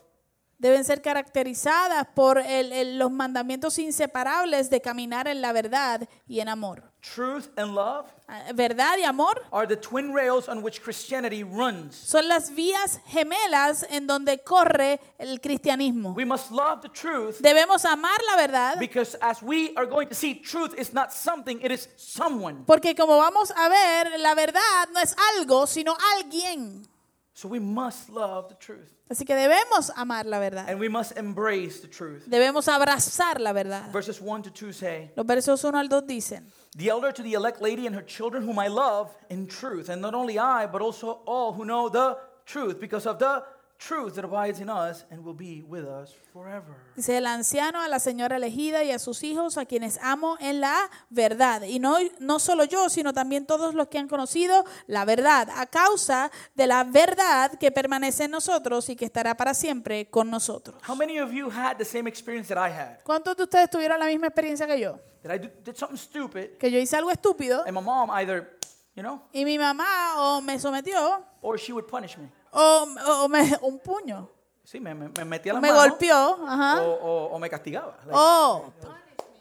deben 0.59 0.83
ser 0.83 1.01
caracterizadas 1.01 2.05
por 2.13 2.37
el- 2.37 2.71
el- 2.71 2.99
los 2.99 3.09
mandamientos 3.11 3.79
inseparables 3.79 4.69
de 4.69 4.79
caminar 4.79 5.27
en 5.27 5.41
la 5.41 5.53
verdad 5.53 6.07
y 6.27 6.39
en 6.39 6.49
amor. 6.49 6.90
Truth 7.01 7.49
and 7.57 7.73
love 7.73 8.05
Ah, 8.29 8.51
Verdad 8.53 8.97
y 8.99 9.03
amor 9.03 9.33
are 9.51 9.65
the 9.67 9.75
twin 9.75 10.13
rails 10.13 10.47
on 10.47 10.61
which 10.61 10.81
Christianity 10.83 11.43
runs. 11.43 11.95
son 11.95 12.27
las 12.27 12.51
vías 12.51 12.99
gemelas 13.07 13.83
en 13.89 14.05
donde 14.05 14.37
corre 14.43 14.99
el 15.19 15.39
cristianismo. 15.39 16.13
We 16.15 16.25
must 16.25 16.51
love 16.51 16.81
the 16.81 16.89
truth 16.89 17.39
Debemos 17.41 17.83
amar 17.85 18.19
la 18.29 18.35
verdad 18.37 18.79
because, 18.79 19.15
as 19.21 19.41
we 19.41 19.73
are 19.75 19.85
going 19.87 20.07
to 20.09 20.15
see, 20.15 20.35
truth 20.35 20.75
is 20.77 20.93
not 20.93 21.11
something, 21.11 21.59
it 21.61 21.71
is 21.71 21.87
someone. 21.97 22.63
porque 22.67 22.95
como 22.95 23.17
vamos 23.17 23.51
a 23.51 23.67
ver, 23.67 24.19
la 24.19 24.35
verdad 24.35 24.87
no 24.93 24.99
es 24.99 25.15
algo, 25.37 25.65
sino 25.67 25.95
alguien. 26.17 26.87
So 27.33 27.47
we 27.47 27.59
must 27.59 28.09
love 28.09 28.49
the 28.49 28.55
truth 28.55 28.91
Así 29.09 29.25
que 29.25 29.35
debemos 29.35 29.91
amar 29.97 30.25
la 30.25 30.37
verdad. 30.39 30.69
and 30.69 30.79
we 30.79 30.87
must 30.87 31.17
embrace 31.17 31.81
the 31.81 31.87
truth. 31.87 32.23
Debemos 32.27 32.67
abrazar 32.69 33.41
la 33.41 33.51
verdad. 33.51 33.91
Verses 33.91 34.21
1 34.21 34.43
to 34.43 34.49
2 34.51 34.71
say, 34.73 35.11
Los 35.17 35.25
versos 35.25 35.63
1 35.63 35.77
al 35.77 35.89
2 35.89 36.05
dicen, 36.07 36.45
The 36.75 36.89
elder 36.89 37.11
to 37.11 37.21
the 37.21 37.33
elect 37.33 37.61
lady 37.61 37.85
and 37.85 37.95
her 37.95 38.01
children, 38.01 38.43
whom 38.43 38.57
I 38.57 38.67
love 38.67 39.13
in 39.29 39.47
truth, 39.47 39.89
and 39.89 40.01
not 40.01 40.13
only 40.13 40.39
I, 40.39 40.67
but 40.67 40.81
also 40.81 41.19
all 41.25 41.51
who 41.53 41.65
know 41.65 41.89
the 41.89 42.17
truth, 42.45 42.79
because 42.79 43.05
of 43.05 43.19
the 43.19 43.43
truth 43.83 44.13
that 44.13 44.23
abides 44.23 44.59
in 44.59 44.69
us 44.69 45.05
and 45.09 45.25
will 45.25 45.33
be 45.35 45.63
with 45.67 45.85
us 45.85 46.13
forever. 46.31 46.75
dice 46.95 47.17
el 47.17 47.25
anciano 47.25 47.81
a 47.81 47.87
la 47.87 47.97
señora 47.99 48.35
elegida 48.37 48.83
y 48.83 48.91
a 48.91 48.99
sus 48.99 49.23
hijos 49.23 49.57
a 49.57 49.65
quienes 49.65 49.97
amo 50.03 50.37
en 50.39 50.61
la 50.61 50.77
verdad. 51.09 51.63
Y 51.63 51.79
no, 51.79 51.97
no 52.19 52.37
solo 52.37 52.63
yo, 52.65 52.89
sino 52.89 53.11
también 53.11 53.47
todos 53.47 53.73
los 53.73 53.87
que 53.87 53.97
han 53.97 54.07
conocido 54.07 54.65
la 54.85 55.03
verdad, 55.03 55.49
a 55.55 55.65
causa 55.65 56.29
de 56.53 56.67
la 56.67 56.83
verdad 56.83 57.57
que 57.59 57.71
permanece 57.71 58.25
en 58.25 58.31
nosotros 58.31 58.87
y 58.89 58.95
que 58.95 59.05
estará 59.05 59.35
para 59.35 59.55
siempre 59.55 60.09
con 60.11 60.29
nosotros. 60.29 60.75
How 60.87 60.95
many 60.95 61.19
of 61.19 61.31
you 61.31 61.49
had 61.49 61.77
the 61.77 61.85
same 61.85 62.07
experience 62.07 62.53
that 62.53 62.57
I 62.63 62.71
had? 62.71 62.99
¿Cuántos 63.03 63.35
de 63.35 63.43
ustedes 63.43 63.69
tuvieron 63.69 63.97
la 63.99 64.05
misma 64.05 64.27
experiencia 64.27 64.67
que 64.67 64.79
yo? 64.79 64.99
That 65.23 65.33
I 65.35 65.39
do- 65.39 65.49
did 65.63 65.75
something 65.75 65.97
stupid, 65.97 66.57
Que 66.59 66.69
yo 66.69 66.77
hice 66.77 66.97
algo 66.97 67.09
estúpido 67.09 67.63
and 67.65 67.73
my 67.75 67.81
mom 67.81 68.11
either, 68.11 68.59
you 68.95 69.01
know, 69.01 69.23
y 69.33 69.43
mi 69.43 69.57
mamá 69.57 70.15
o 70.17 70.39
me 70.41 70.59
sometió 70.59 71.23
or 71.41 71.57
she 71.57 71.73
would 71.73 71.87
punish 71.87 72.15
me. 72.17 72.29
O, 72.51 72.87
o 73.23 73.27
me, 73.27 73.57
un 73.61 73.79
puño, 73.79 74.29
Sí, 74.63 74.79
me, 74.79 74.93
me, 74.93 75.09
me 75.09 75.25
metía 75.25 75.51
o 75.53 75.55
la 75.55 75.61
me 75.61 75.69
mano 75.71 75.81
golpeó. 75.81 76.37
Ajá. 76.47 76.81
o, 76.81 76.91
o, 76.91 77.25
o 77.35 77.39
me 77.39 77.49
castigaba. 77.49 77.97
Like, 78.05 78.11
Oh, 78.13 78.71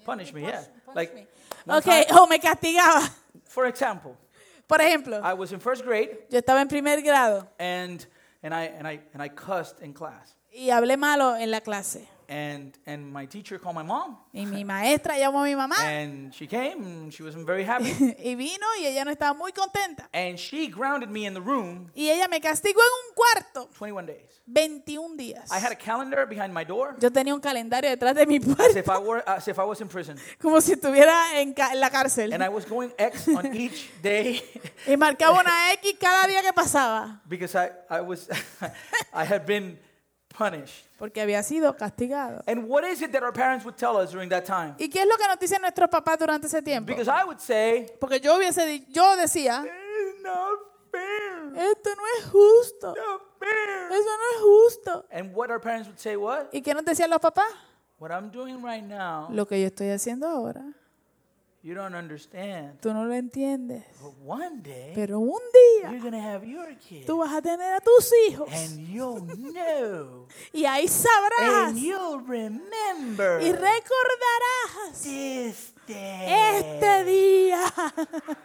punish 0.05 0.33
me, 0.33 0.41
yeah. 0.43 0.65
Like, 0.95 1.29
one 1.67 1.79
ok, 1.79 1.85
time- 1.85 2.07
o 2.19 2.27
me 2.27 2.39
castigaba. 2.41 3.03
for 3.45 3.67
example, 3.67 4.17
Por 4.67 4.81
ejemplo, 4.81 5.21
I 5.23 5.35
was 5.35 5.53
in 5.53 5.61
first 5.61 5.85
grade, 5.85 6.27
yo 6.31 6.39
estaba 6.39 6.61
en 6.61 6.69
primer 6.69 7.01
grado 7.03 7.47
and, 7.59 8.07
and, 8.43 8.55
I, 8.55 8.67
and, 8.79 8.87
I, 8.89 9.01
and 9.13 9.23
I 9.23 9.29
cussed 9.29 9.81
in 9.83 9.93
class. 9.93 10.35
y 10.53 10.71
hablé 10.71 10.97
malo 10.97 11.37
en 11.37 11.51
la 11.51 11.61
clase. 11.61 12.09
And, 12.33 12.79
and 12.87 13.13
my 13.13 13.27
teacher 13.27 13.59
called 13.59 13.75
my 13.75 13.83
mom, 13.83 14.17
Y 14.33 14.47
mi 14.47 14.63
maestra 14.63 15.19
llamó 15.19 15.41
a 15.41 15.45
mi 15.47 15.57
mamá 15.57 15.75
and 15.81 16.33
she 16.33 16.47
came, 16.47 16.81
and 16.85 17.13
she 17.13 17.25
wasn't 17.25 17.45
very 17.45 17.65
happy. 17.65 17.91
y 18.25 18.37
vino 18.37 18.65
y 18.79 18.87
ella 18.87 19.05
no 19.05 19.11
estaba 19.11 19.37
muy 19.37 19.51
contenta. 19.51 20.09
and 20.15 20.39
she 20.39 20.69
grounded 20.69 21.11
me 21.11 21.27
in 21.27 21.35
the 21.35 21.41
room 21.41 21.91
Y 21.93 22.09
ella 22.09 22.29
me 22.29 22.41
castigó 22.41 22.79
en 22.79 23.09
un 23.09 23.15
cuarto 23.17 23.69
21 23.77 24.07
days. 24.07 24.41
21 24.47 25.17
días. 25.17 25.51
I 25.51 25.59
had 25.59 25.73
a 25.73 25.77
calendar 25.77 26.25
behind 26.25 26.55
my 26.55 26.63
door, 26.65 26.95
Yo 27.01 27.11
tenía 27.11 27.35
un 27.35 27.41
calendario 27.41 27.91
detrás 27.91 28.15
de 28.15 28.25
mi 28.27 28.37
as 28.37 28.45
puerta, 28.45 28.79
if 28.79 28.89
I, 28.89 28.99
were, 28.99 29.25
as 29.27 29.49
if 29.49 29.59
I 29.59 29.65
was 29.65 29.81
in 29.81 29.89
prison. 29.89 30.17
como 30.41 30.61
si 30.61 30.75
estuviera 30.75 31.41
en, 31.41 31.53
en 31.59 31.81
la 31.81 31.91
cárcel. 31.91 32.33
And 32.33 32.45
I 32.45 32.49
was 32.49 32.65
going 32.65 32.93
X 32.97 33.27
on 33.27 33.57
each 33.57 33.91
day 34.01 34.41
Y 34.87 34.97
marcaba 34.97 35.41
una 35.41 35.73
X 35.73 35.97
cada 35.99 36.29
día 36.29 36.43
que 36.43 36.53
pasaba, 36.53 37.21
because 37.29 37.57
I, 37.57 37.71
I, 37.91 38.01
was, 38.03 38.29
I 39.13 39.25
had 39.25 39.45
been 39.47 39.79
punished. 40.37 40.87
porque 40.99 41.21
había 41.21 41.43
sido 41.43 41.77
castigado. 41.77 42.43
And 42.47 42.65
what 42.69 42.85
is 42.85 43.01
it 43.03 43.11
that 43.13 43.23
our 43.23 43.33
parents 43.33 43.65
would 43.65 43.77
tell 43.77 43.97
us 43.97 44.11
during 44.11 44.29
that 44.31 44.45
time? 44.45 44.75
¿Y 44.79 44.89
qué 44.89 45.01
es 45.03 45.07
lo 45.07 45.17
que 45.17 45.27
nos 45.27 45.39
dicen 45.39 45.61
nuestros 45.61 45.89
papás 45.91 46.19
durante 46.19 46.47
ese 46.47 46.63
tiempo? 46.63 46.87
Because 46.93 47.09
I 47.09 47.25
would 47.25 47.39
say, 47.41 47.87
Porque 48.01 48.21
yo 48.21 48.37
hubiese 48.37 48.65
di- 48.67 48.87
yo 48.91 49.17
decía, 49.17 49.65
it's 49.65 50.23
not 50.23 50.59
fair. 50.91 51.71
esto 51.71 51.91
no 51.97 52.03
es 52.19 52.25
justo. 52.31 52.89
Not 52.95 53.23
fair. 53.39 53.93
Eso 53.93 54.09
no 54.09 54.37
es 54.37 54.43
justo. 54.43 55.07
And 55.11 55.35
what 55.35 55.51
our 55.51 55.61
parents 55.61 55.89
would 55.89 55.99
say, 55.99 56.17
what? 56.17 56.47
¿Y 56.53 56.63
qué 56.63 56.75
nos 56.75 56.85
decían 56.85 57.11
los 57.11 57.21
papás? 57.21 57.47
What 57.99 58.11
I'm 58.13 58.31
doing 58.31 58.63
right 58.65 58.83
now, 58.85 59.29
Lo 59.31 59.47
que 59.47 59.61
yo 59.61 59.67
estoy 59.67 59.91
haciendo 59.91 60.27
ahora, 60.27 60.63
you 61.63 61.75
don't 61.75 61.95
understand. 61.95 62.81
tú 62.81 62.93
no 62.95 63.05
lo 63.05 63.13
entiendes. 63.15 63.85
But 64.03 64.15
one 64.25 64.63
day, 64.63 64.93
Pero 64.95 65.19
un 65.21 65.29
you're 65.83 65.91
día 65.91 66.01
going 66.01 66.13
to 66.13 66.21
have 66.21 66.45
your 66.47 66.75
kid. 66.77 67.05
tú 67.07 67.19
vas 67.19 67.33
a 67.35 67.43
tener 67.43 67.75
a 67.75 67.81
tus 67.81 68.11
hijos 68.29 68.49
And 68.53 68.89
you'll 68.89 69.21
know. 69.21 70.27
y 70.55 70.65
ahí 70.65 70.89
sabrás 70.89 71.69
and 71.69 71.79
you'll 71.79 72.21
remember 72.21 73.41
y 73.43 73.53
recordarás 73.53 75.03
this 75.03 75.73
day. 75.87 76.27
este 76.61 77.05
día. 77.05 77.61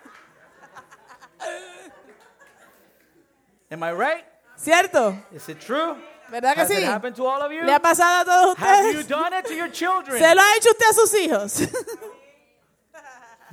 Am 3.71 3.83
I 3.83 3.91
right? 3.91 4.23
¿Cierto? 4.57 5.17
Is 5.33 5.47
it 5.49 5.59
true? 5.59 5.95
¿Verdad 6.31 6.55
que 6.55 6.61
Has 6.61 6.69
sí? 6.69 6.77
it 6.77 6.83
happened 6.83 7.15
to 7.15 7.25
all 7.25 7.41
of 7.41 7.51
you? 7.51 7.63
¿Le 7.63 7.71
ha 7.73 7.79
pasado 7.79 8.21
a 8.21 8.25
todos 8.25 8.57
Have 8.57 8.83
you 8.93 8.99
ustedes? 9.01 9.07
done 9.07 9.33
it 9.33 9.45
to 9.45 9.53
your 9.53 9.69
children? 9.71 10.17
¿Se 10.19 10.33
lo 10.35 10.41
ha 10.41 10.55
hecho 10.57 10.69
usted 10.71 10.89
a 10.89 10.93
sus 10.93 11.13
hijos? 11.13 11.61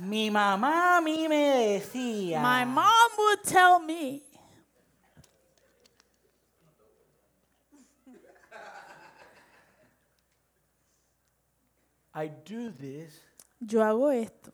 Mi 0.03 0.29
mamá 0.29 0.97
a 0.97 1.01
mí 1.01 1.27
me 1.29 1.79
decía. 1.79 2.41
My 2.41 2.65
mom 2.65 3.11
would 3.17 3.43
tell 3.43 3.79
me. 3.79 4.21
I 12.13 12.27
do 12.45 12.69
this 12.71 13.19
Yo 13.65 13.79
hago 13.81 14.11
esto 14.11 14.51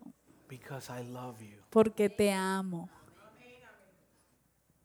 because 0.47 0.89
I 0.89 1.01
love 1.01 1.41
you. 1.41 1.57
porque 1.71 2.09
te 2.09 2.29
amo. 2.31 2.89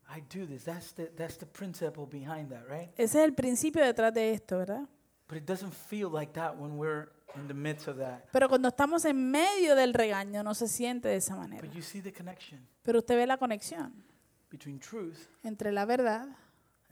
I 0.09 0.21
do 0.29 0.47
this. 0.47 0.63
That's 0.65 0.93
the 0.93 1.11
that's 1.17 1.37
the 1.37 1.47
principle 1.47 2.07
behind 2.07 2.51
that, 2.51 2.69
right? 2.69 2.89
Ese 2.97 3.17
es 3.17 3.25
el 3.25 3.33
principio 3.33 3.83
detrás 3.83 4.15
de 4.15 4.33
esto, 4.33 4.59
¿verdad? 4.59 4.87
But 5.27 5.39
it 5.39 5.47
doesn't 5.47 5.73
feel 5.73 6.09
like 6.09 6.35
that 6.35 6.57
when 6.57 6.77
we're 6.77 7.09
in 7.37 7.47
the 7.49 7.55
midst 7.55 7.89
of 7.89 7.97
that. 7.99 8.25
Pero 8.33 8.49
cuando 8.49 8.69
estamos 8.69 9.05
en 9.05 9.31
medio 9.31 9.75
del 9.75 9.93
regaño 9.95 10.43
no 10.43 10.55
se 10.55 10.69
siente 10.69 11.09
de 11.09 11.17
esa 11.17 11.37
manera. 11.37 11.63
But 11.67 11.75
you 11.75 11.83
see 11.83 12.01
the 12.01 12.13
connection 12.13 12.67
Pero 12.83 12.99
usted 13.01 13.17
ve 13.17 13.27
la 13.27 13.37
conexión 13.39 14.05
between 14.51 14.79
truth 14.79 15.17
entre 15.43 15.73
la 15.73 15.85
verdad 15.85 16.29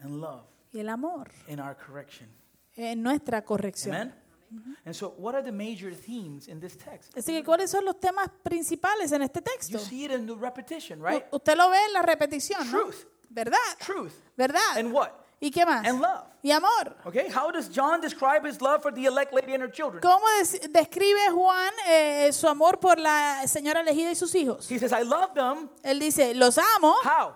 and 0.00 0.20
love 0.20 0.44
y 0.72 0.80
el 0.80 0.88
amor 0.88 1.30
in 1.48 1.60
our 1.60 1.76
correction. 1.76 2.28
en 2.76 3.02
nuestra 3.02 3.44
corrección. 3.44 3.94
Amen? 3.94 4.14
And 4.84 4.94
so, 4.94 5.14
what 5.16 5.34
are 5.34 5.42
the 5.42 5.50
major 5.52 5.94
themes 5.94 6.46
in 6.46 6.60
this 6.60 6.76
text? 6.76 7.16
Así 7.16 7.32
que, 7.32 7.42
¿cuáles 7.42 7.70
son 7.70 7.86
los 7.86 7.98
temas 7.98 8.28
principales 8.42 9.10
en 9.12 9.22
este 9.22 9.40
You 9.40 9.44
texto? 9.44 9.78
see 9.78 10.04
it 10.04 10.10
in 10.10 10.26
the 10.26 10.34
repetition, 10.34 11.00
right? 11.02 11.24
U- 11.32 11.36
Usted 11.36 11.56
lo 11.56 11.70
ve 11.70 11.78
en 11.86 11.92
la 11.94 12.02
repetición, 12.02 12.70
¿no? 12.70 12.80
Truth. 12.82 13.06
¿Verdad? 13.30 13.56
Truth. 13.78 14.12
¿Verdad? 14.36 14.60
And 14.76 14.92
what? 14.92 15.08
¿Y 15.42 15.50
qué 15.50 15.66
más? 15.66 15.84
And 15.84 16.00
love. 16.00 16.22
Y 16.44 16.52
amor. 16.52 16.96
Okay, 17.04 17.28
how 17.28 17.50
does 17.50 17.68
John 17.68 18.00
describe 18.00 18.44
his 18.46 18.60
love 18.60 18.80
for 18.80 18.92
the 18.94 19.06
elect 19.06 19.32
lady 19.34 19.54
and 19.54 19.62
her 19.62 19.70
children? 19.70 20.00
¿Cómo 20.00 20.24
des- 20.38 20.60
describe 20.70 21.30
Juan 21.32 21.72
eh, 21.88 22.32
su 22.32 22.46
amor 22.46 22.78
por 22.78 22.96
la 22.98 23.42
señora 23.48 23.80
elegida 23.80 24.10
y 24.10 24.14
sus 24.14 24.32
hijos? 24.36 24.68
He 24.70 24.78
says, 24.78 24.92
I 24.92 25.02
love 25.02 25.34
them. 25.34 25.68
Él 25.82 25.98
dice, 25.98 26.32
los 26.34 26.58
amo. 26.58 26.94
How? 27.02 27.34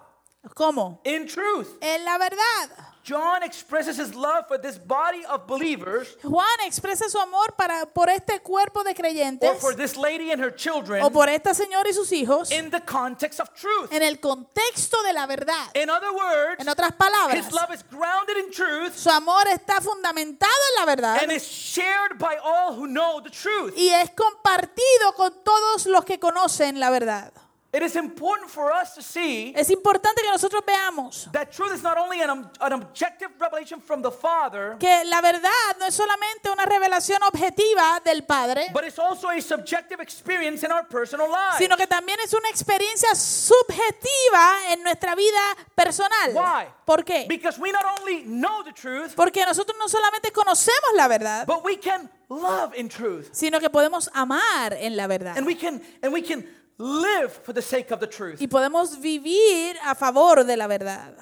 ¿Cómo? 0.54 1.00
In 1.04 1.26
truth. 1.26 1.66
En 1.80 2.04
la 2.04 2.16
verdad. 2.18 2.70
John 3.06 3.44
expresses 3.44 3.96
his 3.96 4.16
love 4.16 4.48
for 4.48 4.58
this 4.58 4.78
body 4.78 5.24
of 5.26 5.46
believers 5.46 6.16
Juan 6.24 6.58
expresa 6.66 7.08
su 7.08 7.20
amor 7.20 7.54
para, 7.56 7.86
por 7.86 8.10
este 8.10 8.40
cuerpo 8.42 8.82
de 8.82 8.90
or 8.90 8.96
creyentes 8.96 9.60
for 9.60 9.76
this 9.76 9.96
lady 9.96 10.32
and 10.32 10.42
her 10.42 10.50
children 10.52 11.04
o 11.04 11.10
por 11.10 11.28
esta 11.28 11.54
señora 11.54 11.88
y 11.88 11.92
sus 11.92 12.10
hijos 12.10 12.50
in 12.50 12.68
the 12.70 12.80
context 12.80 13.38
of 13.38 13.48
truth. 13.54 13.92
en 13.92 14.02
el 14.02 14.18
contexto 14.18 15.00
de 15.04 15.12
la 15.12 15.24
verdad. 15.26 15.70
In 15.76 15.88
other 15.88 16.10
words, 16.12 16.60
En 16.60 16.68
otras 16.68 16.92
palabras, 16.96 17.46
his 17.46 17.52
love 17.52 17.72
is 17.72 17.84
grounded 17.88 18.38
in 18.38 18.50
truth 18.50 18.96
su 18.96 19.08
amor 19.08 19.46
está 19.46 19.80
fundamentado 19.80 20.52
en 20.74 20.80
la 20.80 20.86
verdad 20.86 21.22
and 21.22 21.30
is 21.30 21.44
shared 21.44 22.18
by 22.18 22.36
all 22.42 22.74
who 22.74 22.88
know 22.88 23.20
the 23.22 23.30
truth. 23.30 23.72
y 23.76 23.90
es 23.90 24.10
compartido 24.10 25.14
con 25.16 25.32
todos 25.44 25.86
los 25.86 26.04
que 26.04 26.18
conocen 26.18 26.80
la 26.80 26.90
verdad. 26.90 27.32
It 27.76 27.82
is 27.82 27.94
important 27.94 28.48
for 28.50 28.72
us 28.72 28.94
to 28.94 29.02
see 29.02 29.52
Es 29.54 29.68
importante 29.68 30.22
que 30.22 30.30
nosotros 30.30 30.62
veamos 30.66 31.30
that 31.32 31.50
truth 31.50 31.74
is 31.74 31.82
not 31.82 31.98
only 31.98 32.22
an, 32.22 32.48
an 32.60 32.72
objective 32.72 33.28
revelation 33.38 33.82
from 33.82 34.00
the 34.00 34.10
Father, 34.10 34.78
que 34.78 35.04
la 35.04 35.20
verdad 35.20 35.50
no 35.78 35.84
es 35.84 35.94
solamente 35.94 36.48
una 36.50 36.64
revelación 36.64 37.22
objetiva 37.22 38.00
del 38.02 38.24
Padre, 38.24 38.70
but 38.72 38.84
it's 38.84 38.98
also 38.98 39.28
a 39.28 39.38
subjective 39.42 40.00
experience 40.00 40.64
in 40.64 40.72
our 40.72 40.88
personal 40.88 41.28
lives. 41.28 41.58
sino 41.58 41.76
que 41.76 41.86
también 41.86 42.18
es 42.24 42.32
una 42.32 42.48
experiencia 42.48 43.14
subjetiva 43.14 44.72
en 44.72 44.82
nuestra 44.82 45.14
vida 45.14 45.38
personal. 45.74 46.32
Why? 46.32 46.68
¿Por 46.86 47.04
qué? 47.04 47.26
Because 47.28 47.60
we 47.60 47.72
not 47.72 47.84
only 47.98 48.22
know 48.22 48.62
the 48.64 48.72
truth, 48.72 49.14
Porque 49.14 49.44
nosotros 49.44 49.76
no 49.78 49.86
solamente 49.88 50.32
conocemos 50.32 50.94
la 50.94 51.08
verdad, 51.08 51.46
but 51.46 51.62
we 51.62 51.78
can 51.78 52.08
love 52.30 52.74
in 52.74 52.88
truth. 52.88 53.28
sino 53.32 53.60
que 53.60 53.68
podemos 53.68 54.08
amar 54.14 54.72
en 54.72 54.96
la 54.96 55.06
verdad. 55.06 55.36
And 55.36 55.46
we 55.46 55.56
can 55.56 55.82
and 56.02 56.10
we 56.12 56.22
can 56.22 56.46
live 56.78 57.32
for 57.42 57.52
the 57.52 57.62
sake 57.62 57.90
of 57.90 58.00
the 58.00 58.06
truth. 58.06 58.40
Y 58.40 58.46
podemos 58.46 58.98
vivir 59.00 59.76
a 59.84 59.94
favor 59.94 60.44
de 60.44 60.56
la 60.56 60.66
verdad. 60.66 61.14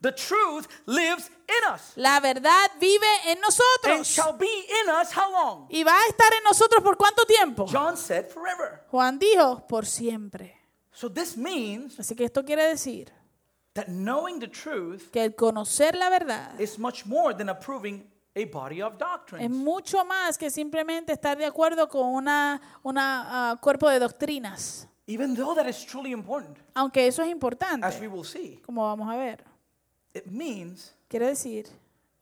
The 0.00 0.12
truth 0.12 0.68
lives 0.84 1.30
in 1.48 1.72
us 1.72 1.92
La 1.96 2.20
verdad 2.20 2.70
vive 2.78 3.06
en 3.26 3.38
and 3.38 3.40
nosotros. 3.40 4.06
shall 4.06 4.36
be 4.36 4.46
in 4.46 4.90
us 4.90 5.10
how 5.12 5.32
long? 5.32 5.66
¿Y 5.70 5.82
va 5.82 5.92
a 5.92 6.06
estar 6.10 6.30
en 6.36 6.42
nosotros 6.44 6.82
por 6.82 6.96
cuánto 6.98 7.24
tiempo? 7.26 7.66
John 7.66 7.96
said 7.96 8.26
forever. 8.28 8.82
Juan 8.90 9.18
dijo, 9.18 9.66
por 9.66 9.86
siempre. 9.86 10.60
So 10.92 11.08
this 11.08 11.36
means 11.38 11.98
Así 11.98 12.14
que 12.14 12.26
esto 12.26 12.44
quiere 12.44 12.64
decir 12.68 13.10
that 13.72 13.88
knowing 13.88 14.38
the 14.40 14.46
truth 14.46 15.10
que 15.10 15.24
el 15.24 15.34
conocer 15.34 15.94
la 15.96 16.10
verdad 16.10 16.60
is 16.60 16.78
much 16.78 17.06
more 17.06 17.32
than 17.34 17.48
approving 17.48 18.06
a 18.36 18.44
body 18.46 18.82
of 18.82 18.94
es 18.94 18.98
doctrines. 18.98 19.50
mucho 19.50 20.04
más 20.04 20.36
que 20.36 20.50
simplemente 20.50 21.12
estar 21.12 21.38
de 21.38 21.44
acuerdo 21.46 21.88
con 21.88 22.06
una, 22.08 22.60
una 22.82 23.52
ah, 23.52 23.56
cuerpo 23.60 23.88
de 23.88 23.98
doctrinas. 23.98 24.88
Even 25.06 25.34
though 25.36 25.54
that 25.54 25.68
is 25.68 25.84
truly 25.84 26.12
important, 26.12 26.58
Aunque 26.74 27.06
eso 27.06 27.22
es 27.22 27.26
as 27.26 27.28
we 27.28 27.32
importante, 27.32 28.08
will 28.08 28.24
see, 28.24 28.60
como 28.64 28.82
vamos 28.84 29.08
a 29.12 29.16
ver. 29.16 29.44
it 30.14 30.26
means 30.26 30.94
Quiere 31.08 31.26
decir 31.26 31.66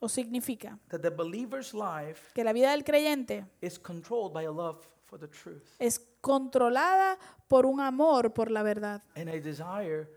o 0.00 0.08
significa 0.08 0.78
that 0.88 1.00
the 1.00 1.10
believer's 1.10 1.72
life 1.72 2.32
que 2.34 2.42
la 2.42 2.52
vida 2.52 2.72
del 2.72 2.82
creyente 2.82 3.46
is 3.60 3.78
controlled 3.78 4.32
by 4.32 4.44
a 4.44 4.50
love 4.50 4.84
for 5.04 5.18
the 5.18 5.28
truth 5.28 5.62
es 5.78 6.00
controlada 6.20 7.16
por 7.46 7.66
un 7.66 7.80
amor 7.80 8.32
por 8.34 8.50
la 8.50 8.62
verdad 8.64 9.00
and 9.14 9.28
a 9.28 9.40
desire 9.40 10.08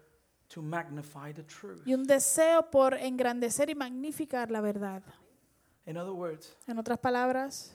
to 0.47 0.61
magnify 0.61 1.31
the 1.33 1.43
truth. 1.43 1.81
y 1.85 1.93
un 1.93 2.05
deseo 2.05 2.69
por 2.71 2.95
engrandecer 2.95 3.69
y 3.69 3.75
magnificar 3.75 4.49
la 4.49 4.61
verdad. 4.61 5.03
In 5.85 5.97
other 5.97 6.13
words, 6.13 6.55
En 6.67 6.77
otras 6.79 6.97
palabras, 6.99 7.71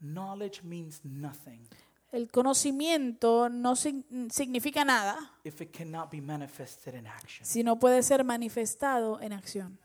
knowledge 0.00 0.62
means 0.62 1.04
nothing 1.04 1.66
el 2.12 2.30
conocimiento 2.30 3.48
no 3.48 3.74
sig- 3.74 4.04
significa 4.30 4.84
nada 4.84 5.18
if 5.42 5.60
it 5.60 5.72
cannot 5.76 6.10
be 6.12 6.20
manifested 6.20 6.94
in 6.94 7.06
action. 7.08 7.44
si 7.44 7.62
no 7.64 7.76
puede 7.78 8.02
ser 8.04 8.22
manifestado 8.24 9.20
en 9.20 9.32
acción. 9.32 9.78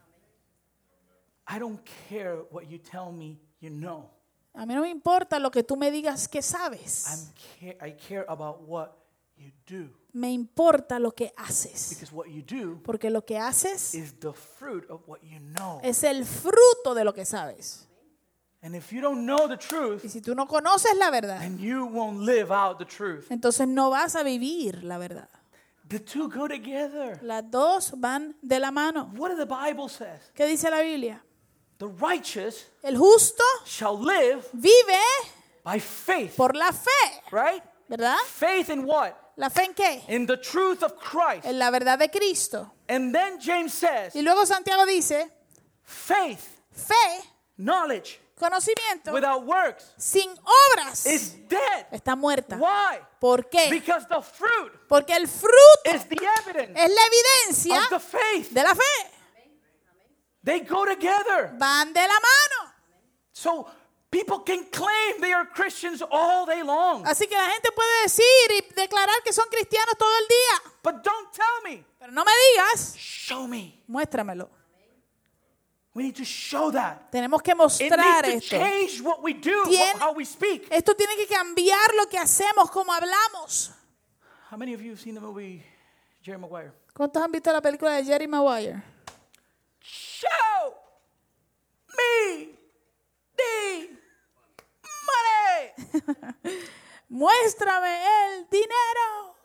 I 1.47 1.57
don't 1.57 1.79
care 2.07 2.35
what 2.51 2.65
you 2.69 2.77
tell 2.77 3.11
me 3.11 3.39
you 3.59 3.69
know. 3.71 4.09
A 4.53 4.65
mí 4.65 4.73
no 4.75 4.81
me 4.81 4.89
importa 4.89 5.39
lo 5.39 5.49
que 5.51 5.63
tú 5.63 5.75
me 5.75 5.89
digas 5.91 6.27
que 6.27 6.41
sabes. 6.41 7.05
I'm 7.07 7.33
ca- 7.79 7.85
I 7.87 7.91
care 7.93 8.25
about 8.27 8.61
what 8.67 8.91
you 9.35 9.51
do 9.65 9.89
Me 10.13 10.31
importa 10.31 10.97
lo 10.99 11.11
que 11.11 11.31
haces. 11.37 11.89
because 11.91 12.11
what 12.11 12.27
you 12.27 12.41
do 12.41 12.81
Porque 12.83 13.09
lo 13.09 13.23
que 13.23 13.37
haces 13.37 13.93
is 13.93 14.13
the 14.19 14.33
fruit 14.33 14.89
of 14.89 15.01
what 15.07 15.19
you 15.21 15.39
know. 15.55 15.79
es 15.83 16.03
el 16.03 16.25
fruto 16.25 16.93
de 16.95 17.03
lo 17.03 17.13
que 17.13 17.25
sabes. 17.25 17.85
And 18.61 18.75
if 18.75 18.91
you 18.91 18.99
don't 19.01 19.25
know 19.25 19.47
the 19.47 19.57
Y 20.03 20.09
si 20.09 20.19
tú 20.19 20.35
no 20.35 20.45
conoces 20.47 20.93
la 20.97 21.09
verdad, 21.11 21.39
then 21.39 21.57
you 21.59 21.85
won't 21.85 22.19
live 22.21 22.51
out 22.51 22.77
the 22.77 22.85
truth. 22.85 23.27
entonces 23.31 23.67
no 23.67 23.89
vas 23.89 24.15
a 24.15 24.23
vivir 24.23 24.83
la 24.83 24.97
verdad. 24.97 25.29
The 25.87 25.99
two 25.99 26.27
go 26.29 26.47
together. 26.47 27.19
Las 27.23 27.49
dos 27.49 27.91
van 27.97 28.35
de 28.41 28.59
la 28.59 28.69
mano. 28.71 29.11
What 29.15 29.35
the 29.37 29.45
Bible 29.45 29.89
says? 29.89 30.19
¿Qué 30.35 30.45
dice 30.45 30.69
la 30.69 30.81
Biblia? 30.81 31.23
The 31.77 31.87
righteous 31.87 32.65
El 32.83 32.97
justo 32.97 33.43
shall 33.65 33.97
live 33.97 34.43
vive 34.53 34.97
by 35.63 35.79
faith, 35.79 36.35
por 36.35 36.53
la 36.55 36.71
fe, 36.73 36.89
right? 37.31 37.63
¿verdad? 37.87 38.17
Faith 38.27 38.69
in 38.69 38.83
what? 38.85 39.13
¿La 39.39 39.49
fe 39.49 39.63
en 39.63 39.73
qué? 39.73 40.03
In 40.09 40.27
the 40.27 40.35
truth 40.35 40.83
of 40.83 40.95
Christ. 40.99 41.45
En 41.45 41.57
la 41.57 41.71
verdad 41.71 41.97
de 41.97 42.09
Cristo. 42.09 42.73
And 42.89 43.13
then 43.15 43.39
James 43.39 43.73
says, 43.73 44.13
Y 44.13 44.21
luego 44.21 44.45
Santiago 44.45 44.85
dice, 44.85 45.31
faith, 45.81 46.61
fe, 46.71 47.23
knowledge 47.57 48.19
conocimiento, 48.37 49.13
without 49.13 49.45
works 49.45 49.93
sin 49.97 50.29
obras, 50.73 51.05
is 51.05 51.37
dead. 51.47 51.87
está 51.89 52.17
muerta. 52.17 52.57
Why? 52.57 52.99
¿Por 53.21 53.49
qué? 53.49 53.69
Because 53.69 54.05
the 54.09 54.21
fruit 54.21 54.73
Porque 54.89 55.13
el 55.15 55.25
fruto 55.25 55.95
is 55.95 56.03
the 56.05 56.17
evidence 56.39 56.77
es 56.77 56.89
la 56.89 57.01
evidencia 57.05 57.79
of 57.79 57.89
the 57.89 57.99
faith. 57.99 58.51
de 58.51 58.61
la 58.61 58.75
fe. 58.75 59.11
They 60.43 60.61
go 60.61 60.85
together. 60.85 61.53
Van 61.57 61.93
de 61.93 62.01
la 62.01 62.07
mano. 62.07 62.73
So 63.31 63.67
people 64.11 64.39
can 64.45 64.65
claim 64.71 65.21
they 65.21 65.31
are 65.33 65.45
Christians 65.45 66.01
all 66.11 66.45
day 66.45 66.63
long. 66.63 67.03
Así 67.05 67.27
que 67.27 67.35
la 67.35 67.49
gente 67.51 67.71
puede 67.71 68.03
decir 68.03 68.25
y 68.51 68.73
declarar 68.73 69.21
que 69.23 69.31
son 69.33 69.45
cristianos 69.49 69.95
todo 69.97 70.09
el 70.19 70.27
día. 70.27 70.71
But 70.83 71.03
don't 71.03 71.31
tell 71.31 71.61
me. 71.63 71.85
Pero 71.99 72.11
no 72.11 72.23
me 72.25 72.31
digas, 72.53 72.95
Show 72.97 73.47
me. 73.47 73.83
muéstramelo. 73.87 74.49
We 75.93 76.03
need 76.03 76.15
to 76.17 76.23
show 76.23 76.71
that. 76.71 77.11
Tenemos 77.11 77.41
que 77.41 77.51
It 77.51 77.57
mostrar 77.57 78.25
needs 78.25 78.47
to 78.49 78.55
esto. 78.55 78.57
change 78.57 79.01
what 79.01 79.21
we 79.23 79.33
do, 79.33 79.65
Tien- 79.65 79.97
how 79.99 80.13
we 80.13 80.23
speak. 80.23 80.67
Esto 80.71 80.95
tiene 80.95 81.15
que 81.15 81.27
cambiar 81.27 81.93
lo 81.95 82.05
que 82.07 82.17
hacemos, 82.17 82.69
como 82.71 82.93
hablamos. 82.93 83.71
How 84.51 84.57
many 84.57 84.73
of 84.73 84.81
you 84.81 84.91
have 84.91 84.99
seen 84.99 85.15
the 85.15 85.21
movie 85.21 85.63
Jerry 86.23 86.37
Maguire? 86.37 86.71
¿Cuántos 86.93 87.21
han 87.21 87.31
visto 87.31 87.51
la 87.51 87.59
película 87.61 87.91
de 87.95 88.05
Jerry 88.05 88.27
Maguire? 88.27 88.81
Show 89.81 90.73
me 91.97 92.55
the 93.35 93.89
money. 95.09 96.57
Muéstrame 97.09 98.03
el 98.03 98.47
dinero. 98.49 99.35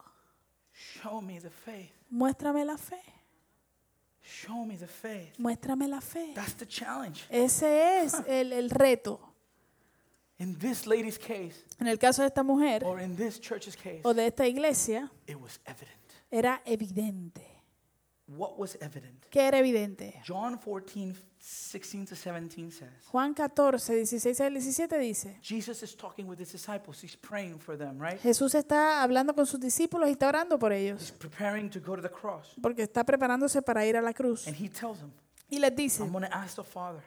Show 0.73 1.21
me 1.23 1.41
the 1.41 1.51
faith. 1.51 1.93
Muéstrame 2.11 2.65
la 2.65 2.77
fe. 2.77 3.01
Show 4.23 4.65
me 4.65 4.77
the 4.77 4.87
faith. 4.87 5.39
Muéstrame 5.39 5.89
la 5.89 6.01
fe. 6.01 6.33
That's 6.35 6.55
the 6.57 6.67
challenge. 6.67 7.25
Ese 7.31 8.03
es 8.03 8.15
el, 8.27 8.53
el 8.53 8.71
reto. 8.71 9.21
In 10.39 10.59
this 10.59 10.87
lady's 10.87 11.17
case, 11.19 11.65
En 11.79 11.87
el 11.87 11.97
caso 11.99 12.23
de 12.23 12.29
esta 12.29 12.43
mujer 12.43 12.83
or 12.85 13.01
in 13.01 13.15
this 13.17 13.39
church's 13.41 13.77
case, 13.77 14.01
o 14.05 14.13
de 14.13 14.27
esta 14.27 14.47
iglesia, 14.49 15.11
it 15.27 15.37
was 15.41 15.61
evident. 15.65 15.97
era 16.31 16.61
evidente. 16.67 17.54
What 18.37 18.59
was 18.59 18.77
evident? 18.81 19.25
¿Qué 19.31 19.47
era 19.47 19.59
evidente? 19.59 20.21
John 20.27 20.59
14, 20.59 21.15
16 21.39 22.07
to 22.07 22.15
17 22.17 22.71
says, 22.71 22.89
Juan 23.13 23.35
14, 23.35 23.79
16 23.79 24.41
al 24.41 24.53
17 24.55 24.99
dice, 24.99 25.37
Jesus 25.43 25.83
is 25.83 25.95
talking 25.97 26.27
with 26.29 26.39
his 26.41 26.51
disciples. 26.53 27.03
He's 27.03 27.17
praying 27.17 27.59
for 27.59 27.77
them, 27.77 27.99
right? 28.01 28.19
Jesús 28.21 28.55
está 28.55 29.03
hablando 29.03 29.35
con 29.35 29.47
sus 29.47 29.61
discípulos 29.61 30.09
y 30.09 30.13
está 30.13 30.29
orando 30.29 30.59
por 30.59 30.73
He's 30.73 30.81
ellos, 30.83 31.13
preparing 31.13 31.69
to 31.71 31.81
go 31.81 31.97
to 31.97 32.03
the 32.03 32.11
cross. 32.11 32.55
porque 32.63 32.83
está 32.83 33.05
preparándose 33.05 33.61
para 33.63 33.85
ir 33.87 33.97
a 33.97 34.01
la 34.03 34.13
cruz. 34.13 34.47
And 34.47 34.57
he 34.57 34.69
tells 34.69 34.99
them, 35.01 35.13
Y 35.51 35.59
les 35.59 35.75
dice, 35.77 36.03
I'm 36.03 36.11
going 36.13 36.25
to 36.29 36.35
ask 36.35 36.57
the 36.57 36.65
Father, 36.65 37.03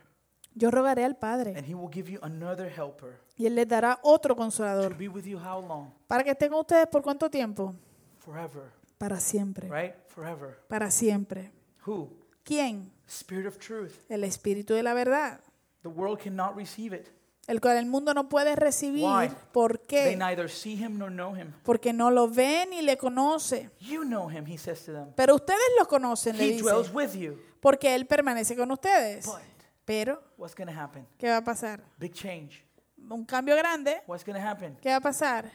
yo 0.53 0.69
rogaré 0.71 1.03
al 1.03 1.15
Padre 1.15 1.53
and 1.57 1.65
he 1.67 1.73
will 1.73 1.89
give 1.91 2.09
you 2.11 2.19
another 2.21 2.69
helper 2.69 3.19
y 3.37 3.45
Él 3.45 3.55
les 3.55 3.67
dará 3.67 3.99
otro 4.03 4.33
to 4.35 4.41
consolador 4.41 4.95
be 4.97 5.07
with 5.07 5.25
you 5.25 5.37
how 5.39 5.59
long? 5.59 5.91
para 6.07 6.23
que 6.23 6.31
esté 6.31 6.47
con 6.49 6.59
ustedes 6.59 6.87
por 6.87 7.01
cuánto 7.01 7.29
tiempo? 7.29 7.73
Forever, 8.19 8.71
Para 8.97 9.19
siempre. 9.19 9.69
right? 9.69 9.93
Forever. 10.07 10.59
Para 10.67 10.89
siempre. 10.91 11.51
Who? 11.85 12.09
¿Quién? 12.43 12.91
Spirit 13.07 13.47
of 13.47 13.57
truth. 13.57 13.93
El 14.09 14.23
Espíritu 14.23 14.73
de 14.73 14.83
la 14.83 14.93
verdad, 14.93 15.39
The 15.83 15.89
world 15.89 16.19
cannot 16.21 16.55
receive 16.57 16.95
it. 16.95 17.07
el 17.47 17.61
cual 17.61 17.77
el 17.77 17.85
mundo 17.85 18.13
no 18.13 18.27
puede 18.27 18.55
recibir. 18.55 19.03
Why? 19.05 19.29
¿Por 19.53 19.77
They 19.77 19.87
qué? 19.87 20.17
neither 20.17 20.49
see 20.49 20.75
him 20.75 20.97
nor 20.97 21.09
know 21.11 21.33
him. 21.35 21.53
Porque 21.63 21.93
no 21.93 22.11
lo 22.11 22.27
ve 22.27 22.65
ni 22.69 22.81
le 22.81 22.97
conoce. 22.97 23.69
You 23.79 24.03
know 24.03 24.29
him, 24.29 24.45
he 24.45 24.57
says 24.57 24.83
to 24.85 24.91
them. 24.93 25.13
Pero 25.15 25.35
ustedes 25.35 25.59
lo 25.79 25.87
conocen, 25.87 26.35
le 26.37 26.43
He 26.43 26.51
dice, 26.53 26.63
dwells 26.63 26.91
with 26.93 27.13
you. 27.13 27.39
porque 27.61 27.95
Él 27.95 28.05
permanece 28.05 28.55
con 28.57 28.69
ustedes. 28.71 29.25
But 29.25 29.39
Pero, 29.85 30.21
what's 30.37 30.53
going 30.55 30.67
to 30.67 30.77
happen? 30.77 31.07
¿qué 31.17 31.29
va 31.29 31.37
a 31.37 31.43
pasar? 31.43 31.81
Big 31.97 32.11
change. 32.13 32.65
Un 33.09 33.23
cambio 33.23 33.55
grande. 33.55 34.01
What's 34.07 34.25
going 34.25 34.35
to 34.37 34.45
happen? 34.45 34.75
¿Qué 34.81 34.89
va 34.89 34.97
a 34.97 35.01
pasar? 35.01 35.49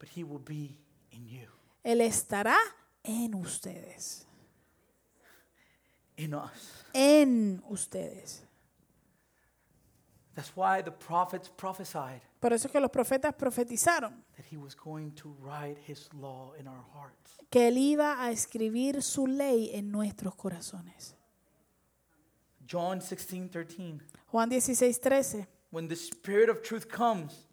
But 0.00 0.08
he 0.16 0.24
will 0.24 0.42
be 0.44 0.76
in 1.12 1.28
you, 1.28 1.46
Él 1.82 2.00
estará 2.00 2.56
en 3.02 3.34
ustedes. 3.34 4.26
in 6.16 6.34
us. 6.34 6.84
En 6.92 7.62
ustedes. 7.70 8.42
That's 10.34 10.54
why 10.56 10.82
the 10.82 10.92
prophets 10.92 11.48
prophesied 11.48 12.20
Por 12.40 12.52
eso 12.52 12.68
es 12.68 12.72
que 12.72 12.80
los 12.80 12.90
profetas 12.90 13.34
profetizaron 13.34 14.22
that 14.36 14.46
he 14.50 14.56
was 14.56 14.74
going 14.74 15.10
to 15.12 15.34
write 15.40 15.76
his 15.86 16.08
law 16.14 16.52
in 16.58 16.66
our 16.68 16.84
hearts. 16.94 17.36
que 17.50 17.68
Él 17.68 17.78
iba 17.78 18.22
a 18.22 18.30
escribir 18.30 19.02
su 19.02 19.26
ley 19.26 19.70
en 19.74 19.90
nuestros 19.90 20.34
corazones. 20.36 21.14
John 22.66 23.00
16, 23.00 23.50
13. 23.50 24.00
Juan 24.30 24.48
16, 24.50 25.00
13. 25.00 25.46
When 25.70 25.88
the 25.88 25.96
Spirit 25.96 26.48
of 26.48 26.62
truth 26.62 26.86
comes, 26.88 27.46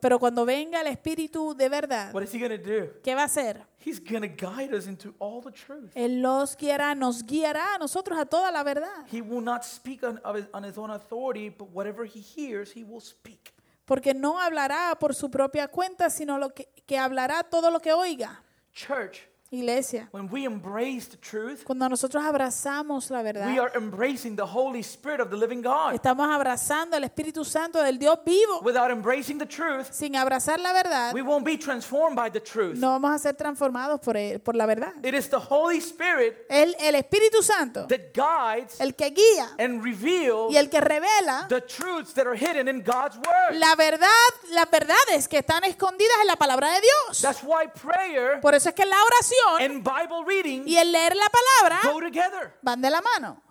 Pero 0.00 0.18
cuando 0.18 0.44
venga 0.44 0.80
el 0.80 0.86
Espíritu 0.86 1.54
de 1.54 1.68
verdad, 1.68 2.12
what 2.14 2.22
is 2.22 2.32
he 2.32 2.38
going 2.38 2.50
to 2.50 2.58
do? 2.58 3.00
¿qué 3.02 3.14
va 3.14 3.22
a 3.22 3.24
hacer? 3.26 3.62
He's 3.84 4.00
going 4.00 4.22
to 4.22 4.28
guide 4.28 4.74
us 4.74 4.86
into 4.86 5.14
all 5.18 5.40
the 5.42 5.52
truth. 5.52 5.90
Él 5.94 6.20
los 6.22 6.56
guiará, 6.56 6.94
nos 6.94 7.22
guiará 7.22 7.74
a 7.74 7.78
nosotros 7.78 8.18
a 8.18 8.24
toda 8.24 8.50
la 8.50 8.62
verdad. 8.62 9.06
He 9.10 9.20
will 9.20 9.42
not 9.42 9.64
speak 9.64 10.02
on, 10.02 10.18
of 10.24 10.36
his, 10.36 10.46
on 10.52 10.64
his 10.64 10.76
own 10.78 10.90
authority, 10.90 11.50
but 11.50 11.68
whatever 11.70 12.04
he 12.04 12.20
hears, 12.20 12.72
he 12.72 12.82
will 12.82 13.00
speak. 13.00 13.52
Porque 13.84 14.14
no 14.14 14.38
hablará 14.38 14.98
por 14.98 15.14
su 15.14 15.30
propia 15.30 15.68
cuenta, 15.68 16.10
sino 16.10 16.38
lo 16.38 16.50
que, 16.50 16.68
que 16.86 16.98
hablará 16.98 17.42
todo 17.44 17.70
lo 17.70 17.80
que 17.80 17.92
oiga. 17.92 18.42
Church, 18.74 19.27
Iglesia, 19.50 20.08
when 20.12 20.28
we 20.30 20.44
embrace 20.44 21.06
the 21.08 21.16
truth, 21.16 21.64
cuando 21.64 21.88
nosotros 21.88 22.22
abrazamos 22.22 23.10
la 23.10 23.18
we 23.20 23.24
verdad, 23.24 23.58
are 23.58 23.70
embracing 23.76 24.36
the 24.36 24.44
Holy 24.44 24.80
Spirit 24.82 25.20
of 25.20 25.30
the 25.30 25.36
living 25.36 25.62
God. 25.62 25.94
estamos 25.94 26.28
abrazando 26.28 26.96
al 26.96 27.04
Espíritu 27.04 27.46
Santo 27.46 27.82
del 27.82 27.98
Dios 27.98 28.18
vivo. 28.26 28.60
Without 28.62 28.90
embracing 28.90 29.38
the 29.38 29.46
truth, 29.46 29.90
Sin 29.90 30.16
abrazar 30.16 30.58
la 30.60 30.74
verdad, 30.74 31.14
we 31.14 31.22
won't 31.22 31.46
be 31.46 31.56
transformed 31.56 32.14
by 32.14 32.28
the 32.30 32.40
truth. 32.40 32.76
no 32.76 32.88
vamos 32.90 33.12
a 33.12 33.18
ser 33.18 33.34
transformados 33.36 34.00
por, 34.00 34.16
él- 34.18 34.38
por 34.38 34.54
la 34.54 34.66
verdad. 34.66 34.92
It 35.02 35.14
is 35.14 35.30
the 35.30 35.38
Holy 35.40 35.78
Spirit 35.78 36.44
El, 36.50 36.74
el 36.78 36.94
Espíritu 36.96 37.42
Santo, 37.42 37.86
that 37.86 38.12
guides 38.12 38.78
el 38.80 38.94
que 38.94 39.10
guía 39.12 39.48
and 39.58 39.82
reveals 39.82 40.52
y 40.52 40.58
el 40.58 40.68
que 40.68 40.80
revela 40.82 41.46
the 41.48 41.62
truths 41.62 42.12
that 42.12 42.26
are 42.26 42.36
hidden 42.36 42.68
in 42.68 42.82
God's 42.82 43.16
Word. 43.16 43.54
la 43.58 43.74
verdad, 43.76 44.08
las 44.50 44.70
verdades 44.70 45.26
que 45.26 45.38
están 45.38 45.64
escondidas 45.64 46.16
en 46.20 46.26
la 46.26 46.36
palabra 46.36 46.68
de 46.74 46.82
Dios. 46.82 47.22
That's 47.22 47.42
why 47.42 47.66
prayer 47.68 48.40
Por 48.42 48.54
eso 48.54 48.68
es 48.68 48.74
que 48.74 48.84
la 48.84 48.96
oración 49.02 49.37
and 49.60 49.82
Bible 49.84 50.24
reading 50.26 50.64
y 50.66 50.76
el 50.76 50.90
leer 50.92 51.14
la 51.16 51.28
palabra 51.28 51.80
go 51.92 52.00
together. 52.00 52.54
van 52.62 52.80
de 52.80 52.90
la 52.90 53.00
mano. 53.00 53.42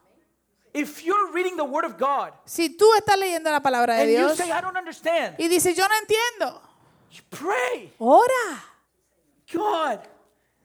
If 0.73 1.03
you're 1.03 1.31
reading 1.31 1.55
the 1.57 1.63
Word 1.63 1.85
of 1.85 1.97
God 1.97 2.33
Si 2.45 2.69
tú 2.69 2.85
estás 2.95 3.17
leyendo 3.17 3.49
la 3.51 3.61
palabra 3.61 3.95
de 3.95 4.01
and 4.03 4.11
you 4.11 4.17
Dios 4.17 4.37
say, 4.37 4.51
I 4.51 4.61
don't 4.61 4.77
understand, 4.77 5.35
y 5.39 5.47
dices, 5.47 5.75
yo 5.75 5.87
no 5.87 5.95
entiendo, 5.95 6.61
pray. 7.29 7.93
ora. 7.99 8.63
God, 9.51 10.01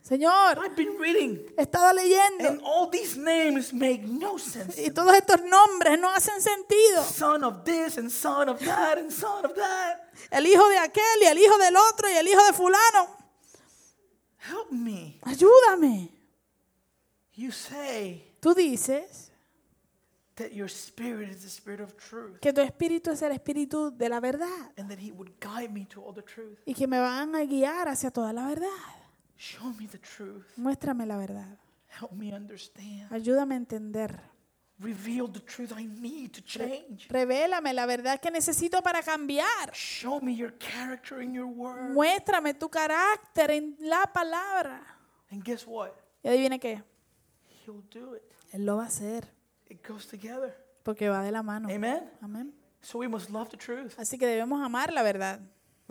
Señor, 0.02 0.58
I've 0.58 0.74
been 0.74 0.98
reading, 0.98 1.38
he 1.56 1.62
estado 1.62 1.92
leyendo 1.94 2.48
and 2.48 2.60
all 2.64 2.90
these 2.90 3.16
names 3.16 3.72
make 3.72 4.02
no 4.02 4.36
sense. 4.38 4.76
y 4.76 4.90
todos 4.90 5.14
estos 5.14 5.40
nombres 5.42 5.98
no 6.00 6.10
hacen 6.10 6.40
sentido. 6.42 7.04
Son 7.04 7.44
of 7.44 7.64
this 7.64 7.96
and 7.98 8.10
son 8.10 8.48
of 8.48 8.58
that 8.64 8.98
and 8.98 9.12
son 9.12 9.44
of 9.44 9.54
that. 9.54 10.10
El 10.32 10.44
hijo 10.46 10.68
de 10.68 10.78
aquel 10.78 11.22
y 11.22 11.26
el 11.26 11.38
hijo 11.38 11.56
del 11.58 11.76
otro 11.76 12.08
y 12.10 12.14
el 12.16 12.26
hijo 12.26 12.44
de 12.44 12.52
fulano. 12.52 13.21
Help 14.49 14.70
me. 14.72 15.18
Ayúdame. 15.22 16.11
You 17.34 17.51
say 17.53 18.24
Tú 18.40 18.55
dices 18.55 19.30
that 20.36 20.53
your 20.53 20.68
spirit 20.68 21.28
is 21.30 21.43
the 21.43 21.49
spirit 21.49 21.80
of 21.80 21.95
truth 21.97 22.40
que 22.40 22.53
tu 22.53 22.61
espíritu 22.61 23.11
es 23.11 23.22
el 23.22 23.32
espíritu 23.32 23.90
de 23.90 24.09
la 24.09 24.18
verdad 24.20 24.72
and 24.76 24.88
that 24.90 24.99
He 24.99 25.12
would 25.12 25.32
guide 25.40 25.70
me 25.72 25.84
to 25.86 26.03
all 26.03 26.12
the 26.12 26.22
truth. 26.22 26.59
y 26.66 26.74
que 26.74 26.86
me 26.86 26.99
van 26.99 27.34
a 27.36 27.45
guiar 27.45 27.88
hacia 27.88 28.11
toda 28.11 28.32
la 28.32 28.47
verdad. 28.49 28.68
Show 29.38 29.72
me 29.78 29.86
the 29.88 29.99
truth. 29.99 30.45
Muéstrame 30.57 31.07
la 31.07 31.16
verdad. 31.16 31.59
Help 32.01 32.12
me 32.12 32.34
understand. 32.34 33.11
Ayúdame 33.12 33.55
a 33.55 33.59
entender. 33.59 34.20
Reveal 34.82 35.28
the 35.28 35.40
truth 35.40 35.72
I 35.76 35.86
need 35.86 36.32
to 36.32 36.42
change. 36.42 37.06
Revélame 37.08 37.72
la 37.72 37.86
verdad 37.86 38.20
que 38.20 38.30
necesito 38.30 38.82
para 38.82 39.00
cambiar. 39.02 39.72
Show 39.72 40.20
me 40.20 40.34
your 40.34 40.52
character 40.58 41.22
in 41.22 41.32
your 41.32 41.46
word. 41.46 41.92
Muéstrame 41.92 42.52
tu 42.54 42.68
carácter 42.68 43.52
en 43.52 43.76
la 43.78 44.04
palabra. 44.12 44.80
And 45.30 45.42
guess 45.44 45.64
what? 45.66 45.92
Y 46.24 46.28
adivine 46.30 46.58
qué. 46.58 46.82
He'll 47.64 47.82
do 47.90 48.16
it. 48.16 48.22
Él 48.52 48.66
lo 48.66 48.76
va 48.78 48.84
a 48.84 48.86
hacer 48.86 49.24
It 49.68 49.86
goes 49.86 50.06
together. 50.08 50.54
porque 50.82 51.08
va 51.08 51.22
de 51.22 51.30
la 51.30 51.42
mano. 51.42 51.68
Amen. 51.70 52.10
Amén. 52.20 52.52
So 52.82 52.98
we 52.98 53.06
must 53.08 53.30
love 53.30 53.48
the 53.50 53.56
truth. 53.56 53.94
Así 53.98 54.18
que 54.18 54.26
debemos 54.26 54.60
amar 54.64 54.92
la 54.92 55.02
verdad. 55.04 55.40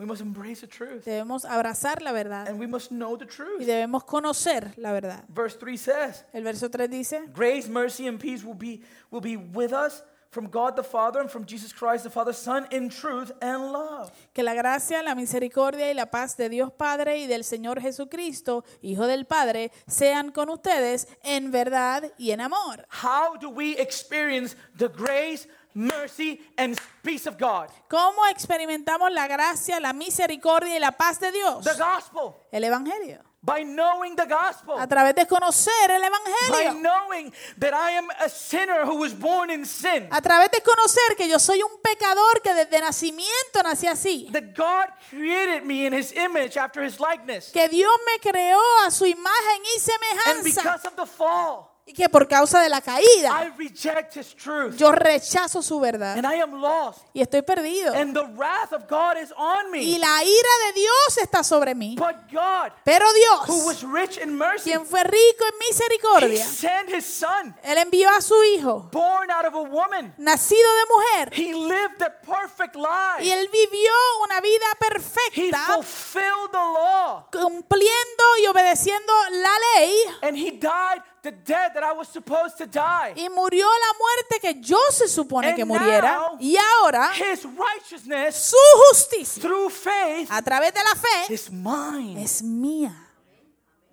We 0.02 0.08
must 0.08 0.20
embrace 0.20 0.60
the 0.62 0.66
truth. 0.66 1.04
Debemos 1.04 1.44
abrazar 1.44 2.02
la 2.02 2.10
verdad. 2.12 2.48
And 2.48 2.58
we 2.58 2.66
must 2.66 2.90
know 2.90 3.16
the 3.16 3.24
Y 3.24 3.28
truth. 3.28 3.60
debemos 3.66 4.04
conocer 4.04 4.72
la 4.76 4.92
verdad. 4.92 5.24
Verse 5.28 5.54
3 5.56 5.76
says, 5.76 6.24
El 6.32 6.42
verso 6.42 6.68
3 6.68 6.88
dice, 6.88 7.20
Grace, 7.32 7.68
mercy, 7.68 8.08
and 8.08 8.18
peace 8.18 8.42
will 8.44 8.56
be, 8.58 8.82
will 9.12 9.20
be 9.20 9.36
with 9.36 9.72
us 9.72 10.02
from 10.30 10.48
God 10.48 10.74
the 10.76 10.82
Father 10.82 11.20
and 11.20 11.30
from 11.30 11.44
Jesus 11.44 11.72
Christ 11.74 12.04
the 12.04 12.10
Father, 12.10 12.32
Son, 12.32 12.66
in 12.72 12.88
truth 12.88 13.30
and 13.42 13.70
love. 13.70 14.10
que 14.34 14.42
la 14.42 14.54
gracia, 14.54 15.02
la 15.02 15.14
misericordia 15.14 15.88
y 15.90 15.92
la 15.94 16.06
paz 16.06 16.36
de 16.38 16.48
Dios 16.48 16.72
Padre 16.72 17.18
y 17.18 17.26
del 17.26 17.44
Señor 17.44 17.80
Jesucristo, 17.80 18.64
Hijo 18.80 19.06
del 19.06 19.26
Padre, 19.26 19.70
sean 19.86 20.32
con 20.32 20.48
ustedes 20.48 21.06
en 21.22 21.50
verdad 21.52 22.10
y 22.18 22.30
en 22.30 22.40
amor. 22.40 22.86
How 22.90 23.36
do 23.38 23.50
we 23.50 23.72
experience 23.78 24.56
the 24.78 24.88
grace, 24.88 25.46
mercy, 25.74 26.40
and 26.56 26.78
peace 27.02 27.26
of 27.26 27.36
God? 27.38 27.68
¿Cómo 27.88 28.26
experimentamos 28.28 29.10
la 29.12 29.26
gracia, 29.26 29.80
la 29.80 29.92
misericordia 29.92 30.76
y 30.76 30.78
la 30.80 30.92
paz 30.92 31.18
de 31.20 31.32
Dios? 31.32 31.64
The 31.64 31.74
gospel. 31.74 32.34
El 32.50 32.64
Evangelio. 32.64 33.20
By 33.44 33.64
knowing 33.64 34.14
the 34.14 34.26
gospel. 34.26 34.78
A 34.78 34.86
través 34.86 35.16
de 35.16 35.26
conocer 35.26 35.90
el 35.90 36.00
By 36.00 36.06
Evangelio. 36.06 36.80
knowing 36.80 37.32
that 37.58 37.74
I 37.74 37.90
am 37.98 38.08
a 38.20 38.28
sinner 38.28 38.84
who 38.86 38.94
was 39.00 39.12
born 39.12 39.50
in 39.50 39.66
sin. 39.66 40.06
A 40.12 40.20
través 40.20 40.48
de 40.52 40.60
conocer 40.60 41.16
que 41.16 41.28
yo 41.28 41.40
soy 41.40 41.60
un 41.60 41.80
pecador 41.82 42.40
que 42.40 42.54
desde 42.54 42.78
nacimiento 42.80 43.62
nací 43.64 43.88
así. 43.88 44.28
That 44.32 44.54
God 44.56 44.90
created 45.10 45.64
me 45.64 45.86
in 45.86 45.92
his 45.92 46.12
image 46.12 46.56
after 46.56 46.84
his 46.84 47.00
likeness. 47.00 47.50
Que 47.50 47.68
Dios 47.68 47.90
me 48.06 48.20
creó 48.20 48.60
a 48.86 48.92
su 48.92 49.06
imagen 49.06 49.62
y 49.64 49.74
And 49.74 49.82
semejanza. 49.82 50.62
because 50.62 50.86
of 50.86 50.94
the 50.94 51.06
fall, 51.06 51.71
Y 51.84 51.94
que 51.94 52.08
por 52.08 52.28
causa 52.28 52.60
de 52.62 52.68
la 52.68 52.80
caída 52.80 53.42
I 53.44 53.52
reject 53.58 54.16
his 54.16 54.36
truth. 54.36 54.76
yo 54.76 54.92
rechazo 54.92 55.62
su 55.62 55.80
verdad. 55.80 56.16
And 56.16 56.32
I 56.32 56.40
am 56.40 56.60
lost. 56.60 57.00
Y 57.12 57.20
estoy 57.20 57.42
perdido. 57.42 57.92
And 57.92 58.14
the 58.14 58.22
wrath 58.36 58.72
of 58.72 58.84
God 58.88 59.16
is 59.20 59.32
on 59.36 59.66
Y 59.74 59.94
me. 59.94 59.98
la 59.98 60.22
ira 60.22 60.48
de 60.66 60.80
Dios 60.80 61.18
está 61.20 61.42
sobre 61.42 61.74
mí. 61.74 61.96
But 61.98 62.30
God, 62.32 62.70
Pero 62.84 63.04
who 63.08 63.14
Dios, 63.48 63.64
was 63.66 63.82
rich 63.82 64.16
in 64.18 64.32
mercy, 64.38 64.70
quien 64.70 64.86
fue 64.86 65.02
rico 65.02 65.44
en 65.44 65.54
he 65.54 65.68
misericordia, 65.68 66.46
sent 66.46 66.88
his 66.88 67.04
son, 67.04 67.52
Él 67.64 67.76
envió 67.78 68.08
a 68.10 68.20
su 68.20 68.40
Hijo, 68.44 68.88
born 68.92 69.28
out 69.32 69.46
of 69.46 69.54
a 69.54 69.62
woman. 69.68 70.14
nacido 70.18 70.68
de 70.76 70.94
mujer. 70.94 71.32
He 71.34 71.52
lived 71.52 72.00
a 72.00 72.10
perfect 72.20 72.76
Y 72.76 72.80
life. 72.80 73.32
Él 73.40 73.48
vivió 73.52 73.90
una 74.24 74.40
vida 74.40 74.66
He 74.72 74.88
perfecta, 74.88 75.58
fulfilled 75.74 76.50
the 76.52 76.58
law. 76.58 77.26
cumpliendo 77.32 78.24
y 78.40 78.46
obedeciendo 78.46 79.12
la 79.30 79.50
ley. 79.80 79.96
And 80.22 80.36
he 80.36 80.52
died 80.52 81.02
the 81.22 81.30
death 81.30 81.72
that 81.74 81.84
I 81.84 81.92
was 81.92 82.08
supposed 82.08 82.58
to 82.58 82.66
die. 82.66 83.12
Y 83.16 83.28
murió 83.28 83.64
la 83.66 83.98
muerte 83.98 84.40
que 84.40 84.60
yo 84.60 84.78
se 84.90 85.06
supone 85.06 85.48
And 85.48 85.56
que 85.56 85.64
muriera. 85.64 86.02
now, 86.02 86.36
Y 86.40 86.56
ahora 86.56 87.12
His 87.14 87.44
righteousness 87.44 88.36
su 88.36 88.56
justicia 88.90 89.40
through 89.40 89.70
faith 89.70 90.28
a 90.30 90.42
través 90.42 90.72
de 90.74 90.80
la 90.82 90.94
fe 90.96 91.32
is 91.32 91.50
mine. 91.50 92.20
es 92.22 92.42
mía. 92.42 92.92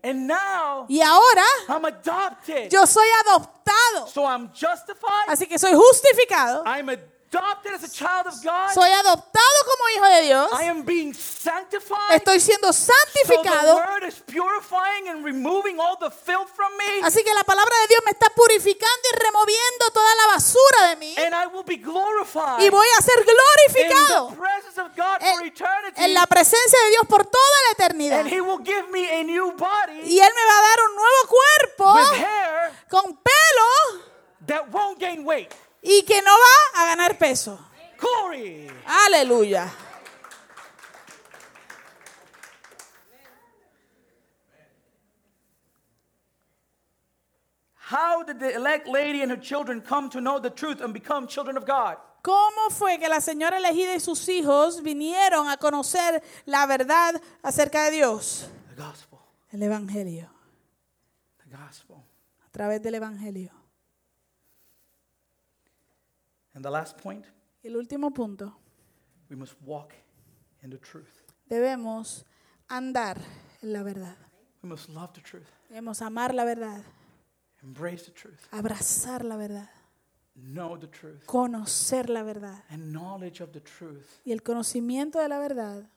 And 0.01 0.27
now 0.27 0.86
Y 0.89 1.01
ahora 1.01 1.43
I'm 1.67 1.86
adopted. 1.86 2.69
yo 2.71 2.86
soy 2.88 3.07
adoptado. 3.25 4.07
So 4.07 4.25
I'm 4.25 4.49
justified. 4.53 5.27
Así 5.27 5.45
que 5.45 5.59
soy 5.59 5.73
justificado. 5.75 6.63
I'm 6.65 6.89
adopted 6.89 7.73
as 7.73 7.84
a 7.84 7.89
child 7.91 8.25
of 8.27 8.34
God. 8.43 8.71
Soy 8.73 8.89
adoptado 8.89 9.57
hijo 9.95 10.05
de 10.05 10.21
Dios. 10.23 10.49
I 10.59 10.65
am 10.65 10.83
being 10.83 11.13
sanctified. 11.13 12.11
Estoy 12.11 12.39
siendo 12.39 12.71
So 12.73 12.91
the 12.93 12.93
santificado. 12.93 13.75
word 13.75 14.03
is 14.07 14.15
purifying 14.25 15.09
and 15.09 15.23
removing 15.25 15.79
all 15.79 15.97
the 15.99 16.09
filth 16.11 16.49
from 16.55 16.71
me. 16.77 17.01
Así 17.03 17.23
que 17.23 17.33
la 17.33 17.43
palabra 17.43 17.75
de 17.81 17.87
Dios 17.87 18.01
me 18.05 18.11
está 18.11 18.29
purificando 18.29 19.09
y 19.13 19.17
removiendo 19.17 19.91
toda 19.93 20.15
la 20.15 20.27
basura 20.33 20.87
de 20.89 20.95
mí. 20.97 21.15
And 21.17 21.33
I 21.35 21.47
will 21.47 21.63
be 21.63 21.77
glorified 21.77 22.59
Y 22.61 22.69
voy 22.69 22.87
a 22.97 23.01
ser 23.01 23.19
in 23.19 23.25
the 23.25 23.33
glorificado 23.33 24.35
presence 24.37 24.77
of 24.81 24.87
God 24.95 25.19
for 25.19 25.41
en, 25.41 25.47
eternity. 25.47 26.03
en 26.03 26.13
la 26.13 26.25
presencia 26.27 26.79
de 26.85 26.89
Dios 26.91 27.03
por 27.07 27.25
toda 27.25 27.55
la 27.67 27.71
eternidad. 27.85 28.19
And 28.21 28.29
He 28.31 28.41
will 28.41 28.59
give 28.63 28.87
me 28.91 29.09
a 29.19 29.23
new 29.23 29.51
body 29.53 29.99
Y 30.05 30.19
Él 30.19 30.31
me 30.35 30.45
va 30.45 30.57
a 30.57 30.61
dar 30.61 30.79
un 30.89 30.95
nuevo 30.95 31.27
cuerpo 31.27 31.93
with 31.95 32.19
hair 32.25 32.71
con 32.89 33.17
pelo 33.17 34.03
that 34.47 34.69
won't 34.71 34.99
gain 34.99 35.25
weight. 35.25 35.53
y 35.81 36.03
que 36.03 36.21
no 36.21 36.31
va 36.31 36.81
a 36.83 36.85
ganar 36.87 37.17
peso. 37.17 37.57
Glory. 37.99 38.69
Aleluya. 38.85 39.69
How 47.75 48.23
did 48.23 48.39
the 48.39 48.53
elect 48.55 48.87
lady 48.87 49.21
and 49.21 49.31
her 49.31 49.37
children 49.37 49.81
come 49.81 50.09
to 50.11 50.21
know 50.21 50.39
the 50.39 50.49
truth 50.49 50.81
and 50.81 50.93
become 50.93 51.27
children 51.27 51.57
of 51.57 51.65
God? 51.65 51.97
¿Cómo 52.21 52.69
fue 52.69 52.97
que 52.99 53.07
la 53.07 53.19
señora 53.21 53.57
elegida 53.57 53.95
y 53.95 53.99
sus 53.99 54.27
hijos 54.27 54.81
vinieron 54.83 55.47
a 55.47 55.57
conocer 55.57 56.21
la 56.45 56.65
verdad 56.67 57.19
acerca 57.41 57.85
de 57.85 57.91
Dios? 57.91 58.49
The 58.75 58.81
gospel. 58.81 59.19
El 59.51 59.61
Evangelio, 59.63 60.27
The 61.43 61.57
gospel. 61.57 62.03
a 62.45 62.51
través 62.51 62.81
del 62.83 62.95
Evangelio. 62.95 63.49
And 66.53 66.63
the 66.63 66.69
last 66.69 66.97
point, 66.97 67.25
el 67.70 67.78
último 67.78 68.11
punto, 68.11 68.57
we 69.30 69.36
must 69.36 69.53
walk 69.63 69.93
in 70.63 70.70
the 70.72 70.78
truth. 70.80 71.22
debemos 71.47 72.26
andar 72.67 73.17
en 73.61 73.74
la 73.74 73.84
verdad. 73.84 74.15
We 74.63 74.70
must 74.70 74.89
love 74.89 75.13
the 75.13 75.22
truth, 75.22 75.47
Debemos 75.70 76.01
amar 76.01 76.34
la 76.34 76.43
verdad, 76.45 76.84
embrace 77.63 78.05
the 78.05 78.11
truth, 78.11 78.39
abrazar 78.51 79.24
la 79.24 79.38
verdad, 79.38 79.70
know 80.36 80.78
the 80.80 80.88
truth. 80.88 81.24
conocer 81.28 82.09
la 82.09 82.24
verdad. 82.24 82.63
And 82.70 82.91
knowledge 82.91 83.41
of 83.41 83.51
the 83.51 83.61
truth 83.61 84.20
Y 84.26 84.32
el 84.32 84.41
conocimiento 84.41 85.20
de 85.20 85.30
la 85.30 85.38
verdad 85.39 85.88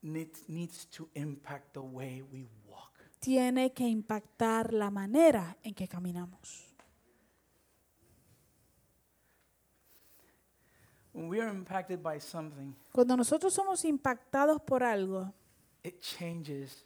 needs, 0.00 0.86
to 0.90 1.08
impact 1.14 1.74
the 1.74 1.80
way 1.82 2.22
we 2.32 2.46
walk. 2.66 2.98
tiene 3.20 3.72
que 3.74 3.86
impactar 3.86 4.72
la 4.72 4.90
manera 4.90 5.56
en 5.62 5.74
que 5.74 5.86
caminamos. 5.86 6.67
When 11.18 11.28
we 11.28 11.40
are 11.40 11.50
impacted 11.50 12.00
by 12.00 12.20
something, 12.20 12.74
Cuando 12.92 13.16
nosotros 13.16 13.52
somos 13.52 13.84
impactados 13.84 14.60
por 14.62 14.84
algo, 14.84 15.32
it 15.82 16.00
changes 16.00 16.84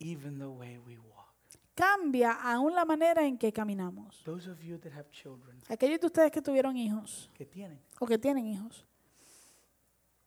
even 0.00 0.38
the 0.38 0.46
way 0.48 0.78
we 0.78 0.96
walk. 0.96 1.28
cambia 1.74 2.32
aún 2.32 2.74
la 2.74 2.86
manera 2.86 3.26
en 3.26 3.36
que 3.36 3.52
caminamos. 3.52 4.22
Those 4.24 4.50
of 4.50 4.62
you 4.62 4.78
that 4.78 4.92
have 4.92 5.10
children, 5.10 5.58
Aquellos 5.68 6.00
de 6.00 6.06
ustedes 6.06 6.32
que 6.32 6.40
tuvieron 6.40 6.74
hijos 6.76 7.28
que 7.34 7.44
tienen, 7.44 7.78
o 8.00 8.06
que 8.06 8.16
tienen 8.16 8.46
hijos, 8.46 8.86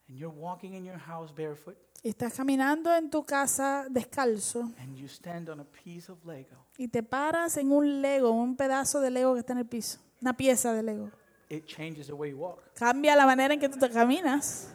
and 0.07 0.17
you're 0.17 0.35
walking 0.37 0.73
in 0.73 0.85
your 0.85 0.99
house 0.99 1.33
barefoot, 1.33 1.75
y 2.03 2.09
estás 2.09 2.35
caminando 2.35 2.93
en 2.95 3.09
tu 3.09 3.23
casa 3.25 3.87
descalzo 3.89 4.71
and 4.79 4.95
you 4.95 5.07
stand 5.07 5.49
on 5.49 5.59
a 5.59 5.65
piece 5.65 6.11
of 6.11 6.23
Lego, 6.23 6.67
y 6.77 6.87
te 6.87 7.01
paras 7.01 7.57
en 7.57 7.71
un 7.71 7.99
Lego, 8.01 8.29
un 8.29 8.55
pedazo 8.55 8.99
de 9.01 9.09
Lego 9.09 9.33
que 9.33 9.39
está 9.39 9.53
en 9.53 9.59
el 9.59 9.65
piso, 9.65 9.99
una 10.21 10.37
pieza 10.37 10.71
de 10.73 10.83
Lego. 10.83 11.09
It 11.49 11.65
changes 11.65 12.07
the 12.07 12.15
way 12.15 12.29
you 12.29 12.37
walk. 12.37 12.73
Cambia 12.75 13.15
la 13.15 13.25
manera 13.25 13.53
en 13.53 13.59
que 13.59 13.69
tú 13.69 13.79
te 13.79 13.89
caminas. 13.89 14.73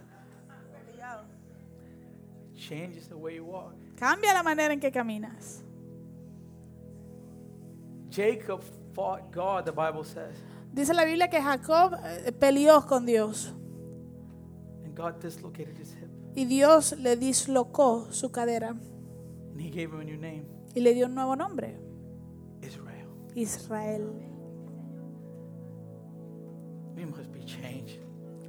Changes 2.55 3.09
the 3.09 3.16
way 3.16 3.37
you 3.37 3.45
walk. 3.45 3.75
Cambia 3.97 4.33
la 4.33 4.43
manera 4.43 4.73
en 4.73 4.81
que 4.81 4.91
caminas. 4.91 5.62
Jacob 8.11 8.62
fought 8.95 9.33
God, 9.33 9.64
the 9.64 9.73
Bible 9.73 10.05
says, 10.05 10.37
Dice 10.73 10.95
la 10.95 11.05
Biblia 11.05 11.29
que 11.29 11.41
Jacob 11.41 11.95
eh, 12.05 12.33
peleó 12.33 12.87
con 12.87 13.05
Dios 13.05 13.53
and 14.85 14.95
God 14.95 15.20
dislocated 15.20 15.77
his 15.79 15.93
hip, 15.95 16.09
y 16.35 16.45
Dios 16.45 16.93
le 16.99 17.16
dislocó 17.16 18.11
su 18.12 18.31
cadera 18.31 18.70
and 18.70 19.61
he 19.61 19.70
gave 19.70 19.93
him 19.93 20.01
a 20.01 20.05
new 20.05 20.16
name, 20.16 20.47
y 20.75 20.81
le 20.81 20.95
dio 20.95 21.07
un 21.07 21.14
nuevo 21.14 21.35
nombre, 21.37 21.77
Israel. 22.62 23.09
Israel. 23.35 24.32
Must 27.17 27.33
be 27.33 27.45
changed. 27.45 27.99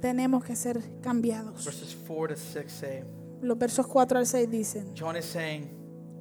Tenemos 0.00 0.44
que 0.44 0.56
ser 0.56 0.80
cambiados. 1.02 1.64
Verses 1.64 1.94
4 2.06 2.28
to 2.28 2.36
6 2.36 2.72
say, 2.72 3.04
Los 3.42 3.58
versos 3.58 3.86
4 3.86 4.18
al 4.18 4.26
6 4.26 4.50
dicen, 4.50 4.94
John 4.94 5.16
is 5.16 5.24
saying, 5.24 5.68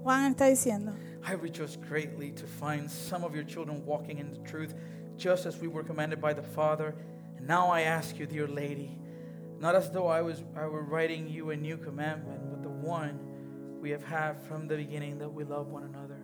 Juan 0.03 0.33
está 0.33 0.47
diciendo, 0.47 0.93
I 1.25 1.33
rejoice 1.33 1.77
greatly 1.77 2.31
to 2.31 2.45
find 2.45 2.89
some 2.89 3.23
of 3.23 3.33
your 3.33 3.45
children 3.45 3.85
walking 3.85 4.19
in 4.19 4.29
the 4.29 4.37
truth, 4.39 4.73
just 5.17 5.45
as 5.45 5.57
we 5.59 5.67
were 5.67 5.83
commanded 5.83 6.19
by 6.19 6.33
the 6.33 6.43
Father. 6.43 6.95
And 7.37 7.47
now 7.47 7.69
I 7.69 7.81
ask 7.81 8.19
you, 8.19 8.25
dear 8.25 8.47
lady, 8.47 8.97
not 9.59 9.75
as 9.75 9.89
though 9.91 10.07
I 10.07 10.21
was 10.21 10.43
I 10.57 10.67
were 10.67 10.83
writing 10.83 11.29
you 11.29 11.51
a 11.51 11.55
new 11.55 11.77
commandment, 11.77 12.41
but 12.49 12.61
the 12.61 12.69
one 12.69 13.19
we 13.79 13.89
have 13.91 14.03
had 14.03 14.41
from 14.47 14.67
the 14.67 14.75
beginning 14.75 15.19
that 15.19 15.29
we 15.29 15.45
love 15.45 15.67
one 15.67 15.83
another. 15.83 16.22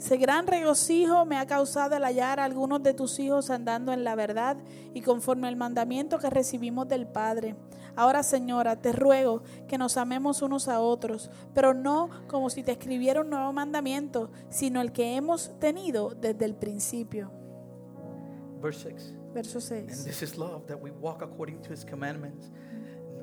Ese 0.00 0.16
gran 0.16 0.46
regocijo 0.46 1.26
me 1.26 1.36
ha 1.36 1.46
causado 1.46 1.94
el 1.94 2.04
hallar 2.04 2.40
a 2.40 2.44
algunos 2.44 2.82
de 2.82 2.94
tus 2.94 3.18
hijos 3.18 3.50
andando 3.50 3.92
en 3.92 4.02
la 4.02 4.14
verdad 4.14 4.56
y 4.94 5.02
conforme 5.02 5.46
al 5.46 5.56
mandamiento 5.56 6.18
que 6.18 6.30
recibimos 6.30 6.88
del 6.88 7.06
Padre. 7.06 7.54
Ahora, 7.96 8.22
Señora, 8.22 8.80
te 8.80 8.92
ruego 8.92 9.42
que 9.68 9.76
nos 9.76 9.98
amemos 9.98 10.40
unos 10.40 10.68
a 10.68 10.80
otros, 10.80 11.30
pero 11.52 11.74
no 11.74 12.08
como 12.28 12.48
si 12.48 12.62
te 12.62 12.72
escribiera 12.72 13.20
un 13.20 13.28
nuevo 13.28 13.52
mandamiento, 13.52 14.30
sino 14.48 14.80
el 14.80 14.90
que 14.90 15.16
hemos 15.16 15.50
tenido 15.58 16.08
desde 16.18 16.46
el 16.46 16.54
principio. 16.54 17.30
Verse 18.62 18.90
6. 18.90 19.14
Verso 19.34 19.58
And 19.58 19.90
6. 19.90 20.04
this 20.04 20.22
is 20.22 20.38
love, 20.38 20.64
that 20.66 20.80
we 20.80 20.90
walk 20.92 21.20
according 21.20 21.60
to 21.60 21.74
his 21.74 21.84
commandments. 21.84 22.50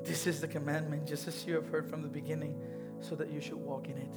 This 0.04 0.28
is 0.28 0.40
the 0.40 0.48
commandment, 0.48 1.08
just 1.08 1.26
as 1.26 1.44
you 1.44 1.56
have 1.56 1.66
heard 1.72 1.88
from 1.90 2.02
the 2.02 2.08
beginning, 2.08 2.54
so 3.00 3.16
that 3.16 3.28
you 3.30 3.40
should 3.40 3.62
walk 3.64 3.88
in 3.88 3.98
it. 3.98 4.10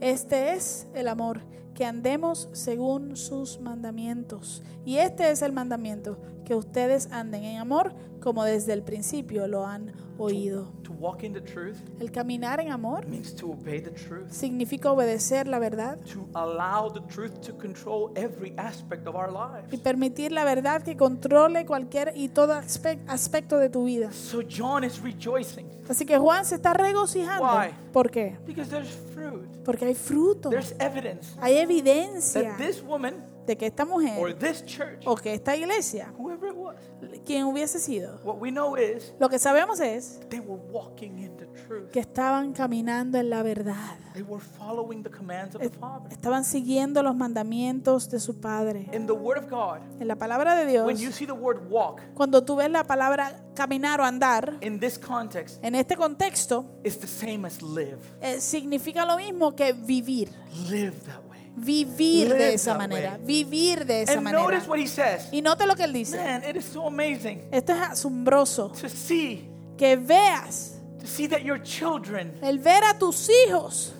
Este 0.00 0.52
es 0.52 0.86
el 0.94 1.08
amor, 1.08 1.40
que 1.74 1.84
andemos 1.84 2.48
según 2.52 3.16
sus 3.16 3.60
mandamientos. 3.60 4.62
Y 4.84 4.98
este 4.98 5.30
es 5.30 5.42
el 5.42 5.52
mandamiento, 5.52 6.18
que 6.48 6.54
ustedes 6.54 7.08
anden 7.12 7.44
en 7.44 7.58
amor 7.58 7.92
como 8.22 8.42
desde 8.42 8.72
el 8.72 8.82
principio 8.82 9.46
lo 9.46 9.66
han 9.66 9.92
oído. 10.18 10.72
To 10.82 10.92
walk 10.94 11.22
in 11.22 11.32
the 11.34 11.40
truth 11.42 11.76
El 12.00 12.10
caminar 12.10 12.58
en 12.58 12.72
amor 12.72 13.06
means 13.06 13.34
to 13.36 13.50
obey 13.52 13.80
the 13.80 13.90
truth, 13.90 14.30
significa 14.32 14.90
obedecer 14.90 15.46
la 15.46 15.58
verdad 15.58 15.98
to 16.12 16.26
allow 16.34 16.90
the 16.92 17.00
truth 17.14 17.38
to 17.46 17.56
control 17.56 18.10
every 18.16 18.52
aspect 18.56 19.06
of 19.06 19.14
our 19.14 19.30
lives. 19.30 19.72
y 19.72 19.76
permitir 19.76 20.32
la 20.32 20.42
verdad 20.44 20.82
que 20.82 20.96
controle 20.96 21.66
cualquier 21.66 22.12
y 22.16 22.28
todo 22.28 22.54
aspe- 22.54 22.98
aspecto 23.06 23.58
de 23.58 23.68
tu 23.68 23.84
vida. 23.84 24.10
So 24.10 24.40
John 24.50 24.82
is 24.84 25.00
rejoicing 25.02 25.66
Así 25.88 26.04
que 26.04 26.18
Juan 26.18 26.44
se 26.44 26.56
está 26.56 26.72
regocijando. 26.74 27.44
Why? 27.44 27.70
¿Por 27.92 28.10
qué? 28.10 28.36
because 28.46 28.68
there's 28.70 28.90
fruit, 29.14 29.46
Porque 29.64 29.84
hay 29.84 29.94
fruto, 29.94 30.48
there's 30.50 30.74
evidence 30.80 31.28
hay 31.40 31.58
evidencia 31.58 32.42
that 32.42 32.56
this 32.58 32.82
woman 32.82 33.14
de 33.48 33.56
que 33.56 33.66
esta 33.66 33.86
mujer 33.86 34.36
church, 34.66 35.02
o 35.06 35.16
que 35.16 35.32
esta 35.32 35.56
iglesia, 35.56 36.12
was, 36.18 36.76
quien 37.24 37.46
hubiese 37.46 37.78
sido, 37.78 38.20
what 38.22 38.36
we 38.38 38.50
know 38.50 38.76
is 38.76 39.14
lo 39.18 39.28
que 39.30 39.38
sabemos 39.38 39.80
es 39.80 40.20
they 40.28 40.38
were 40.38 40.60
walking 40.70 41.18
in 41.18 41.34
the 41.38 41.46
truth. 41.66 41.90
que 41.90 41.98
estaban 42.00 42.52
caminando 42.52 43.16
en 43.18 43.30
la 43.30 43.42
verdad. 43.42 43.96
They 44.12 44.22
were 44.22 44.44
following 44.58 45.02
the 45.02 45.10
commands 45.10 45.54
of 45.54 45.62
the 45.62 45.70
Father. 45.70 46.12
Estaban 46.12 46.44
siguiendo 46.44 47.02
los 47.02 47.16
mandamientos 47.16 48.10
de 48.10 48.20
su 48.20 48.38
Padre. 48.38 48.86
In 48.92 49.06
the 49.06 49.12
Word 49.12 49.38
of 49.44 49.50
God, 49.50 49.78
En 50.00 50.08
la 50.08 50.16
palabra 50.16 50.54
de 50.54 50.66
Dios, 50.66 50.86
when 50.86 50.98
you 50.98 51.10
see 51.10 51.26
the 51.26 51.32
word 51.32 51.70
walk 51.70 52.00
cuando 52.14 52.44
tú 52.44 52.56
ves 52.56 52.70
la 52.70 52.84
palabra 52.84 53.44
caminar 53.54 54.00
o 54.00 54.04
andar, 54.04 54.58
in 54.60 54.78
this 54.78 54.98
context, 54.98 55.58
en 55.64 55.74
este 55.74 55.96
contexto, 55.96 56.66
it's 56.84 56.98
the 56.98 57.06
same 57.06 57.46
as 57.46 57.62
live. 57.62 57.98
eh, 58.20 58.40
significa 58.40 59.06
lo 59.06 59.16
mismo 59.16 59.56
que 59.56 59.72
vivir. 59.72 60.28
Live 60.68 61.00
that 61.06 61.20
way. 61.22 61.27
Vivir 61.60 62.34
de 62.34 62.54
esa 62.54 62.74
manera. 62.76 63.18
Vivir 63.22 63.84
de 63.84 64.02
esa 64.02 64.12
And 64.14 64.22
manera. 64.22 64.42
notice 64.42 64.68
what 64.68 64.78
he 64.78 64.86
says. 64.86 65.28
Y 65.32 65.40
note 65.42 65.66
lo 65.66 65.74
que 65.76 65.84
él 65.84 65.92
dice. 65.92 66.16
Man, 66.16 66.42
it 66.48 66.56
is 66.56 66.64
so 66.64 66.86
amazing 66.86 67.42
Esto 67.50 67.72
es 67.72 67.80
asombroso. 67.80 68.68
to 68.80 68.88
see, 68.88 69.48
Que 69.76 69.96
veas, 69.96 70.78
to 71.00 71.06
see 71.06 71.28
that 71.28 71.42
your 71.42 71.62
children 71.62 72.32
el 72.42 72.58
ver 72.58 72.82
a 72.84 72.98
tus 72.98 73.28
hijos 73.46 73.92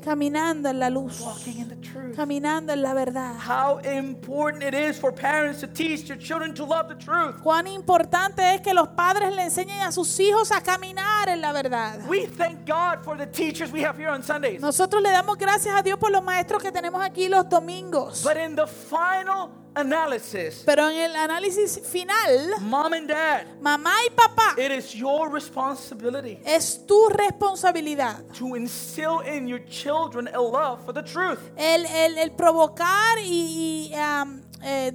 caminando 0.00 0.68
en 0.68 0.78
la 0.78 0.88
luz, 0.88 1.20
walking 1.20 1.58
in 1.58 1.68
the 1.68 1.76
truth. 1.76 2.16
caminando 2.16 2.72
en 2.72 2.82
la 2.82 2.94
verdad. 2.94 3.36
How 3.38 3.78
important 3.78 4.62
it 4.62 4.74
is 4.74 4.98
for 4.98 5.12
parents 5.12 5.60
to 5.60 5.66
teach 5.66 6.06
their 6.06 6.18
children 6.18 6.54
to 6.54 6.64
love 6.64 6.88
the 6.88 6.94
truth. 6.96 7.40
Cuán 7.42 7.66
importante 7.66 8.54
es 8.54 8.60
que 8.60 8.72
los 8.74 8.88
padres 8.88 9.34
le 9.34 9.42
enseñen 9.44 9.80
a 9.82 9.92
sus 9.92 10.18
hijos 10.20 10.50
a 10.50 10.60
caminar 10.60 11.28
en 11.28 11.40
la 11.40 11.52
verdad. 11.52 12.00
We 12.08 12.26
thank 12.26 12.66
God 12.66 13.04
for 13.04 13.16
the 13.16 13.26
teachers 13.26 13.70
we 13.72 13.82
have 13.82 13.96
here 13.96 14.10
on 14.10 14.22
Sundays. 14.22 14.60
Nosotros 14.60 15.02
le 15.02 15.10
damos 15.10 15.36
gracias 15.36 15.74
a 15.74 15.82
Dios 15.82 15.98
por 15.98 16.10
los 16.10 16.22
maestros 16.22 16.62
que 16.62 16.72
tenemos 16.72 17.02
aquí 17.02 17.28
los 17.28 17.48
domingos. 17.48 18.22
But 18.22 18.36
in 18.36 18.56
the 18.56 18.66
final 18.66 19.50
analysis, 19.74 20.62
Pero 20.66 20.88
en 20.90 20.98
el 20.98 21.16
análisis 21.16 21.80
final, 21.86 22.50
mom 22.60 22.92
and 22.92 23.08
dad, 23.08 23.46
mamá 23.60 23.92
y 24.06 24.10
papá, 24.14 24.54
it 24.58 24.70
is 24.72 24.92
your 24.94 25.30
responsibility 25.32 26.38
es 26.44 26.84
tu 26.86 27.08
responsabilidad 27.08 28.24
to 28.36 28.56
instill 28.56 29.20
in 29.20 29.46
your 29.46 29.60
children 29.66 30.28
a 30.34 30.40
love 30.40 30.84
for 30.84 30.92
the 30.92 31.02
truth. 31.02 31.38
el, 31.56 31.86
el- 31.86 32.18
el 32.18 32.30
provocar 32.32 33.18
y, 33.24 33.90
y, 33.92 33.94
um, 33.94 34.40
eh, 34.62 34.92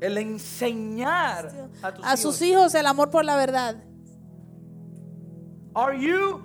El 0.00 0.16
enseñar 0.18 1.70
a 1.82 1.92
tus 1.92 2.04
a 2.06 2.16
sus 2.16 2.40
hijos. 2.42 2.42
hijos 2.42 2.74
el 2.76 2.86
amor 2.86 3.10
por 3.10 3.24
la 3.24 3.34
verdad. 3.36 3.82
Are 5.74 5.94
you 5.98 6.40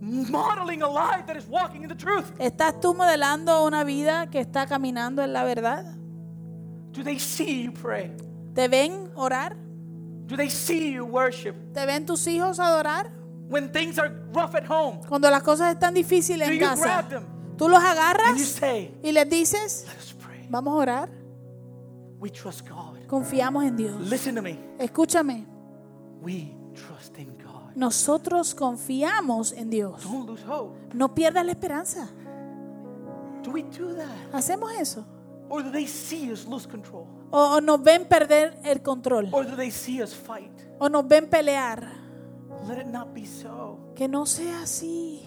modeling 0.00 0.82
a 0.82 0.88
life 0.88 1.24
that 1.26 1.36
is 1.36 1.46
walking 1.48 1.82
in 1.82 1.88
the 1.88 1.94
truth? 1.94 2.24
¿Estás 2.38 2.80
tú 2.80 2.94
modelando 2.94 3.64
una 3.64 3.84
vida 3.84 4.28
que 4.30 4.40
está 4.40 4.66
caminando 4.66 5.22
en 5.22 5.32
la 5.32 5.44
verdad? 5.44 5.94
Do 6.98 7.04
they 7.04 7.18
see 7.20 7.62
you 7.62 7.70
pray? 7.72 8.10
¿Te 8.56 8.66
ven 8.66 9.12
orar? 9.14 9.56
Do 10.26 10.36
they 10.36 10.50
see 10.50 10.94
you 10.94 11.04
worship? 11.04 11.54
¿Te 11.72 11.86
ven 11.86 12.04
tus 12.04 12.26
hijos 12.26 12.58
adorar? 12.58 13.12
When 13.48 13.70
things 13.70 14.00
are 14.00 14.10
rough 14.32 14.56
at 14.56 14.64
home, 14.68 14.98
Cuando 15.08 15.30
las 15.30 15.44
cosas 15.44 15.72
están 15.72 15.94
difíciles 15.94 16.48
do 16.48 16.52
en 16.54 16.58
you 16.58 16.66
casa, 16.66 16.82
grab 16.84 17.08
them 17.08 17.24
tú 17.56 17.68
los 17.68 17.78
and 17.80 17.86
you 17.94 18.00
agarras 18.00 18.42
say, 18.42 18.92
y 19.02 19.12
les 19.12 19.28
dices, 19.30 19.84
Let 19.86 19.96
us 19.98 20.12
pray. 20.14 20.46
vamos 20.50 20.72
a 20.74 20.76
orar, 20.76 21.08
We 22.18 22.30
trust 22.30 22.68
God. 22.68 23.06
confiamos 23.06 23.64
en 23.64 23.76
Dios. 23.76 24.00
Listen 24.10 24.34
to 24.34 24.42
me. 24.42 24.58
Escúchame, 24.80 25.46
We 26.20 26.52
trust 26.74 27.16
in 27.16 27.38
God. 27.38 27.76
nosotros 27.76 28.56
confiamos 28.56 29.52
en 29.52 29.70
Dios. 29.70 30.02
Don't 30.02 30.26
lose 30.28 30.42
hope. 30.44 30.76
No 30.94 31.14
pierdas 31.14 31.46
la 31.46 31.52
esperanza. 31.52 32.08
Do 33.44 33.52
we 33.52 33.62
do 33.62 33.94
that? 33.94 34.34
¿Hacemos 34.34 34.72
eso? 34.80 35.06
Or 35.50 35.62
do 35.62 35.70
they 35.70 35.86
see 35.86 36.30
us 36.32 36.46
lose 36.46 36.66
control? 36.66 37.06
O, 37.30 37.56
o 37.56 37.60
nos 37.60 37.82
ven 37.82 38.04
perder 38.06 38.58
el 38.64 38.80
control. 38.82 39.28
Or 39.32 39.44
do 39.44 39.56
they 39.56 39.70
see 39.70 40.02
us 40.02 40.14
fight? 40.14 40.52
O 40.78 40.88
nos 40.88 41.06
ven 41.06 41.28
pelear. 41.28 41.92
Let 42.66 42.78
it 42.78 42.86
not 42.86 43.14
be 43.14 43.24
so. 43.26 43.78
Que 43.96 44.08
no 44.08 44.24
sea 44.26 44.50
así. 44.62 45.24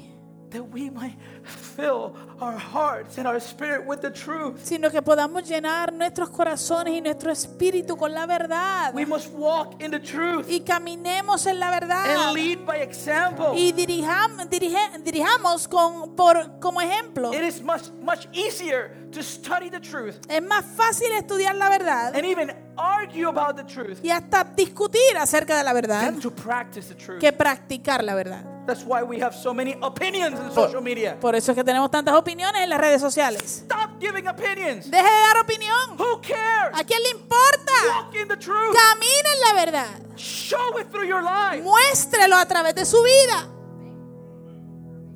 that 0.51 0.61
we 0.69 0.89
might 0.89 1.15
fill 1.45 2.13
our 2.41 2.57
hearts 2.57 3.17
and 3.17 3.25
our 3.25 3.39
spirit 3.39 3.85
with 3.87 4.01
the 4.01 4.11
truth. 4.11 4.59
sino 4.65 4.89
que 4.91 5.01
podamos 5.01 5.47
llenar 5.47 5.93
nuestros 5.93 6.29
corazones 6.29 6.93
y 6.93 6.99
nuestro 6.99 7.31
espíritu 7.31 7.95
con 7.95 8.11
la 8.13 8.25
verdad 8.25 8.93
We 8.93 9.05
must 9.05 9.29
walk 9.33 9.81
in 9.81 9.91
the 9.91 9.99
truth 10.01 10.47
y 10.49 10.59
caminemos 10.59 11.45
en 11.45 11.57
la 11.57 11.71
verdad 11.71 12.27
and 12.27 12.35
lead 12.35 12.65
by 12.65 12.81
example. 12.81 13.53
y 13.55 13.71
dirijam- 13.71 14.45
dirige- 14.49 15.01
dirijamos 15.01 15.69
con, 15.69 16.17
por, 16.17 16.59
como 16.59 16.81
ejemplo. 16.81 17.33
It 17.33 17.43
is 17.43 17.61
much 17.63 17.89
much 18.01 18.27
easier 18.33 19.00
to 19.11 19.21
study 19.21 19.69
the 19.69 19.79
truth 19.79 20.15
Es 20.29 20.41
más 20.41 20.65
fácil 20.75 21.11
estudiar 21.13 21.55
la 21.55 21.69
verdad 21.69 22.15
and 22.15 22.25
even 22.25 22.51
argue 22.77 23.27
about 23.27 23.55
the 23.55 23.63
truth 23.63 23.99
y 24.03 24.09
hasta 24.09 24.43
discutir 24.43 25.17
acerca 25.17 25.57
de 25.57 25.63
la 25.63 25.73
verdad 25.73 26.01
than 26.01 26.19
to 26.19 26.31
practice 26.31 26.87
the 26.87 26.95
truth. 26.95 27.19
que 27.19 27.31
practicar 27.33 28.03
la 28.03 28.15
verdad. 28.15 28.43
That's 28.67 28.83
why 28.85 29.01
we 29.01 29.19
have 29.19 29.33
so 29.35 29.53
many 29.53 29.75
opinions 29.81 30.39
in 30.39 30.51
social 30.53 30.81
media. 30.81 31.17
Por 31.19 31.35
eso 31.35 31.51
es 31.51 31.55
que 31.55 31.63
tenemos 31.63 31.89
tantas 31.89 32.13
opiniones 32.13 32.61
en 32.61 32.69
las 32.69 32.79
redes 32.79 33.01
sociales. 33.01 33.41
Stop 33.63 33.99
giving 33.99 34.27
opinions. 34.27 34.89
Deje 34.89 35.03
de 35.03 35.19
dar 35.19 35.37
opinión. 35.43 35.97
Who 35.97 36.21
cares? 36.21 36.79
¿A 36.79 36.83
quién 36.83 37.01
le 37.01 37.09
importa? 37.09 37.71
Walk 37.87 38.15
in 38.15 38.27
the 38.27 38.37
truth. 38.37 38.73
Camina 38.73 39.33
en 39.33 39.41
la 39.41 39.65
verdad. 39.65 39.99
Show 40.15 40.77
it 40.79 40.89
through 40.91 41.07
your 41.07 41.23
life. 41.23 41.63
Muéstrelo 41.63 42.37
a 42.37 42.45
través 42.45 42.75
de 42.75 42.85
su 42.85 43.01
vida. 43.01 43.47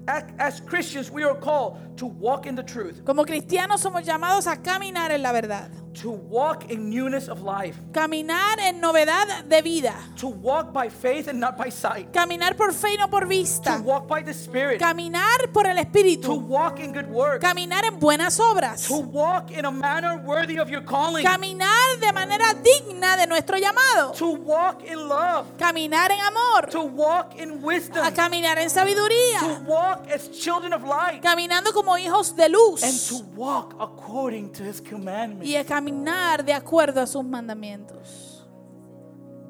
As, 0.08 0.62
Christians, 0.62 1.10
we 1.10 1.24
are 1.24 1.36
called 1.36 1.80
to 1.98 2.06
walk 2.06 2.46
in 2.46 2.56
the 2.56 2.64
truth, 2.64 3.04
Como 3.06 3.24
cristianos 3.26 3.82
somos 3.82 4.04
llamados 4.06 4.46
a 4.48 4.58
caminar 4.58 5.12
en 5.12 5.22
la 5.24 5.32
verdad. 5.32 5.70
to 5.96 6.12
walk 6.12 6.70
in 6.70 6.90
newness 6.90 7.30
of 7.30 7.42
life, 7.42 7.78
Caminar 7.94 8.60
en 8.60 8.82
novedad 8.82 9.46
de 9.48 9.62
vida. 9.62 9.94
to 10.18 10.28
walk 10.28 10.74
by 10.74 10.90
faith 10.90 11.28
and 11.30 11.40
not 11.40 11.58
by 11.58 11.70
sight, 11.70 12.12
Caminar 12.12 12.56
por 12.58 12.72
fe 12.74 12.90
y 12.90 12.98
no 13.00 13.08
por 13.08 13.22
to 13.22 13.28
vista. 13.28 13.82
walk 13.82 14.08
by 14.08 14.22
the 14.22 14.34
Spirit, 14.34 14.80
Caminar 14.80 15.52
por 15.54 15.66
el 15.66 15.78
to 15.78 15.82
Espíritu. 15.84 16.38
walk 16.48 16.80
in 16.82 16.92
good 16.92 17.08
works, 17.10 17.40
Caminar 17.44 17.86
en 17.86 17.98
buenas 18.00 18.40
obras. 18.40 18.86
to 18.88 18.98
walk 19.00 19.52
in 19.52 19.64
a 19.66 19.72
manner 19.72 20.18
worthy 20.18 20.60
of 20.60 20.70
your 20.70 20.82
calling, 20.82 21.26
Caminar 21.26 21.75
de 22.00 22.12
manera 22.14 22.54
digna 22.54 23.16
de 23.18 23.28
nuestro 23.28 23.58
llamado. 23.58 24.12
to 24.14 24.28
walk 24.32 24.84
in 24.84 25.08
love, 25.08 25.46
Caminar 25.58 26.12
en 26.12 26.20
amor. 26.22 26.70
to 26.70 26.82
walk 26.84 27.36
in 27.40 27.64
wisdom, 27.64 28.04
A 28.06 28.12
caminar 28.12 28.58
en 28.58 28.68
to 28.68 28.74
sabiduría. 28.74 29.64
walk 29.66 30.08
as 30.14 30.30
children 30.32 30.74
of 30.74 30.84
light, 30.84 31.22
Caminando 31.22 31.72
como 31.74 31.98
hijos 31.98 32.36
de 32.36 32.46
and 32.46 32.54
luz. 32.54 33.08
to 33.10 33.18
walk 33.36 33.76
according 33.80 34.52
to 34.52 34.64
His 34.64 34.82
commandments. 34.82 35.48
Y 35.48 35.56
a 35.56 35.64
caminar 35.64 36.44
de 36.44 36.54
acuerdo 36.54 37.02
a 37.02 37.08
sus 37.08 37.24
mandamientos. 37.24 38.46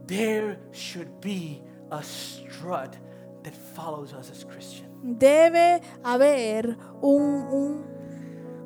There 0.07 0.59
should 0.71 1.19
be 1.21 1.61
a 1.91 2.01
strut 2.03 2.95
that 3.43 3.53
follows 3.75 4.13
us 4.13 4.29
as 4.29 4.43
Christians. 4.45 4.89
Debe 5.03 5.81
haber 6.03 6.77
un, 7.01 7.47
un 7.51 7.95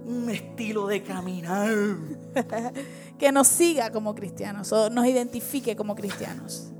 Un 0.06 0.30
estilo 0.30 0.88
de 0.88 1.04
caminar. 1.04 1.70
que 3.20 3.32
nos 3.32 3.48
siga 3.48 3.92
como 3.92 4.16
cristianos 4.16 4.72
o 4.72 4.90
nos 4.90 5.06
identifique 5.06 5.76
como 5.76 5.94
cristianos. 5.94 6.72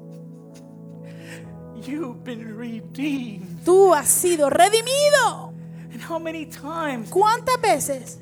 You've 1.86 2.24
been 2.24 2.58
redeemed. 2.58 3.64
Tú 3.64 3.94
has 3.94 4.08
sido 4.08 4.50
redimido. 4.50 5.54
And 5.92 6.02
how 6.02 6.20
many 6.20 6.46
times? 6.46 7.10
¿Cuántas 7.10 7.60
veces? 7.62 8.20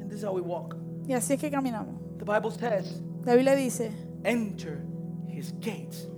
And 0.00 0.10
this 0.10 0.20
is 0.20 0.24
how 0.24 0.32
we 0.32 0.40
walk. 0.40 0.76
Y 1.06 1.12
así 1.12 1.34
es 1.34 1.40
que 1.40 1.50
caminamos. 1.50 1.94
The 2.18 2.24
Bible 2.24 2.50
says, 2.50 3.02
La 3.24 3.34
Biblia 3.34 3.54
dice, 3.54 3.92
enter 4.24 4.82
his 5.28 5.52
gates 5.60 6.08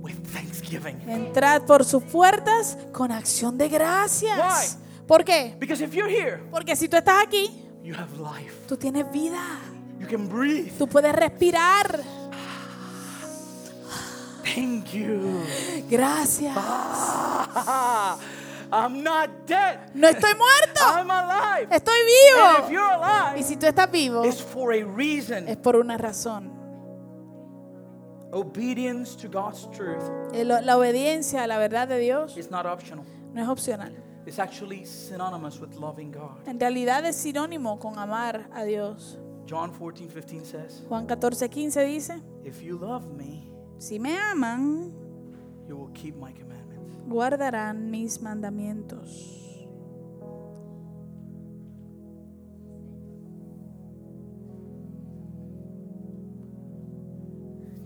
with 0.00 0.16
thanksgiving. 0.32 1.00
entrad 1.08 1.62
por 1.62 1.84
sus 1.84 2.02
puertas 2.04 2.78
con 2.92 3.10
acción 3.10 3.58
de 3.58 3.68
gracias. 3.68 4.78
¿Por 5.12 5.24
qué? 5.26 5.54
Because 5.58 5.82
if 5.84 5.92
you're 5.92 6.08
here, 6.10 6.38
Porque 6.50 6.74
si 6.74 6.88
tú 6.88 6.96
estás 6.96 7.22
aquí, 7.22 7.50
you 7.82 7.94
have 7.94 8.16
life. 8.18 8.54
tú 8.66 8.78
tienes 8.78 9.04
vida. 9.12 9.58
You 10.00 10.06
can 10.08 10.26
breathe. 10.26 10.72
Tú 10.78 10.86
puedes 10.88 11.14
respirar. 11.14 12.00
Thank 14.54 14.86
you. 14.94 15.42
Gracias. 15.90 16.56
I'm 18.72 19.02
not 19.02 19.28
dead. 19.46 19.80
No 19.92 20.08
estoy 20.08 20.32
muerto. 20.34 20.80
I'm 20.82 21.10
alive. 21.10 21.68
Estoy 21.70 21.94
And 22.00 22.08
if 22.08 22.68
vivo. 22.68 22.70
you're 22.70 22.96
Y 22.98 23.34
alive, 23.34 23.42
si 23.42 23.56
tú 23.56 23.66
estás 23.66 23.90
vivo, 23.90 24.24
it's 24.24 24.40
for 24.40 24.72
a 24.72 24.82
reason. 24.82 25.46
es 25.46 25.58
por 25.58 25.76
una 25.76 25.98
razón. 25.98 26.50
Obedience 28.32 29.14
to 29.18 29.28
God's 29.28 29.70
truth 29.72 30.02
El- 30.32 30.48
La 30.64 30.78
obediencia 30.78 31.42
a 31.42 31.46
la 31.46 31.58
verdad 31.58 31.86
de 31.86 31.98
Dios 31.98 32.38
is 32.38 32.50
not 32.50 32.64
optional. 32.64 33.04
no 33.34 33.42
es 33.42 33.48
opcional. 33.48 33.94
It's 34.24 34.38
actually 34.38 34.84
synonymous 34.84 35.58
with 35.60 35.74
loving 35.74 36.12
God. 36.12 36.46
En 36.46 36.60
realidad 36.60 37.04
es 37.04 37.16
sinónimo 37.16 37.78
con 37.78 37.98
amar 37.98 38.48
a 38.52 38.64
Dios. 38.64 39.18
John 39.46 39.72
14, 39.72 40.08
15 40.08 40.44
says, 40.44 40.82
Juan 40.88 41.06
14, 41.06 41.48
15 41.48 41.84
dice, 41.84 42.20
If 42.44 42.62
you 42.62 42.78
love 42.78 43.04
me, 43.16 43.48
si 43.78 43.98
me 43.98 44.16
aman, 44.16 44.92
you 45.68 45.76
will 45.76 45.92
keep 45.92 46.14
my 46.16 46.32
commandments. 46.32 46.96
guardarán 47.08 47.90
mis 47.90 48.22
mandamientos. 48.22 49.38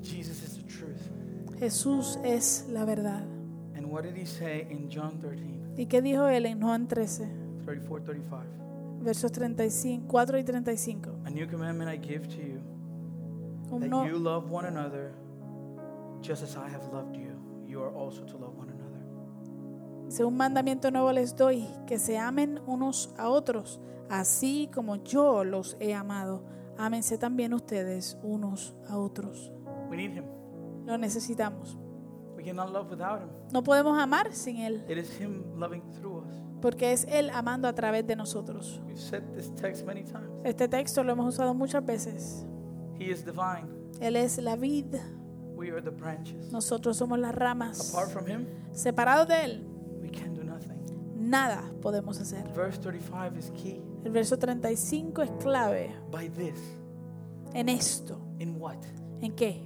Jesus 0.03 0.43
is 0.43 0.57
the 0.57 0.63
truth. 0.65 1.01
Jesús 1.59 2.19
es 2.23 2.67
la 2.69 2.85
verdad. 2.85 3.36
And 3.87 3.93
what 3.95 4.03
did 4.03 4.17
he 4.17 4.27
say 4.27 4.67
in 4.69 4.89
John 4.91 5.21
13, 5.21 5.77
¿Y 5.77 5.87
qué 5.87 6.03
dijo 6.03 6.27
él 6.27 6.47
en 6.47 6.61
Juan 6.61 6.89
13, 6.89 7.29
34, 7.65 8.05
35? 8.05 8.43
versos 9.01 9.31
35, 9.31 10.09
4 10.09 10.39
y 10.39 10.43
35? 10.43 11.11
A 11.25 11.31
new 11.31 11.47
commandment 11.49 11.89
I 11.89 11.97
give 12.05 12.27
to 12.27 12.43
you, 12.43 12.61
Un, 13.71 13.81
that 13.83 13.89
no- 13.89 14.05
you 14.05 14.19
love 14.19 14.51
one 14.51 14.67
another 14.67 15.13
just 16.21 16.43
as 16.43 16.57
I 16.57 16.69
have 16.69 16.83
loved 16.93 17.15
you. 17.15 17.31
You 17.65 17.81
are 17.81 17.95
also 17.95 18.25
to 18.25 18.37
love 18.39 18.59
one 18.59 18.71
another. 18.71 19.05
dice, 20.09 20.25
un 20.25 20.37
mandamiento 20.37 20.91
nuevo 20.91 21.13
les 21.13 21.37
doy, 21.37 21.65
que 21.87 22.01
se 22.01 22.19
amen 22.19 22.59
unos 22.67 23.15
a 23.17 23.29
otros, 23.29 23.81
así 24.11 24.69
como 24.75 24.97
yo 24.97 25.45
los 25.45 25.77
he 25.79 25.95
amado. 25.95 26.43
Ámense 26.77 27.19
también 27.19 27.55
ustedes 27.55 28.19
unos 28.25 28.75
a 28.89 28.99
otros. 28.99 29.53
We 29.89 29.97
need 29.97 30.11
him. 30.17 30.25
Lo 30.87 30.99
necesitamos. 30.99 31.79
We 32.47 32.53
cannot 32.53 32.73
love 32.73 32.89
without 32.89 33.21
him. 33.23 33.29
No 33.53 33.61
podemos 33.65 33.99
amar 33.99 34.33
sin 34.33 34.59
Él, 34.59 34.85
It 34.89 34.99
is 34.99 35.11
him 35.21 35.43
loving 35.59 35.83
through 35.95 36.19
us. 36.19 36.33
porque 36.63 36.93
es 36.93 37.05
Él 37.09 37.29
amando 37.31 37.67
a 37.67 37.73
través 37.75 38.07
de 38.07 38.15
nosotros. 38.15 38.81
We've 38.87 38.97
said 39.01 39.23
this 39.35 39.53
text 39.57 39.85
many 39.85 40.05
times. 40.05 40.31
Este 40.45 40.69
texto 40.69 41.03
lo 41.03 41.11
hemos 41.13 41.35
usado 41.35 41.55
muchas 41.55 41.85
veces. 41.85 42.47
He 43.01 43.11
is 43.11 43.25
divine. 43.25 43.67
Él 44.01 44.15
es 44.15 44.39
la 44.39 44.55
vid, 44.55 44.95
We 45.57 45.73
are 45.73 45.83
the 45.83 45.91
branches. 45.91 46.53
nosotros 46.53 46.97
somos 46.97 47.19
las 47.19 47.35
ramas. 47.35 47.91
Apart 47.93 48.11
from 48.13 48.27
him, 48.29 48.47
Separados 48.73 49.27
de 49.27 49.45
Él, 49.45 49.67
we 50.01 50.09
can 50.09 50.33
do 50.33 50.45
nothing. 50.45 50.79
nada 51.17 51.65
podemos 51.83 52.21
hacer. 52.21 52.45
Verse 52.55 52.79
35 52.81 53.37
is 53.37 53.51
key. 53.61 53.83
El 54.05 54.13
verso 54.13 54.39
35 54.39 55.23
es 55.23 55.31
clave 55.43 55.93
By 56.13 56.29
this, 56.29 56.55
en 57.55 57.69
esto. 57.69 58.21
in 58.39 58.55
what? 58.61 58.77
¿En 59.21 59.35
qué? 59.35 59.66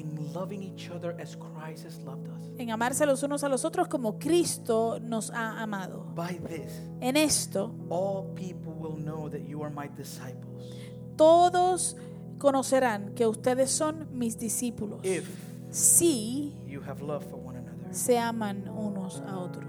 In 0.00 0.32
loving 0.32 0.62
each 0.62 0.88
other 0.90 1.14
as 1.20 1.36
Christ 1.36 1.84
has 1.84 1.98
loved 1.98 2.26
us. 2.28 2.42
En 2.58 2.70
amarse 2.70 3.04
los 3.04 3.22
unos 3.22 3.44
a 3.44 3.48
los 3.48 3.64
otros 3.64 3.86
como 3.88 4.18
Cristo 4.18 4.98
nos 5.00 5.30
ha 5.30 5.60
amado. 5.62 6.06
By 6.14 6.38
this, 6.48 6.72
En 7.00 7.16
esto, 7.16 7.74
all 7.90 8.32
people 8.34 8.72
will 8.72 8.96
know 8.96 9.28
that 9.28 9.42
you 9.46 9.62
are 9.62 9.70
my 9.74 9.88
disciples. 9.88 10.74
todos 11.16 11.96
conocerán 12.38 13.14
que 13.14 13.26
ustedes 13.26 13.70
son 13.70 14.08
mis 14.12 14.38
discípulos. 14.38 15.00
If 15.04 15.28
Si 15.70 16.56
you 16.66 16.80
have 16.82 17.02
love 17.02 17.22
for 17.28 17.36
one 17.38 17.56
another. 17.58 17.92
se 17.94 18.18
aman 18.18 18.68
unos 18.68 19.20
a 19.26 19.38
otros. 19.38 19.66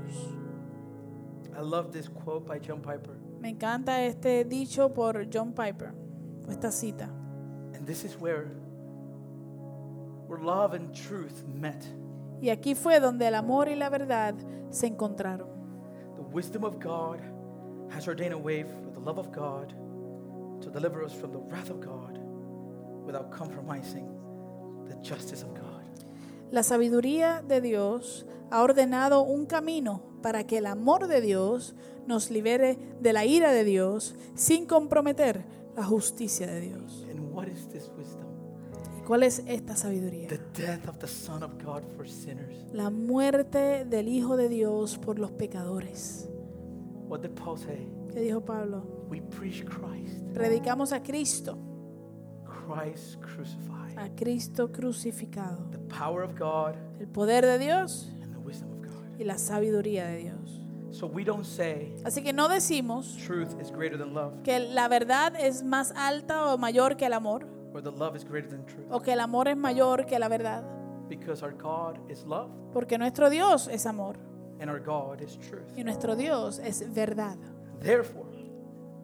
I 1.55 1.61
love 1.61 1.91
this 1.91 2.07
quote 2.09 2.45
by 2.47 2.59
John 2.59 2.81
Piper. 2.81 3.15
Me 3.39 3.49
encanta 3.49 4.01
este 4.05 4.45
dicho 4.45 4.93
por 4.93 5.25
John 5.31 5.51
Piper, 5.53 5.93
esta 6.49 6.71
cita. 6.71 7.09
And 7.75 7.85
this 7.85 8.03
is 8.05 8.15
where 8.19 8.51
where 10.31 10.41
love 10.41 10.73
and 10.73 10.95
truth 10.95 11.43
met. 11.53 11.83
Y 12.41 12.49
aquí 12.49 12.73
fue 12.73 12.99
donde 13.01 13.27
el 13.27 13.35
amor 13.35 13.67
y 13.67 13.75
la 13.75 13.89
verdad 13.89 14.33
se 14.69 14.87
encontraron. 14.87 15.49
The 16.15 16.23
wisdom 16.33 16.63
of 16.63 16.79
God 16.79 17.19
has 17.89 18.07
ordained 18.07 18.33
a 18.33 18.37
way 18.37 18.63
for 18.63 18.91
the 18.93 19.01
love 19.01 19.19
of 19.19 19.31
God 19.31 19.73
to 20.61 20.69
deliver 20.69 21.03
us 21.03 21.13
from 21.13 21.33
the 21.33 21.39
wrath 21.39 21.69
of 21.69 21.81
God 21.81 22.17
without 23.05 23.29
compromising 23.29 24.07
the 24.87 24.95
justice 25.01 25.43
of 25.43 25.53
God. 25.53 25.83
La 26.49 26.63
sabiduría 26.63 27.43
de 27.45 27.59
Dios 27.59 28.25
ha 28.49 28.61
ordenado 28.61 29.21
un 29.23 29.45
camino 29.45 30.01
para 30.21 30.45
que 30.45 30.59
el 30.59 30.65
amor 30.65 31.07
de 31.07 31.19
Dios 31.19 31.75
nos 32.07 32.31
libere 32.31 32.77
de 33.01 33.11
la 33.11 33.25
ira 33.25 33.51
de 33.51 33.65
Dios 33.65 34.15
sin 34.35 34.65
comprometer 34.65 35.43
la 35.75 35.83
justicia 35.83 36.47
de 36.47 36.61
Dios. 36.61 37.05
And 37.09 37.33
what 37.33 37.47
is 37.47 37.67
this 37.67 37.89
wisdom? 37.97 38.20
¿Y 39.11 39.13
¿Cuál 39.13 39.23
es 39.23 39.43
esta 39.45 39.75
sabiduría? 39.75 40.29
The 40.29 40.39
death 40.55 40.87
of 40.87 40.97
the 40.99 41.07
Son 41.07 41.43
of 41.43 41.61
God 41.61 41.83
for 41.97 42.07
sinners. 42.07 42.55
La 42.71 42.89
muerte 42.89 43.83
del 43.83 44.07
Hijo 44.07 44.37
de 44.37 44.47
Dios 44.47 44.97
por 44.97 45.19
los 45.19 45.31
pecadores. 45.31 46.29
What 47.09 47.19
did 47.19 47.31
Paul 47.31 47.57
say? 47.57 47.89
¿Qué 48.13 48.21
dijo 48.21 48.39
Pablo? 48.39 49.05
We 49.09 49.19
preach 49.21 49.65
Christ, 49.65 50.23
Predicamos 50.33 50.93
a 50.93 51.03
Cristo, 51.03 51.57
Christ 52.45 53.19
crucified. 53.19 53.97
a 53.97 54.15
Cristo 54.15 54.71
crucificado. 54.71 55.69
The 55.71 55.79
power 55.93 56.23
of 56.23 56.39
God 56.39 56.75
El 57.01 57.07
poder 57.07 57.45
de 57.45 57.59
Dios 57.59 58.09
and 58.21 58.31
the 58.31 58.39
wisdom 58.39 58.71
of 58.71 58.79
God. 58.81 59.19
y 59.19 59.25
la 59.25 59.37
sabiduría 59.37 60.05
de 60.05 60.19
Dios. 60.19 60.61
So 60.91 61.07
we 61.07 61.25
don't 61.25 61.43
say 61.43 61.93
Así 62.05 62.23
que 62.23 62.31
no 62.31 62.47
decimos 62.47 63.17
truth 63.25 63.59
is 63.61 63.71
greater 63.71 63.97
than 63.97 64.13
love 64.13 64.41
que 64.43 64.57
la 64.59 64.87
verdad 64.87 65.33
es 65.37 65.63
más 65.63 65.91
alta 65.97 66.53
o 66.53 66.57
mayor 66.57 66.95
que 66.95 67.07
el 67.07 67.13
amor, 67.13 67.45
or 67.73 67.81
the 67.81 67.91
love 67.91 68.15
is 68.15 68.23
greater 68.23 68.47
than 68.49 68.65
truth 68.65 68.87
o 68.91 68.99
que 68.99 69.13
el 69.13 69.19
amor 69.19 69.47
es 69.47 69.57
mayor 69.57 70.05
que 70.05 70.17
la 70.19 70.27
verdad, 70.27 70.63
because 71.09 71.43
our 71.43 71.53
God 71.53 71.99
is 72.09 72.23
love 72.25 72.49
porque 72.73 72.97
nuestro 72.97 73.29
Dios 73.29 73.67
es 73.67 73.85
amor 73.85 74.17
and 74.59 74.69
our 74.69 74.79
God 74.79 75.21
is 75.21 75.37
truth. 75.39 75.67
y 75.77 75.83
nuestro 75.83 76.15
Dios 76.15 76.59
es 76.59 76.83
verdad. 76.93 77.37
Therefore, 77.79 78.29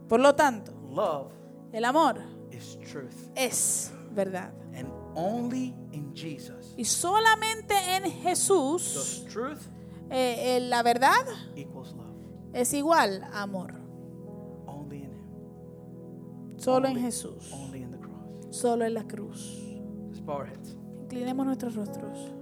Por 0.07 0.19
lo 0.19 0.35
tanto, 0.35 0.71
love 0.89 1.31
el 1.73 1.83
amor 1.85 2.21
is 2.51 2.77
truth. 2.91 3.29
es 3.35 3.91
verdad. 4.11 4.51
And 4.73 4.89
only 5.15 5.73
in 5.91 6.13
Jesus 6.13 6.73
Y 6.77 6.85
solamente 6.85 7.73
en 7.95 8.03
does 8.03 8.13
Jesús 8.23 9.25
truth 9.31 9.67
eh, 10.09 10.57
eh, 10.57 10.59
la 10.61 10.83
verdad 10.83 11.25
equals 11.55 11.93
love. 11.93 12.15
es 12.53 12.71
igual 12.73 13.23
a 13.33 13.41
amor. 13.41 13.73
Only 14.67 14.97
in 15.03 15.11
Him. 15.11 16.59
Solo 16.59 16.87
en 16.87 16.99
Jesús, 16.99 17.51
Only 17.51 17.81
in. 17.83 17.86
Solo 18.57 18.85
en 18.85 18.95
la 18.95 19.07
cruz. 19.07 19.79
Inclinemos 21.03 21.45
nuestros 21.45 21.75
rostros. 21.75 22.33